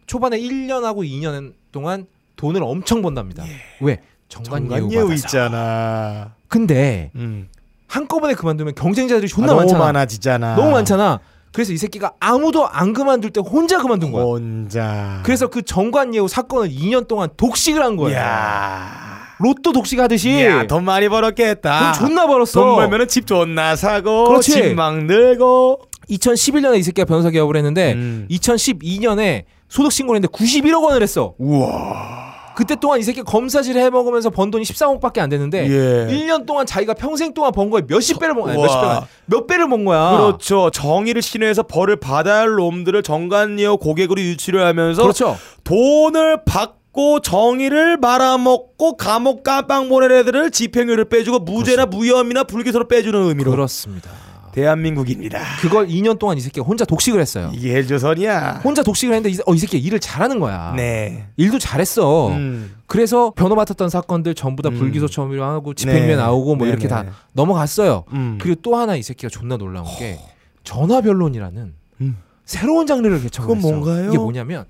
초반에 0.07 0.39
1년하고 0.39 1.07
2년 1.07 1.53
동안 1.71 2.07
돈을 2.37 2.63
엄청 2.63 3.03
번답니다. 3.03 3.45
왜? 3.81 4.01
정관 4.29 4.65
예우 4.73 4.91
정관예우. 4.91 5.13
있잖아. 5.13 6.35
근데 6.49 7.11
음. 7.15 7.49
한꺼번에 7.87 8.33
그만두면 8.33 8.75
경쟁자들이 8.75 9.27
아, 9.27 9.29
존나 9.29 9.49
너무 9.49 9.61
많잖아. 9.61 9.85
많아지잖아. 9.85 10.57
너무 10.57 10.71
많잖아. 10.71 11.21
그래서 11.53 11.75
이 11.75 11.77
새끼가 11.77 12.15
아무도 12.21 12.67
안 12.67 12.95
그만둘 12.95 13.31
때 13.31 13.41
혼자 13.41 13.79
그만둔 13.83 14.13
거야. 14.13 14.25
혼자. 14.25 15.21
그래서 15.25 15.49
그 15.49 15.61
정관예우 15.63 16.27
사건을 16.27 16.71
2년 16.71 17.07
동안 17.07 17.29
독식을 17.37 17.83
한 17.83 17.97
거야. 17.97 18.17
야. 18.19 19.14
로또 19.39 19.73
독식 19.73 19.99
하듯이. 19.99 20.43
야, 20.45 20.67
돈 20.67 20.85
많이 20.85 21.09
벌었겠다. 21.09 21.93
돈 21.93 22.09
존나 22.09 22.27
벌었어. 22.27 22.61
돈 22.61 22.75
벌면은 22.77 23.09
집 23.09 23.27
존나 23.27 23.77
사고 23.77 24.25
그렇지. 24.29 24.53
집막 24.53 25.05
늘고 25.05 25.81
2011년에 26.11 26.79
이 26.79 26.83
새끼가 26.83 27.05
변호사 27.07 27.31
개업을 27.31 27.57
했는데 27.57 27.93
음. 27.95 28.29
2012년에 28.31 29.45
소득 29.69 29.91
신고를 29.93 30.19
했는데 30.19 30.33
91억 30.37 30.85
원을 30.85 31.03
했어. 31.03 31.35
우와. 31.39 32.35
그때 32.57 32.77
동안 32.77 33.01
이 33.01 33.03
새끼 33.03 33.21
검사질 33.23 33.77
해 33.77 33.91
먹으면서 33.91 34.31
번 34.31 34.53
돈이 34.53 34.63
13억밖에 34.63 35.19
안 35.19 35.29
됐는데 35.29 35.67
예. 35.69 36.15
1년 36.15 36.47
동안 36.47 36.65
자기가 36.67 36.95
평생 36.95 37.35
동안 37.35 37.51
번 37.51 37.69
거에 37.69 37.83
몇십 37.85 38.21
배를 38.21 38.37
번. 38.37 38.47
몇십 38.55 38.81
배가 38.81 39.09
몇 39.27 39.49
배를 39.49 39.69
번 39.69 39.85
거야. 39.85 40.11
그렇죠. 40.19 40.71
정의를 40.71 41.21
신뢰해서 41.21 41.65
벌을 41.65 41.97
받아야 41.97 42.43
할 42.43 42.51
놈들을 42.55 43.03
정관예우 43.03 43.79
고객으로 43.79 44.21
유치를 44.23 44.65
하면서 44.65 45.03
그렇죠. 45.03 45.37
돈을 45.65 46.45
받 46.45 46.77
고 46.95 47.19
정의를 47.19 47.97
말아먹고 47.97 48.97
감옥 48.97 49.43
깜빵 49.43 49.89
보낸 49.89 50.13
애들을 50.13 50.53
집행유예를 50.53 51.07
빼주고 51.07 51.41
무죄나 51.41 51.87
무혐의나 51.87 52.45
불기소로 52.45 52.87
빼주는 52.87 53.21
의미로 53.29 53.51
그렇습니다. 53.51 54.11
대한민국입니다. 54.53 55.41
그걸 55.61 55.89
2년 55.89 56.21
동안 56.21 56.39
이 56.39 56.41
새끼가 56.41 56.65
혼자 56.65 56.85
독식을 56.85 57.21
했어요. 57.21 57.51
이게 57.53 57.75
헬조선이야. 57.75 58.61
혼자 58.63 58.85
독식을 58.85 59.13
했는데 59.13 59.31
이, 59.31 59.35
새- 59.35 59.43
어, 59.45 59.53
이 59.55 59.59
새끼 59.59 59.79
일을 59.79 59.99
잘하는 59.99 60.39
거야. 60.39 60.73
네. 60.77 61.27
일도 61.37 61.59
잘했어. 61.59 62.29
음. 62.29 62.77
그래서 62.87 63.33
변호 63.35 63.57
맡았던 63.57 63.89
사건들 63.91 64.37
전부 64.37 64.63
다 64.63 64.69
음. 64.69 64.79
불기소 64.79 65.09
처음으로 65.09 65.43
하고 65.43 65.75
집행유예 65.75 66.07
네. 66.07 66.15
나오고 66.17 66.55
뭐 66.55 66.67
네, 66.67 66.71
이렇게 66.71 66.85
네. 66.87 66.95
다 66.95 67.05
넘어갔어요. 67.33 68.05
음. 68.13 68.39
그리고 68.41 68.61
또 68.63 68.77
하나 68.77 68.95
이 68.95 69.03
새끼가 69.03 69.29
존나 69.29 69.57
놀라운 69.57 69.85
게 69.99 70.21
전화 70.63 71.01
변론이라는 71.01 71.75
음. 72.03 72.17
새로운 72.45 72.87
장르를 72.87 73.21
개척을 73.23 73.57
그건. 73.57 73.61
뭔가요? 73.61 74.09
이게 74.11 74.17
뭐냐면 74.17 74.67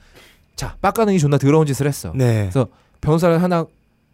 자 0.57 0.77
빡가능이 0.81 1.19
존나 1.19 1.39
더러운 1.39 1.67
짓을 1.67 1.87
했어. 1.87 2.13
네. 2.15 2.43
그래서 2.43 2.69
변호사를 3.01 3.43
하나 3.43 3.67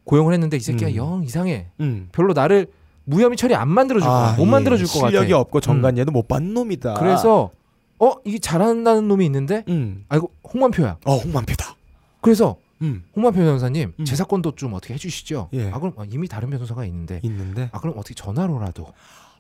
고용을 0.05 0.33
했는데 0.33 0.57
이 0.57 0.61
새끼가 0.61 0.91
음. 0.91 0.97
영 0.97 1.23
이상해. 1.25 1.69
음. 1.81 2.09
별로 2.13 2.33
나를 2.33 2.67
무혐의 3.05 3.37
처리 3.37 3.55
안 3.55 3.69
만들어줄 3.69 4.09
거야. 4.09 4.35
못 4.37 4.47
예. 4.47 4.51
만들어줄 4.51 4.87
것 4.87 4.95
같아. 4.95 5.09
실력이 5.11 5.33
없고 5.33 5.61
정관예도 5.61 6.13
못 6.13 6.29
받는 6.29 6.55
놈이다. 6.55 6.95
그래서 6.95 7.51
어 7.99 8.15
이게 8.25 8.39
잘한다는 8.39 9.09
놈이 9.09 9.25
있는데 9.27 9.65
음. 9.69 10.05
아이고 10.09 10.33
홍만표야. 10.53 10.99
어 11.05 11.17
홍만표다. 11.17 11.77
그래서 12.21 12.57
음. 12.83 13.03
홍만표 13.15 13.39
변호사님 13.39 13.93
음. 13.99 14.05
제 14.05 14.17
사건도 14.17 14.55
좀 14.55 14.73
어떻게 14.75 14.95
해주시죠. 14.95 15.49
예. 15.53 15.71
아 15.71 15.79
그럼 15.79 15.93
아, 15.99 16.05
이미 16.11 16.29
다른 16.29 16.51
변호사가 16.51 16.85
있는데 16.87 17.21
있는데. 17.23 17.69
아 17.73 17.81
그럼 17.81 17.95
어떻게 17.99 18.15
전화로라도. 18.15 18.87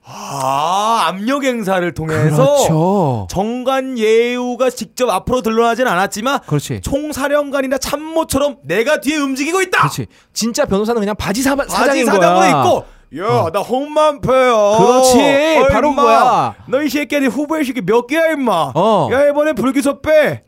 아 0.04 1.04
압력 1.08 1.44
행사를 1.44 1.92
통해서 1.92 2.36
그렇죠. 2.36 3.26
정관 3.30 3.98
예우가 3.98 4.70
직접 4.70 5.08
앞으로 5.08 5.42
드러나진 5.42 5.86
않았지만 5.86 6.40
그렇지. 6.46 6.80
총사령관이나 6.80 7.78
참모처럼 7.78 8.56
내가 8.64 9.00
뒤에 9.00 9.16
움직이고 9.18 9.60
있다. 9.62 9.78
그렇지. 9.80 10.06
진짜 10.32 10.64
변호사는 10.64 10.98
그냥 11.00 11.14
바지 11.16 11.42
사, 11.42 11.54
바지 11.54 11.70
사장으로 12.04 12.20
거야. 12.20 12.48
있고 12.50 12.84
야, 13.18 13.50
나 13.52 13.60
홍만표야. 13.60 14.78
그렇지. 14.78 15.66
바로 15.70 15.90
그거야. 15.90 16.54
너이 16.68 16.88
새끼들 16.88 17.28
후보의 17.28 17.64
새끼 17.64 17.80
몇 17.82 18.06
개야 18.06 18.32
임마. 18.32 18.72
어. 18.74 19.08
야 19.12 19.28
이번에 19.28 19.52
불기소 19.52 20.00
빼. 20.00 20.44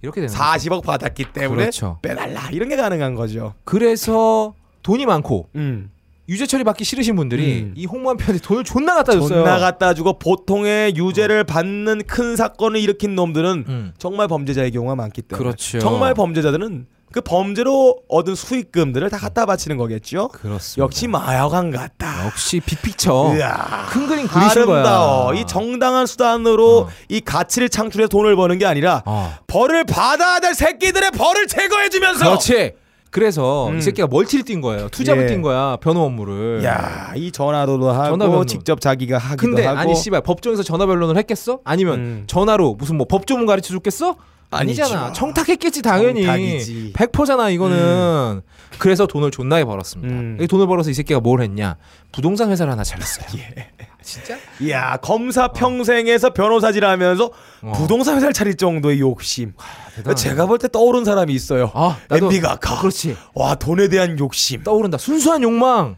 이렇게 0.00 0.20
되는 0.20 0.32
거죠. 0.32 0.42
40억 0.44 0.84
받았기 0.84 1.32
때문에 1.32 1.60
그렇죠. 1.62 1.98
빼달라 2.02 2.48
이런 2.52 2.68
게 2.68 2.76
가능한 2.76 3.14
거죠. 3.16 3.54
그래서 3.64 4.54
돈이 4.82 5.06
많고 5.06 5.48
음. 5.56 5.90
유죄 6.28 6.46
처리 6.46 6.62
받기 6.62 6.84
싫으신 6.84 7.16
분들이 7.16 7.62
음. 7.62 7.74
이 7.74 7.86
홍만표한테 7.86 8.40
돈을 8.40 8.64
존나 8.64 8.94
갖다 8.94 9.12
줬어요. 9.12 9.28
존나 9.28 9.58
갖다 9.58 9.94
주고 9.94 10.18
보통의 10.18 10.94
유죄를 10.96 11.44
받는 11.44 12.02
큰 12.06 12.36
사건을 12.36 12.80
일으킨 12.80 13.14
놈들은 13.14 13.64
음. 13.66 13.92
정말 13.98 14.28
범죄자의 14.28 14.70
경우가 14.72 14.94
많기 14.94 15.22
때문에 15.22 15.42
그렇죠. 15.42 15.78
정말 15.78 16.12
범죄자들은 16.12 16.86
그 17.10 17.22
범죄로 17.22 17.96
얻은 18.10 18.34
수익금들을 18.34 19.08
다 19.08 19.16
갖다 19.16 19.46
바치는 19.46 19.78
거겠죠. 19.78 20.28
그렇습니다. 20.28 20.84
역시 20.84 21.08
마약관 21.08 21.70
같다. 21.70 22.26
역시 22.26 22.60
빅픽처. 22.60 23.34
이야. 23.36 23.86
큰 23.88 24.06
그림 24.06 24.26
그리신 24.26 24.66
거야. 24.66 24.80
아름다워. 24.80 25.34
이 25.34 25.46
정당한 25.46 26.04
수단으로 26.04 26.80
어. 26.80 26.88
이 27.08 27.20
가치를 27.22 27.70
창출해서 27.70 28.08
돈을 28.08 28.36
버는 28.36 28.58
게 28.58 28.66
아니라 28.66 29.02
어. 29.06 29.32
벌을 29.46 29.84
받아야 29.84 30.40
될 30.40 30.52
새끼들의 30.54 31.12
벌을 31.12 31.46
제거해주면서. 31.46 32.24
그렇지. 32.26 32.74
그래서 33.10 33.68
음. 33.68 33.78
이 33.78 33.82
새끼가 33.82 34.06
멀티를 34.08 34.44
뛴 34.44 34.60
거예요. 34.60 34.88
투잡을 34.90 35.22
예. 35.24 35.26
뛴 35.26 35.42
거야. 35.42 35.76
변호 35.80 36.02
업무를. 36.02 36.62
야, 36.64 37.12
이 37.16 37.32
전화도 37.32 37.88
하고 37.90 38.10
전화 38.10 38.26
변론. 38.26 38.46
직접 38.46 38.80
자기가 38.80 39.18
하기도 39.18 39.36
근데 39.40 39.64
하고. 39.64 39.78
아니 39.78 39.94
씨발 39.94 40.20
법정에서 40.22 40.62
전화 40.62 40.86
변론을 40.86 41.16
했겠어? 41.16 41.60
아니면 41.64 41.98
음. 41.98 42.24
전화로 42.26 42.74
무슨 42.74 42.96
뭐 42.96 43.06
법조문 43.08 43.46
가르쳐 43.46 43.72
줬겠어? 43.72 44.16
아니잖아. 44.50 45.04
아니죠. 45.06 45.12
청탁했겠지 45.20 45.82
당연히. 45.82 46.24
청탁이지. 46.24 46.92
100%잖아 46.94 47.50
이거는. 47.50 48.40
그래서 48.78 49.06
돈을 49.06 49.30
존나게 49.30 49.64
벌었습니다. 49.64 50.14
음. 50.14 50.38
이 50.40 50.46
돈을 50.46 50.66
벌어서 50.66 50.90
이 50.90 50.94
새끼가 50.94 51.20
뭘 51.20 51.42
했냐? 51.42 51.76
부동산 52.12 52.50
회사를 52.50 52.72
하나 52.72 52.84
차렸어요. 52.84 53.26
예. 53.38 53.68
진짜? 54.02 54.36
이야, 54.60 54.96
검사 54.98 55.48
평생에서 55.48 56.30
변호사질하면서 56.32 57.30
어. 57.62 57.72
부동산 57.76 58.16
회사를 58.16 58.32
차릴 58.32 58.56
정도의 58.56 59.00
욕심. 59.00 59.52
대단하네. 59.96 60.14
제가 60.14 60.46
볼 60.46 60.58
때 60.58 60.68
떠오른 60.68 61.04
사람이 61.04 61.34
있어요. 61.34 61.70
아, 61.74 61.98
MB가 62.10 62.56
가. 62.56 62.74
어, 62.74 62.78
그렇지. 62.80 63.16
와, 63.34 63.54
돈에 63.56 63.88
대한 63.88 64.18
욕심. 64.18 64.62
떠오른다. 64.62 64.96
순수한 64.96 65.42
욕망. 65.42 65.96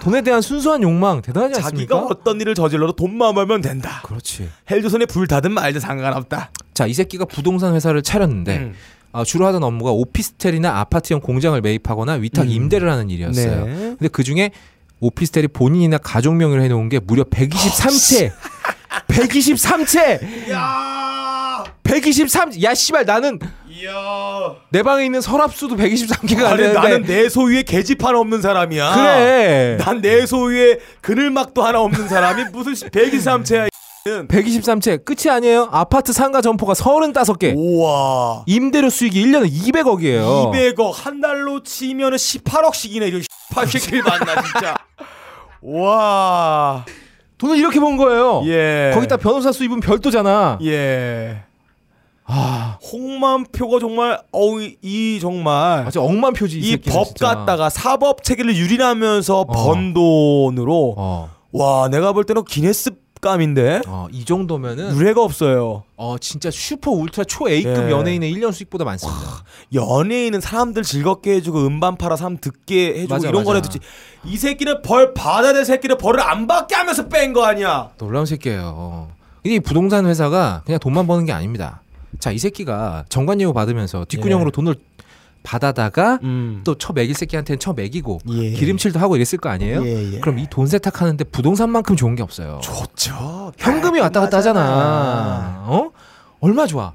돈에 0.00 0.22
대한 0.22 0.40
순수한 0.40 0.82
욕망 0.82 1.20
대단하지 1.20 1.56
않습니까? 1.60 1.96
자기가 1.96 1.98
어떤 2.14 2.40
일을 2.40 2.54
저질러도 2.54 2.94
돈만 2.94 3.34
벌면 3.34 3.60
된다. 3.60 4.00
그렇지. 4.04 4.48
헬조선에 4.70 5.04
불 5.06 5.26
닫든 5.26 5.52
말든 5.52 5.80
상관없다. 5.80 6.50
자, 6.80 6.86
이 6.86 6.94
새끼가 6.94 7.26
부동산 7.26 7.74
회사를 7.74 8.00
차렸는데 8.00 8.56
음. 8.56 8.74
어, 9.12 9.22
주로 9.22 9.44
하던 9.46 9.62
업무가 9.62 9.90
오피스텔이나 9.90 10.78
아파트형 10.80 11.20
공장을 11.20 11.60
매입하거나 11.60 12.12
위탁 12.14 12.46
음. 12.46 12.50
임대를 12.50 12.90
하는 12.90 13.10
일이었어요. 13.10 13.66
네. 13.66 13.72
근데 13.98 14.08
그 14.08 14.24
중에 14.24 14.50
오피스텔이 15.00 15.48
본인이나 15.48 15.98
가족 15.98 16.36
명의로 16.36 16.62
해놓은 16.62 16.88
게 16.88 16.98
무려 16.98 17.24
123채. 17.24 18.32
123채. 19.08 20.50
야, 20.52 21.64
123. 21.82 22.62
야 22.62 22.72
씨발 22.72 23.04
나는 23.04 23.38
이야. 23.68 23.90
내 24.70 24.82
방에 24.82 25.04
있는 25.04 25.20
서랍수도 25.20 25.76
123개가 25.76 26.38
안 26.44 26.52
아니 26.52 26.56
되는데. 26.62 26.80
나는 26.80 27.02
내 27.02 27.28
소유의 27.28 27.64
계집판 27.64 28.14
없는 28.16 28.40
사람이야. 28.40 28.94
그래. 28.94 29.76
난 29.80 30.00
내 30.00 30.24
소유의 30.24 30.78
그늘막도 31.02 31.62
하나 31.62 31.80
없는 31.82 32.08
사람이 32.08 32.44
무슨 32.52 32.72
123채야. 32.88 33.69
123채 34.04 35.04
끝이 35.04 35.30
아니에요. 35.30 35.68
아파트 35.70 36.12
상가 36.12 36.40
점포가 36.40 36.72
35개. 36.72 37.54
우와. 37.56 38.44
임대료 38.46 38.88
수익이 38.88 39.22
1년에 39.24 39.50
200억이에요. 39.50 40.52
200억 40.52 40.92
한 40.94 41.20
달로 41.20 41.62
치면은 41.62 42.16
18억씩이네. 42.16 43.08
이런 43.08 43.22
18새끼를 43.52 44.02
만나 44.08 44.42
진짜. 44.42 44.74
와. 45.62 46.84
돈을 47.38 47.56
이렇게 47.58 47.78
번 47.80 47.96
거예요. 47.96 48.42
예. 48.46 48.90
거기다 48.94 49.16
변호사 49.18 49.52
수입은 49.52 49.80
별도잖아. 49.80 50.58
예. 50.62 51.42
아, 52.32 52.78
홍만표가 52.92 53.80
정말 53.80 54.20
어우 54.30 54.62
이, 54.62 54.76
이 54.82 55.18
정말 55.20 55.84
아주 55.84 56.00
억만 56.00 56.32
표지 56.32 56.58
이, 56.60 56.76
법. 56.76 57.12
갖다가 57.18 57.68
사법 57.68 58.22
체계를 58.22 58.54
유린하면서 58.54 59.44
번 59.46 59.92
돈으로 59.92 60.94
어, 60.96 61.28
와 61.50 61.88
내가 61.88 62.12
볼 62.12 62.22
때는 62.24 62.44
기네스 62.44 62.92
감인데 63.20 63.82
어, 63.86 64.06
이 64.12 64.24
정도면은 64.24 64.96
유례가 64.96 65.22
없어요. 65.22 65.84
어 65.96 66.16
진짜 66.18 66.50
슈퍼 66.50 66.90
울트라 66.90 67.24
초 67.24 67.48
A급 67.48 67.86
예. 67.86 67.90
연예인의 67.90 68.32
1년 68.34 68.52
수익보다 68.52 68.84
많습니다. 68.84 69.44
연예인은 69.74 70.40
사람들 70.40 70.82
즐겁게 70.82 71.34
해주고 71.34 71.66
음반 71.66 71.96
팔아 71.96 72.16
사람 72.16 72.38
듣게 72.38 72.94
해주고 73.00 73.14
맞아, 73.14 73.28
이런 73.28 73.42
맞아. 73.42 73.44
거라도 73.44 73.78
이 74.24 74.36
새끼는 74.36 74.82
벌 74.82 75.12
받아야 75.14 75.52
될 75.52 75.64
새끼는 75.64 75.98
벌을 75.98 76.20
안 76.20 76.46
받게 76.46 76.74
하면서 76.74 77.08
뺀 77.08 77.32
거 77.32 77.44
아니야. 77.44 77.90
놀라운 77.98 78.26
새끼예요. 78.26 79.08
이 79.44 79.60
부동산 79.60 80.06
회사가 80.06 80.62
그냥 80.64 80.78
돈만 80.80 81.06
버는 81.06 81.24
게 81.26 81.32
아닙니다. 81.32 81.82
자, 82.18 82.30
이 82.32 82.38
새끼가 82.38 83.04
정관예우 83.08 83.52
받으면서 83.52 84.04
뒷구녕으로 84.06 84.48
예. 84.48 84.50
돈을 84.52 84.74
받아다가 85.42 86.18
음. 86.22 86.60
또쳐 86.64 86.92
매길 86.92 87.14
새끼한테는 87.14 87.58
쳐 87.58 87.72
매기고 87.72 88.18
예. 88.30 88.50
기름칠도 88.50 88.98
하고 88.98 89.16
이랬을 89.16 89.38
거 89.40 89.48
아니에요? 89.48 89.84
예, 89.86 90.14
예. 90.14 90.20
그럼 90.20 90.38
이 90.38 90.46
돈 90.50 90.66
세탁하는데 90.66 91.24
부동산만큼 91.24 91.96
좋은 91.96 92.14
게 92.14 92.22
없어요. 92.22 92.60
좋죠. 92.62 93.52
현금이 93.58 94.00
왔다 94.00 94.20
갔다. 94.20 94.38
하잖아. 94.38 95.64
어? 95.66 95.90
얼마 96.40 96.66
좋아. 96.66 96.92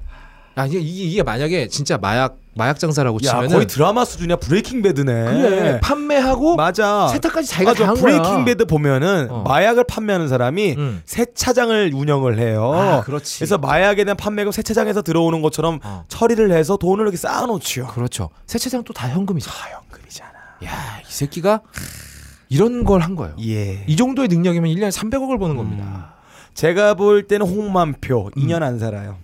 야, 0.58 0.64
이게, 0.64 0.78
이게, 0.78 1.22
만약에 1.22 1.68
진짜 1.68 1.98
마약 1.98 2.38
마약 2.54 2.78
장사라고 2.78 3.18
야 3.24 3.28
치면은 3.30 3.48
거의 3.50 3.66
드라마 3.66 4.06
수준이야 4.06 4.36
Breaking 4.36 4.80
Bad네. 4.80 5.12
그래 5.24 5.80
판매하고 5.82 6.56
맞아. 6.56 7.08
세탁까지 7.08 7.46
자기가 7.48 7.74
다 7.74 7.80
맞아. 7.80 7.88
한 7.90 8.00
거야. 8.00 8.22
Breaking 8.22 8.44
Bad 8.46 8.64
보면은 8.64 9.28
어. 9.30 9.42
마약을 9.42 9.84
판매하는 9.84 10.28
사람이 10.28 10.74
응. 10.78 11.02
세차장을 11.04 11.90
운영을 11.94 12.38
해요. 12.38 12.72
아, 12.74 13.00
그렇지. 13.02 13.40
그래서 13.40 13.58
마약에 13.58 14.04
대한 14.04 14.16
판매금 14.16 14.52
세차장에서 14.52 15.02
들어오는 15.02 15.42
것처럼 15.42 15.80
어. 15.84 16.04
처리를 16.08 16.50
해서 16.52 16.78
돈을 16.78 17.02
이렇게 17.04 17.18
쌓아 17.18 17.44
놓지요. 17.44 17.88
그렇죠. 17.88 18.30
세차장 18.46 18.82
또 18.84 18.94
다 18.94 19.08
현금이죠. 19.10 19.50
현금이잖아. 19.50 20.30
야, 20.64 21.00
이 21.06 21.12
새끼가 21.12 21.60
이런 22.48 22.84
걸 22.84 23.02
한 23.02 23.14
거예요. 23.16 23.36
예. 23.46 23.84
이 23.86 23.96
정도의 23.96 24.28
능력이면 24.28 24.70
1년에 24.70 24.90
300억을 24.90 25.38
버는 25.38 25.56
겁니다. 25.56 26.14
제가 26.54 26.94
볼 26.94 27.24
때는 27.26 27.46
홍만표 27.46 28.30
2년 28.36 28.62
안 28.62 28.78
살아요. 28.78 29.18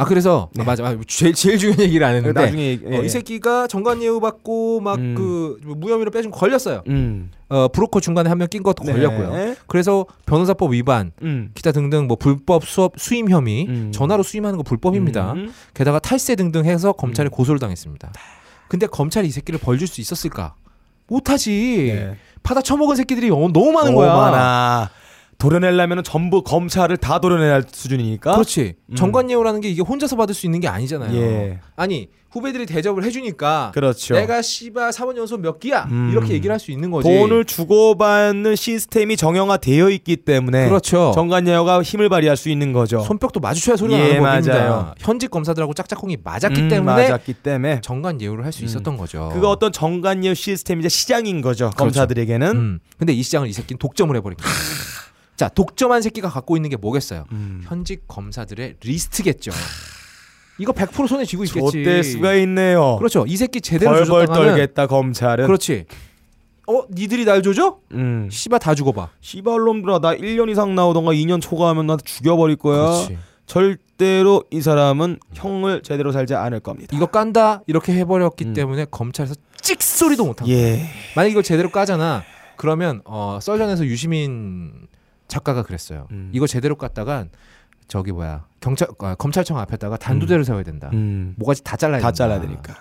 아 0.00 0.04
그래서 0.04 0.48
네. 0.54 0.62
아, 0.62 0.64
맞아, 0.64 0.84
아, 0.86 0.96
제일 1.08 1.34
제일 1.34 1.58
중요한 1.58 1.80
얘기를 1.80 2.06
안 2.06 2.14
했는데 2.14 2.40
나중에 2.40 2.66
얘기- 2.68 2.86
어, 2.86 2.90
예. 2.92 3.04
이 3.04 3.08
새끼가 3.08 3.66
정관 3.66 4.00
예우 4.00 4.20
받고 4.20 4.80
막 4.80 4.96
음. 4.96 5.14
그 5.16 5.58
무혐의로 5.64 6.12
빼준 6.12 6.30
거 6.30 6.38
걸렸어요. 6.38 6.82
음. 6.86 7.32
어, 7.48 7.66
브로커 7.66 7.98
중간에 7.98 8.28
한 8.28 8.38
명 8.38 8.46
낀 8.48 8.62
것도 8.62 8.84
네. 8.84 8.92
걸렸고요. 8.92 9.56
그래서 9.66 10.06
변호사법 10.26 10.72
위반, 10.72 11.10
음. 11.22 11.50
기타 11.54 11.72
등등 11.72 12.06
뭐 12.06 12.16
불법 12.16 12.64
수업 12.64 12.92
수임 12.96 13.28
혐의, 13.28 13.66
음. 13.68 13.90
전화로 13.92 14.22
수임하는 14.22 14.56
거 14.56 14.62
불법입니다. 14.62 15.32
음. 15.32 15.52
게다가 15.74 15.98
탈세 15.98 16.36
등등 16.36 16.64
해서 16.64 16.92
검찰에 16.92 17.28
고소를 17.28 17.58
당했습니다. 17.58 18.12
근데 18.68 18.86
검찰이 18.86 19.26
이 19.26 19.30
새끼를 19.32 19.58
벌줄 19.58 19.88
수 19.88 20.00
있었을까? 20.00 20.54
못하지. 21.08 21.92
네. 21.94 22.16
파다 22.44 22.60
처먹은 22.62 22.94
새끼들이 22.96 23.30
어- 23.30 23.48
너무 23.52 23.72
많은 23.72 23.94
거야. 23.96 24.14
많아. 24.14 24.90
도려내려면 25.38 26.02
전부 26.02 26.42
검찰을 26.42 26.96
다 26.96 27.20
도려내야 27.20 27.54
할 27.54 27.64
수준이니까. 27.70 28.32
그렇지. 28.32 28.74
음. 28.86 28.94
정관예우라는 28.96 29.60
게 29.60 29.68
이게 29.70 29.82
혼자서 29.82 30.16
받을 30.16 30.34
수 30.34 30.46
있는 30.46 30.58
게 30.58 30.66
아니잖아요. 30.66 31.16
예. 31.16 31.60
아니 31.76 32.08
후배들이 32.30 32.66
대접을 32.66 33.04
해주니까 33.04 33.70
그렇죠. 33.72 34.14
내가 34.14 34.42
씨바 34.42 34.90
사번 34.92 35.16
연속 35.16 35.40
몇 35.40 35.60
기야 35.60 35.84
음. 35.90 36.10
이렇게 36.10 36.34
얘기를 36.34 36.52
할 36.52 36.58
수 36.58 36.72
있는 36.72 36.90
거지. 36.90 37.08
돈을 37.08 37.44
주고받는 37.44 38.56
시스템이 38.56 39.16
정형화되어 39.16 39.88
있기 39.90 40.16
때문에 40.16 40.66
그렇죠. 40.68 41.12
정관예우가 41.14 41.82
힘을 41.84 42.08
발휘할 42.08 42.36
수 42.36 42.48
있는 42.50 42.72
거죠. 42.72 42.98
손뼉도 43.00 43.38
마주쳐야 43.40 43.76
소리가 43.76 44.00
예, 44.00 44.18
나는. 44.18 44.52
맞아요. 44.52 44.92
현직 44.98 45.30
검사들하고 45.30 45.72
짝짝꿍이 45.72 46.16
맞았기 46.24 46.62
음, 46.62 46.68
때문에 46.68 47.02
맞았기 47.04 47.34
때문에 47.34 47.80
정관 47.82 48.20
예우를 48.20 48.44
할 48.44 48.52
수 48.52 48.64
있었던 48.64 48.96
거죠. 48.96 49.30
그거 49.32 49.50
어떤 49.50 49.70
정관예우 49.70 50.34
시스템이자 50.34 50.88
시장인 50.88 51.40
거죠. 51.42 51.66
그렇죠. 51.66 51.76
검사들에게는. 51.76 52.46
음. 52.56 52.78
근데 52.98 53.12
이 53.12 53.22
시장을 53.22 53.46
이 53.46 53.52
새끼는 53.52 53.78
독점을 53.78 54.14
해버린 54.16 54.36
거예요. 54.36 54.52
자, 55.38 55.48
독점한 55.48 56.02
새끼가 56.02 56.28
갖고 56.28 56.56
있는 56.56 56.68
게 56.68 56.76
뭐겠어요? 56.76 57.24
음. 57.30 57.62
현직 57.64 58.08
검사들의 58.08 58.74
리스트겠죠. 58.82 59.52
이거 60.58 60.72
100% 60.72 61.06
손에 61.06 61.24
쥐고 61.24 61.44
있겠지. 61.44 61.70
좆될 61.78 62.02
수가 62.02 62.34
있네요. 62.34 62.96
그렇죠. 62.98 63.24
이 63.28 63.36
새끼 63.36 63.60
제대로 63.60 63.92
벌벌 63.92 64.06
조졌다가는 64.06 64.48
떨겠다 64.48 64.88
검찰은. 64.88 65.46
그렇지. 65.46 65.84
어, 66.66 66.82
니들이 66.90 67.24
날 67.24 67.42
조져? 67.42 67.78
음. 67.92 68.28
씨바 68.32 68.58
다 68.58 68.74
죽어봐. 68.74 69.10
씨발놈들아 69.20 70.00
나 70.00 70.16
1년 70.16 70.50
이상 70.50 70.74
나오던가 70.74 71.12
2년 71.12 71.40
초과하면 71.40 71.86
나 71.86 71.96
죽여버릴 71.96 72.56
거야. 72.56 72.86
그렇지. 72.86 73.18
절대로 73.46 74.42
이 74.50 74.60
사람은 74.60 75.20
형을 75.34 75.82
제대로 75.84 76.10
살지 76.10 76.34
않을 76.34 76.58
겁니다. 76.58 76.96
이거 76.96 77.06
깐다 77.06 77.62
이렇게 77.68 77.92
해버렸기 77.92 78.44
음. 78.46 78.54
때문에 78.54 78.86
검찰에서 78.90 79.36
찍 79.60 79.80
소리도 79.84 80.24
못한. 80.26 80.48
예. 80.48 80.82
만약 81.14 81.28
이걸 81.28 81.44
제대로 81.44 81.70
까잖아. 81.70 82.24
그러면 82.56 83.02
어, 83.04 83.38
썰전에서 83.40 83.86
유시민 83.86 84.88
작가가 85.28 85.62
그랬어요. 85.62 86.08
음. 86.10 86.30
이거 86.32 86.46
제대로 86.46 86.74
깠다간 86.76 87.28
저기 87.86 88.12
뭐야 88.12 88.44
경찰 88.60 88.88
아, 89.00 89.14
검찰청 89.14 89.58
앞에다가 89.58 89.96
단두대를 89.96 90.44
세워야 90.44 90.62
된다. 90.64 90.90
음. 90.92 91.34
모가지 91.38 91.62
다 91.62 91.76
잘라야 91.76 92.00
다 92.00 92.08
된다. 92.08 92.16
잘라야 92.16 92.40
되니까. 92.40 92.74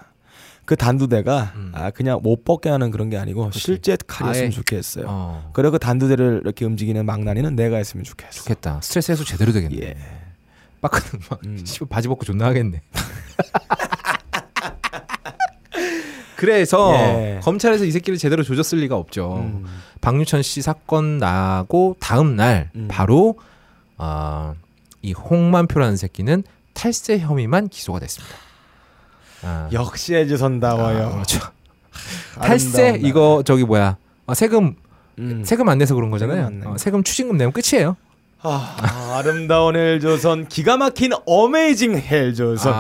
그 0.66 0.76
단두대가 0.76 1.54
음. 1.56 1.72
아 1.74 1.91
그냥 1.91 2.20
못 2.22 2.43
벗게 2.43 2.70
하는 2.70 2.91
그런 2.91 3.10
게 3.10 3.18
아니고 3.18 3.52
실제 3.52 3.95
칼이었으면 4.06 4.48
아예. 4.48 4.50
좋겠어요. 4.50 5.06
어, 5.08 5.50
그리고 5.54 5.72
그 5.72 5.80
단두대를 5.80 6.41
이렇게 6.43 6.66
움직이는 6.66 7.06
망나니는 7.06 7.56
내가 7.56 7.78
했으면 7.78 8.04
좋겠어. 8.04 8.39
좋겠다. 8.39 8.82
스트레스 8.82 9.12
해소 9.12 9.24
제대로 9.24 9.54
되겠네. 9.54 9.78
예. 9.82 9.98
빠크는 10.82 11.24
막 11.30 11.39
음. 11.45 11.64
바지 11.89 12.08
벗고 12.08 12.26
존나 12.26 12.45
하겠네. 12.48 12.82
그래서 16.38 16.94
예. 16.94 17.40
검찰에서 17.44 17.84
이 17.84 17.92
새끼를 17.92 18.20
제대로 18.20 18.44
조졌을 18.44 18.78
리가 18.78 18.96
없죠. 18.96 19.38
음. 19.38 19.66
박유천 20.02 20.44
씨 20.44 20.62
사건 20.62 21.18
나고 21.18 21.98
다음 22.00 22.36
날 22.36 22.70
음. 22.76 22.88
바로 22.90 23.40
어, 23.98 24.54
이 25.02 25.14
홍만표라는 25.14 25.98
새끼는 25.98 26.44
탈세 26.74 27.18
혐의만 27.18 27.70
기소가 27.70 28.00
됐습니다. 28.00 28.36
아. 29.42 29.68
역시 29.74 30.14
헬조선다워요. 30.14 31.08
아, 31.08 31.12
그렇죠. 31.12 31.40
탈세. 32.40 33.00
이거 33.02 33.42
저기 33.44 33.64
뭐야 33.64 33.98
아, 34.28 34.34
세금 34.36 34.76
음. 35.18 35.44
세금 35.44 35.68
안 35.70 35.80
내서 35.80 35.96
그런 35.96 36.12
거잖아요. 36.12 36.50
세금. 36.50 36.68
어, 36.68 36.78
세금 36.78 37.04
추징금 37.04 37.38
내면 37.38 37.52
끝이에요. 37.52 37.98
아, 38.44 39.16
아름다운 39.18 39.76
헬조선, 39.76 40.48
기가 40.48 40.78
막힌 40.78 41.14
어메이징 41.26 41.98
헬조선. 41.98 42.72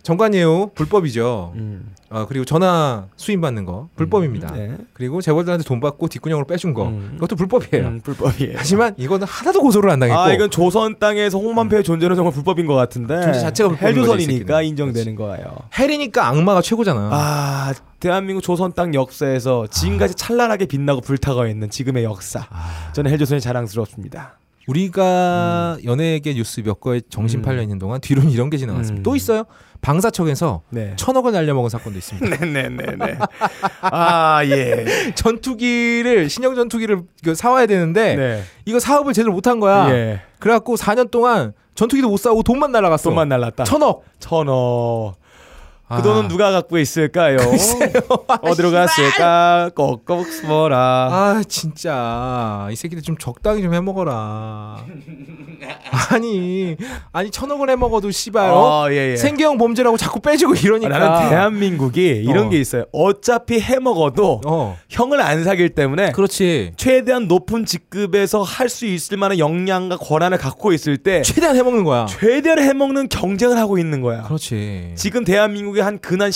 아 0.00 0.02
정관예우 0.02 0.70
불법이죠. 0.74 1.52
음. 1.56 1.94
아 2.08 2.26
그리고 2.26 2.44
전화 2.44 3.06
수임 3.16 3.40
받는 3.40 3.64
거 3.64 3.88
불법입니다. 3.96 4.52
네. 4.52 4.76
그리고 4.94 5.20
재벌들한테 5.20 5.64
돈 5.64 5.78
받고 5.78 6.08
뒷구녕으로 6.08 6.46
빼준 6.46 6.74
거 6.74 6.88
음. 6.88 7.12
그것도 7.14 7.36
불법이에요. 7.36 7.86
음, 7.86 8.00
불법이에요. 8.02 8.54
하지만 8.56 8.94
이거는 8.96 9.26
하나도 9.28 9.60
고소를 9.60 9.90
안 9.90 10.00
당했고 10.00 10.20
아 10.20 10.32
이건 10.32 10.50
조선 10.50 10.98
땅에서 10.98 11.38
홍만표의 11.38 11.84
존재는 11.84 12.16
정말 12.16 12.32
불법인 12.32 12.66
것 12.66 12.74
같은데 12.74 13.20
존재 13.22 13.38
자체가 13.40 13.74
헬조선이니까. 13.74 14.62
인정되는 14.62 15.14
거예요. 15.14 15.56
헬이니까 15.78 16.26
악마가 16.26 16.62
최고잖아. 16.62 17.10
아 17.12 17.74
대한민국 18.00 18.42
조선 18.42 18.72
땅 18.72 18.94
역사에서 18.94 19.66
지금까지 19.68 20.14
찬란하게 20.14 20.66
빛나고 20.66 21.02
불타고 21.02 21.46
있는 21.46 21.70
지금의 21.70 22.02
역사. 22.04 22.46
아. 22.50 22.90
저는 22.92 23.10
헬조선이 23.10 23.40
자랑스럽습니다. 23.40 24.39
우리가 24.66 25.78
연예계 25.84 26.34
뉴스 26.34 26.60
몇 26.62 26.80
거에 26.80 27.00
정신 27.08 27.40
음. 27.40 27.42
팔려 27.42 27.62
있는 27.62 27.78
동안 27.78 28.00
뒤로는 28.00 28.30
이런 28.30 28.50
게 28.50 28.56
지나갔습니다. 28.56 29.00
음. 29.00 29.02
또 29.02 29.16
있어요. 29.16 29.44
방사청에서 29.80 30.62
네. 30.70 30.92
천억을 30.96 31.32
날려먹은 31.32 31.70
사건도 31.70 31.98
있습니다. 31.98 32.44
네네네네. 32.44 33.18
아 33.82 34.42
예. 34.44 35.12
전투기를 35.16 36.28
신형 36.28 36.54
전투기를 36.54 37.02
그 37.24 37.34
사와야 37.34 37.66
되는데 37.66 38.16
네. 38.16 38.42
이거 38.66 38.78
사업을 38.78 39.12
제대로 39.14 39.32
못한 39.32 39.58
거야. 39.58 39.90
예. 39.90 40.20
그래갖고 40.38 40.76
4년 40.76 41.10
동안 41.10 41.52
전투기도 41.74 42.10
못 42.10 42.18
사고 42.18 42.42
돈만 42.42 42.72
날라갔어. 42.72 43.04
돈만 43.04 43.28
날랐다. 43.28 43.64
천억. 43.64 44.04
천억. 44.18 45.14
그 45.90 45.94
아. 45.96 46.02
돈은 46.02 46.28
누가 46.28 46.52
갖고 46.52 46.78
있을까요? 46.78 47.38
어디로 48.42 48.70
갔을까? 48.70 49.70
꼭꼭 49.74 50.26
숨어라. 50.28 50.78
아 51.10 51.42
진짜 51.48 52.68
이 52.70 52.76
새끼들 52.76 53.02
좀 53.02 53.18
적당히 53.18 53.60
좀 53.60 53.74
해먹어라. 53.74 54.84
아니 56.10 56.76
아니 57.12 57.30
천억을 57.30 57.70
해먹어도 57.70 58.12
씨발 58.12 58.50
어? 58.50 58.54
어, 58.84 58.92
예, 58.92 59.12
예. 59.12 59.16
생계형 59.16 59.58
범죄라고 59.58 59.96
자꾸 59.96 60.20
빼주고 60.20 60.54
이러니까. 60.54 60.94
아, 60.94 60.98
나는 60.98 61.28
대한민국이 61.30 62.22
이런 62.24 62.46
어. 62.46 62.48
게 62.50 62.60
있어요. 62.60 62.84
어차피 62.92 63.60
해먹어도 63.60 64.42
어 64.46 64.76
형을 64.88 65.20
안 65.20 65.42
사길 65.42 65.70
때문에 65.70 66.12
그렇지. 66.12 66.72
최대한 66.76 67.26
높은 67.26 67.64
직급에서 67.66 68.42
할 68.42 68.70
수 68.70 68.86
있을 68.86 69.16
만한 69.16 69.40
역량과 69.40 69.96
권한을 69.96 70.38
갖고 70.38 70.72
있을 70.72 70.96
때 70.96 71.22
최대한 71.22 71.56
해먹는 71.56 71.82
거야. 71.82 72.06
최대한 72.06 72.60
해먹는 72.60 73.08
경쟁을 73.08 73.58
하고 73.58 73.78
있는 73.78 74.00
거야. 74.00 74.22
그렇지. 74.22 74.92
지금 74.94 75.24
대한민국 75.24 75.76
이한 75.80 75.98
근한 75.98 76.30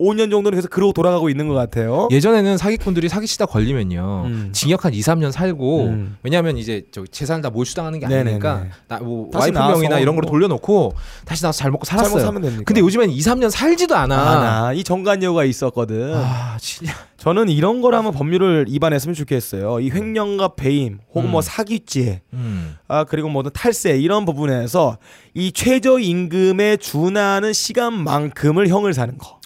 15년 0.00 0.30
정도는 0.30 0.56
계속 0.56 0.70
그러고 0.70 0.92
돌아가고 0.92 1.28
있는 1.28 1.48
것 1.48 1.54
같아요. 1.54 2.08
예전에는 2.10 2.56
사기꾼들이 2.56 3.08
사기치다 3.08 3.46
걸리면요 3.46 4.22
음. 4.26 4.50
징역 4.52 4.84
한 4.84 4.94
2, 4.94 5.00
3년 5.00 5.32
살고 5.32 5.84
음. 5.86 6.16
왜냐하면 6.22 6.56
이제 6.56 6.84
저 6.90 7.04
재산 7.06 7.40
다 7.42 7.50
몰수당하는 7.50 7.98
게. 8.00 8.06
아니니까 8.06 8.66
나뭐 8.88 9.30
다시 9.32 9.52
와이프 9.52 9.58
명이나 9.58 9.98
이런 9.98 10.14
거로 10.14 10.26
뭐. 10.26 10.32
돌려놓고 10.32 10.94
다시 11.24 11.42
나와서 11.42 11.58
잘 11.58 11.70
먹고 11.70 11.84
살았어요. 11.84 12.24
사면 12.24 12.42
됩니까? 12.42 12.64
근데 12.66 12.80
요즘엔 12.80 13.10
2, 13.10 13.18
3년 13.18 13.50
살지도 13.50 13.94
않아. 13.96 14.16
아, 14.16 14.40
나이 14.62 14.82
정관여가 14.84 15.44
있었거든. 15.44 16.14
아 16.14 16.56
진짜. 16.60 16.92
저는 17.18 17.48
이런 17.48 17.80
거라면 17.80 18.12
법률을 18.12 18.66
위반했으면 18.68 19.14
좋겠어요. 19.14 19.80
이 19.80 19.90
횡령과 19.90 20.54
배임 20.54 21.00
혹은 21.14 21.30
뭐 21.30 21.40
음. 21.40 21.42
사기죄 21.42 22.22
음. 22.32 22.76
아 22.86 23.04
그리고 23.04 23.28
뭐든 23.28 23.50
탈세 23.52 23.98
이런 23.98 24.24
부분에서 24.24 24.98
이 25.34 25.50
최저임금에 25.52 26.76
준하는 26.76 27.52
시간만큼을 27.52 28.68
형을 28.68 28.94
사는 28.94 29.18
거. 29.18 29.37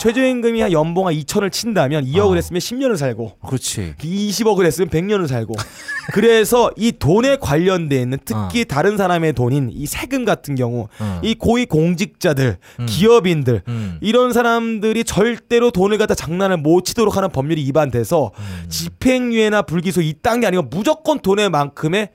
최저임금이 0.00 0.60
한 0.60 0.72
연봉 0.72 1.06
한 1.06 1.14
2천을 1.14 1.52
친다면 1.52 2.04
2억을 2.04 2.32
아. 2.32 2.34
했으면 2.36 2.60
10년을 2.60 2.96
살고 2.96 3.38
그렇지. 3.46 3.94
20억을 3.98 4.64
했으면 4.64 4.88
100년을 4.88 5.26
살고 5.26 5.54
그래서 6.12 6.70
이 6.76 6.92
돈에 6.92 7.36
관련돼 7.36 8.00
있는 8.00 8.18
특히 8.24 8.64
다른 8.64 8.96
사람의 8.96 9.34
돈인 9.34 9.70
이 9.72 9.86
세금 9.86 10.24
같은 10.24 10.54
경우 10.54 10.88
어. 10.98 11.20
이 11.22 11.34
고위 11.34 11.66
공직자들 11.66 12.58
음. 12.80 12.86
기업인들 12.86 13.62
음. 13.68 13.98
이런 14.00 14.32
사람들이 14.32 15.04
절대로 15.04 15.70
돈을 15.70 15.98
갖다 15.98 16.14
장난을 16.14 16.56
못 16.58 16.84
치도록 16.84 17.16
하는 17.16 17.28
법률이 17.30 17.62
위반돼서 17.64 18.30
음. 18.36 18.68
집행유예나 18.68 19.62
불기소 19.62 20.00
이딴 20.00 20.40
게 20.40 20.46
아니고 20.46 20.64
무조건 20.64 21.20
돈의 21.20 21.50
만큼의 21.50 22.10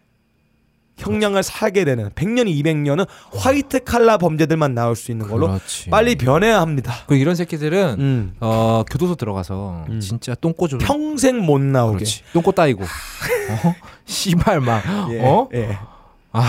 형량을 0.97 1.43
살게 1.43 1.83
되는 1.83 2.09
100년이 2.11 2.63
200년은 2.63 3.05
화이트 3.35 3.83
칼라 3.83 4.17
범죄들만 4.17 4.73
나올 4.73 4.95
수 4.95 5.11
있는 5.11 5.27
걸로 5.27 5.47
그렇지. 5.47 5.89
빨리 5.89 6.15
변해야 6.15 6.61
합니다. 6.61 6.93
그 7.07 7.15
이런 7.15 7.35
새끼들은 7.35 7.95
음. 7.99 8.33
어 8.39 8.83
교도소 8.89 9.15
들어가서 9.15 9.85
음. 9.89 9.99
진짜 9.99 10.35
똥꼬 10.35 10.67
좀 10.67 10.79
평생 10.79 11.39
못 11.39 11.59
나오게. 11.59 11.97
그렇지. 11.97 12.23
똥꼬 12.33 12.51
따이고. 12.53 12.83
어? 12.83 13.75
씨발 14.05 14.61
막 14.61 14.83
예, 15.11 15.19
어? 15.21 15.49
예. 15.53 15.77
아. 16.31 16.43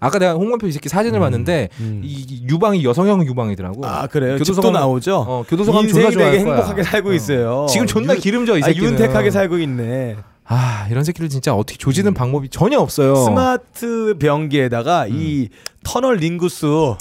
아까 0.00 0.18
내가 0.18 0.34
홍만표 0.34 0.66
이 0.66 0.72
새끼 0.72 0.88
사진을 0.88 1.18
봤는데 1.18 1.70
음. 1.80 2.02
이, 2.04 2.26
이 2.28 2.46
유방이 2.48 2.84
여성형 2.84 3.26
유방이더라고. 3.26 3.86
아 3.86 4.06
그래요. 4.06 4.36
교도소 4.36 4.60
가면- 4.60 4.72
나오죠. 4.72 5.16
어, 5.16 5.44
교도소 5.48 5.72
가면 5.72 5.88
존나 5.90 6.10
좋아할. 6.10 6.34
행복하게 6.38 6.82
살고 6.82 7.08
어. 7.10 7.12
있어요. 7.14 7.66
지금 7.70 7.86
존나 7.86 8.12
윤- 8.14 8.20
기름져 8.20 8.58
이 8.58 8.62
아, 8.62 8.66
새끼는. 8.66 8.90
윤택하게 8.90 9.30
살고 9.30 9.58
있네. 9.58 10.16
아 10.46 10.86
이런 10.90 11.04
새끼를 11.04 11.28
진짜 11.28 11.54
어떻게 11.54 11.78
조지는 11.78 12.12
방법이 12.14 12.48
전혀 12.50 12.78
없어요. 12.78 13.14
스마트 13.16 14.16
변기에다가 14.18 15.06
이 15.08 15.48
터널 15.82 16.16
링구스 16.16 16.66
요 16.66 16.96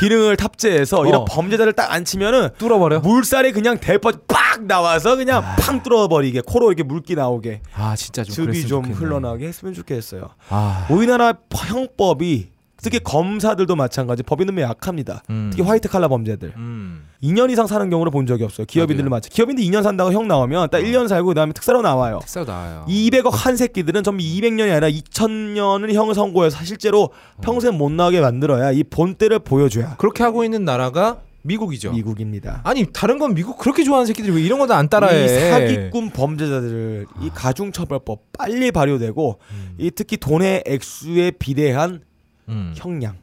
기능을 0.00 0.36
탑재해서 0.36 1.06
이런 1.06 1.22
어. 1.22 1.24
범죄자를 1.24 1.72
딱 1.72 1.92
앉히면은 1.92 2.50
뚫어버려. 2.58 3.00
물살이 3.00 3.52
그냥 3.52 3.78
대퍼 3.78 4.12
빡 4.26 4.64
나와서 4.64 5.16
그냥 5.16 5.42
팡 5.58 5.82
뚫어버리게 5.82 6.42
코로 6.46 6.68
이렇게 6.68 6.82
물기 6.82 7.14
나오게 7.14 7.62
아 7.74 7.94
진짜 7.96 8.24
좀 8.24 8.46
즙이 8.46 8.62
좀 8.66 8.82
좋겠네. 8.82 8.96
흘러나오게 8.96 9.46
했으면 9.46 9.72
좋겠어요. 9.74 10.30
아, 10.48 10.86
우리나라 10.90 11.34
형법이 11.54 12.50
특히 12.82 12.98
검사들도 12.98 13.76
마찬가지 13.76 14.22
법이 14.22 14.44
너무 14.44 14.60
약합니다. 14.62 15.22
음. 15.30 15.50
특히 15.52 15.62
화이트 15.62 15.88
칼라 15.88 16.08
범죄들 16.08 16.54
음. 16.56 17.04
2년 17.22 17.50
이상 17.50 17.66
사는 17.66 17.88
경우를 17.90 18.10
본 18.10 18.26
적이 18.26 18.44
없어요. 18.44 18.64
기업인들을 18.66 19.10
마찬 19.10 19.30
기업인들 19.30 19.62
2년 19.64 19.82
산다고 19.82 20.12
형 20.12 20.26
나오면 20.26 20.70
딱 20.70 20.78
1년 20.80 21.06
살고 21.08 21.28
그다음에 21.28 21.52
특사로 21.52 21.82
나와요. 21.82 22.18
특사로 22.20 22.46
나와요. 22.46 22.86
200억 22.88 23.30
한 23.32 23.56
새끼들은 23.56 24.02
전부 24.02 24.22
200년이 24.22 24.70
아니라 24.70 24.88
2000년을 24.88 25.92
형을 25.92 26.14
선고해서 26.14 26.64
실제로 26.64 27.10
평생 27.42 27.76
못 27.76 27.92
나오게 27.92 28.20
만들어야 28.20 28.72
이 28.72 28.82
본때를 28.84 29.40
보여줘야 29.40 29.96
그렇게 29.96 30.22
하고 30.22 30.44
있는 30.44 30.64
나라가 30.64 31.20
미국이죠. 31.42 31.92
미국입니다. 31.92 32.60
아니 32.64 32.86
다른 32.92 33.18
건 33.18 33.34
미국 33.34 33.58
그렇게 33.58 33.82
좋아하는 33.82 34.06
새끼들이 34.06 34.34
왜 34.34 34.42
이런 34.42 34.58
거안 34.58 34.88
따라해? 34.88 35.24
이 35.24 35.28
사기꾼 35.28 36.10
범죄자들 36.10 37.06
이 37.22 37.30
가중처벌법 37.34 38.32
빨리 38.36 38.70
발효되고 38.70 39.38
이 39.78 39.90
특히 39.90 40.16
돈의 40.16 40.64
액수에 40.66 41.32
비례한 41.32 42.02
음. 42.48 42.74
형량 42.76 43.16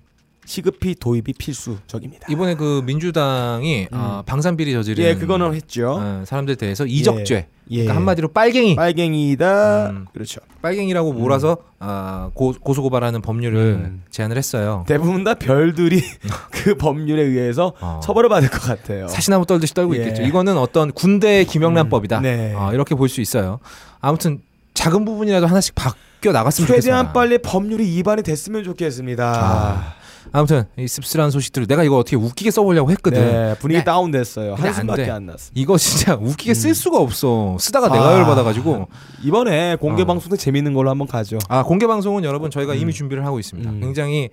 시급히 0.48 0.96
도입이 0.96 1.34
필수적입니다. 1.34 2.28
이번에 2.30 2.56
그 2.56 2.82
민주당이 2.86 3.90
어, 3.92 4.24
방산비리 4.26 4.72
저지른 4.72 5.04
예, 5.04 5.16
그거는 5.16 5.54
했죠. 5.54 5.98
어, 6.00 6.24
사람들 6.26 6.54
에 6.54 6.56
대해서 6.56 6.86
이적죄. 6.86 7.48
예. 7.70 7.76
그러니까 7.76 7.96
한마디로 7.98 8.30
빨갱이. 8.30 8.76
빨갱이다. 8.78 9.90
음. 9.90 10.06
그렇죠. 10.14 10.40
빨갱이라고 10.62 11.12
몰아서 11.12 11.58
아, 11.80 12.32
고, 12.34 12.54
고소 12.62 12.82
고발하는 12.82 13.22
법률을 13.22 13.60
음. 13.60 14.04
제안을 14.10 14.38
했어요. 14.38 14.86
대부분 14.88 15.26
다 15.26 15.34
별들이 15.34 16.02
그 16.52 16.76
법률에 16.76 17.24
의해서 17.24 17.74
어. 17.82 18.00
처벌을 18.02 18.30
받을 18.30 18.50
것 18.50 18.62
같아요. 18.62 19.10
사시나무 19.10 19.46
떨듯이 19.46 19.74
떨고 19.74 19.98
예. 19.98 20.00
있겠죠. 20.00 20.22
이거는 20.24 20.58
어떤 20.58 20.94
군대의 20.94 21.44
김영란법이다. 21.44 22.20
음, 22.20 22.24
네. 22.24 22.54
어, 22.56 22.72
이렇게 22.74 22.96
볼 22.96 23.10
수 23.10 23.20
있어요. 23.20 23.60
아무튼 24.00 24.40
작은 24.76 25.04
부분이라도 25.04 25.46
하나씩 25.48 25.76
바뀌어 25.76 26.32
나갔으면 26.32 26.68
좋겠어요. 26.68 26.82
최대한 26.82 27.12
빨리 27.12 27.38
법률이 27.38 27.84
위반이 27.98 28.24
됐으면 28.24 28.64
좋겠습니다. 28.64 29.26
아, 29.26 29.94
아무튼 30.32 30.66
이 30.78 30.88
씁쓸한 30.88 31.32
소식들을 31.32 31.68
내가 31.68 31.84
이거 31.84 31.98
어떻게 31.98 32.16
웃기게 32.16 32.52
써보려고 32.52 32.92
했거든. 32.92 33.20
네, 33.20 33.56
분위기 33.60 33.80
네. 33.80 33.84
다운됐어요. 33.84 34.56
안 34.56 34.62
한숨밖에 34.62 35.06
돼. 35.06 35.12
안 35.12 35.26
났어. 35.26 35.52
이거 35.54 35.78
진짜 35.78 36.16
웃기게 36.16 36.54
쓸 36.54 36.72
음. 36.72 36.74
수가 36.74 37.00
없어. 37.00 37.58
쓰다가 37.60 37.90
내가 37.90 38.10
아. 38.10 38.14
열 38.14 38.26
받아가지고. 38.26 38.88
이번에 39.24 39.76
공개 39.78 40.04
어. 40.04 40.06
방송 40.06 40.30
때 40.30 40.38
재밌는 40.38 40.74
걸로 40.74 40.90
한번 40.90 41.08
가죠. 41.08 41.38
아 41.50 41.64
공개 41.64 41.88
방송은 41.88 42.24
여러분 42.24 42.52
저희가 42.52 42.74
음. 42.74 42.78
이미 42.78 42.94
준비를 42.94 43.26
하고 43.26 43.40
있습니다. 43.40 43.70
음. 43.70 43.80
굉장히 43.80 44.30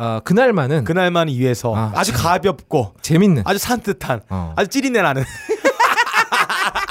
아, 0.00 0.20
그날만은 0.22 0.84
그날만 0.84 1.26
위해서 1.28 1.74
아, 1.74 1.92
아, 1.94 2.04
주 2.04 2.12
가볍고 2.12 2.94
재밌는. 3.02 3.42
아주 3.44 3.58
산뜻한 3.58 4.20
어. 4.30 4.52
아주 4.56 4.68
찌린내 4.70 5.02
나는 5.02 5.24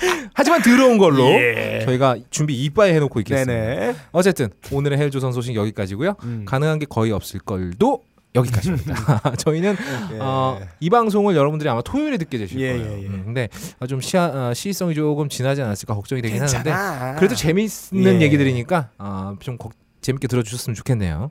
하지만 0.34 0.62
더러운 0.62 0.98
걸로 0.98 1.24
예. 1.30 1.82
저희가 1.84 2.16
준비 2.30 2.54
이빠이 2.64 2.92
해놓고 2.94 3.20
있겠습니다. 3.20 3.52
네네. 3.52 3.94
어쨌든 4.12 4.48
오늘의 4.72 4.98
헬조선 4.98 5.32
소식 5.32 5.54
여기까지고요. 5.54 6.14
음. 6.24 6.44
가능한 6.46 6.78
게 6.78 6.86
거의 6.86 7.12
없을 7.12 7.40
걸도 7.40 8.02
여기까지입니다. 8.34 8.94
저희는 9.38 9.76
예. 10.12 10.18
어, 10.20 10.60
이 10.78 10.88
방송을 10.88 11.34
여러분들이 11.34 11.68
아마 11.68 11.82
토요일에 11.82 12.16
듣게 12.18 12.38
되실 12.38 12.60
예, 12.60 12.72
거예요. 12.78 12.92
예, 12.92 13.02
예. 13.02 13.06
음, 13.06 13.22
근데 13.26 13.48
아, 13.80 13.86
좀 13.86 14.00
시야, 14.00 14.26
어, 14.26 14.54
시의성이 14.54 14.94
조금 14.94 15.28
지나지 15.28 15.62
않았을까 15.62 15.94
걱정이 15.94 16.22
되긴 16.22 16.40
하는데 16.40 16.62
괜찮아. 16.62 17.16
그래도 17.16 17.34
재밌는 17.34 17.68
예. 17.94 18.20
얘기들이니까 18.20 18.90
어, 18.98 19.34
좀 19.40 19.58
걱- 19.58 19.72
재밌게 20.00 20.28
들어주셨으면 20.28 20.74
좋겠네요. 20.76 21.30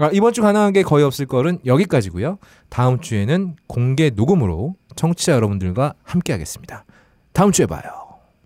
아, 0.00 0.10
이번 0.12 0.32
주 0.32 0.42
가능한 0.42 0.72
게 0.72 0.82
거의 0.82 1.04
없을 1.04 1.26
거는 1.26 1.58
여기까지고요. 1.66 2.38
다음 2.68 3.00
주에는 3.00 3.56
공개 3.66 4.10
녹음으로 4.10 4.74
청취자 4.96 5.32
여러분들과 5.32 5.94
함께하겠습니다. 6.02 6.84
다음 7.32 7.52
주에 7.52 7.66
봐요. 7.66 7.97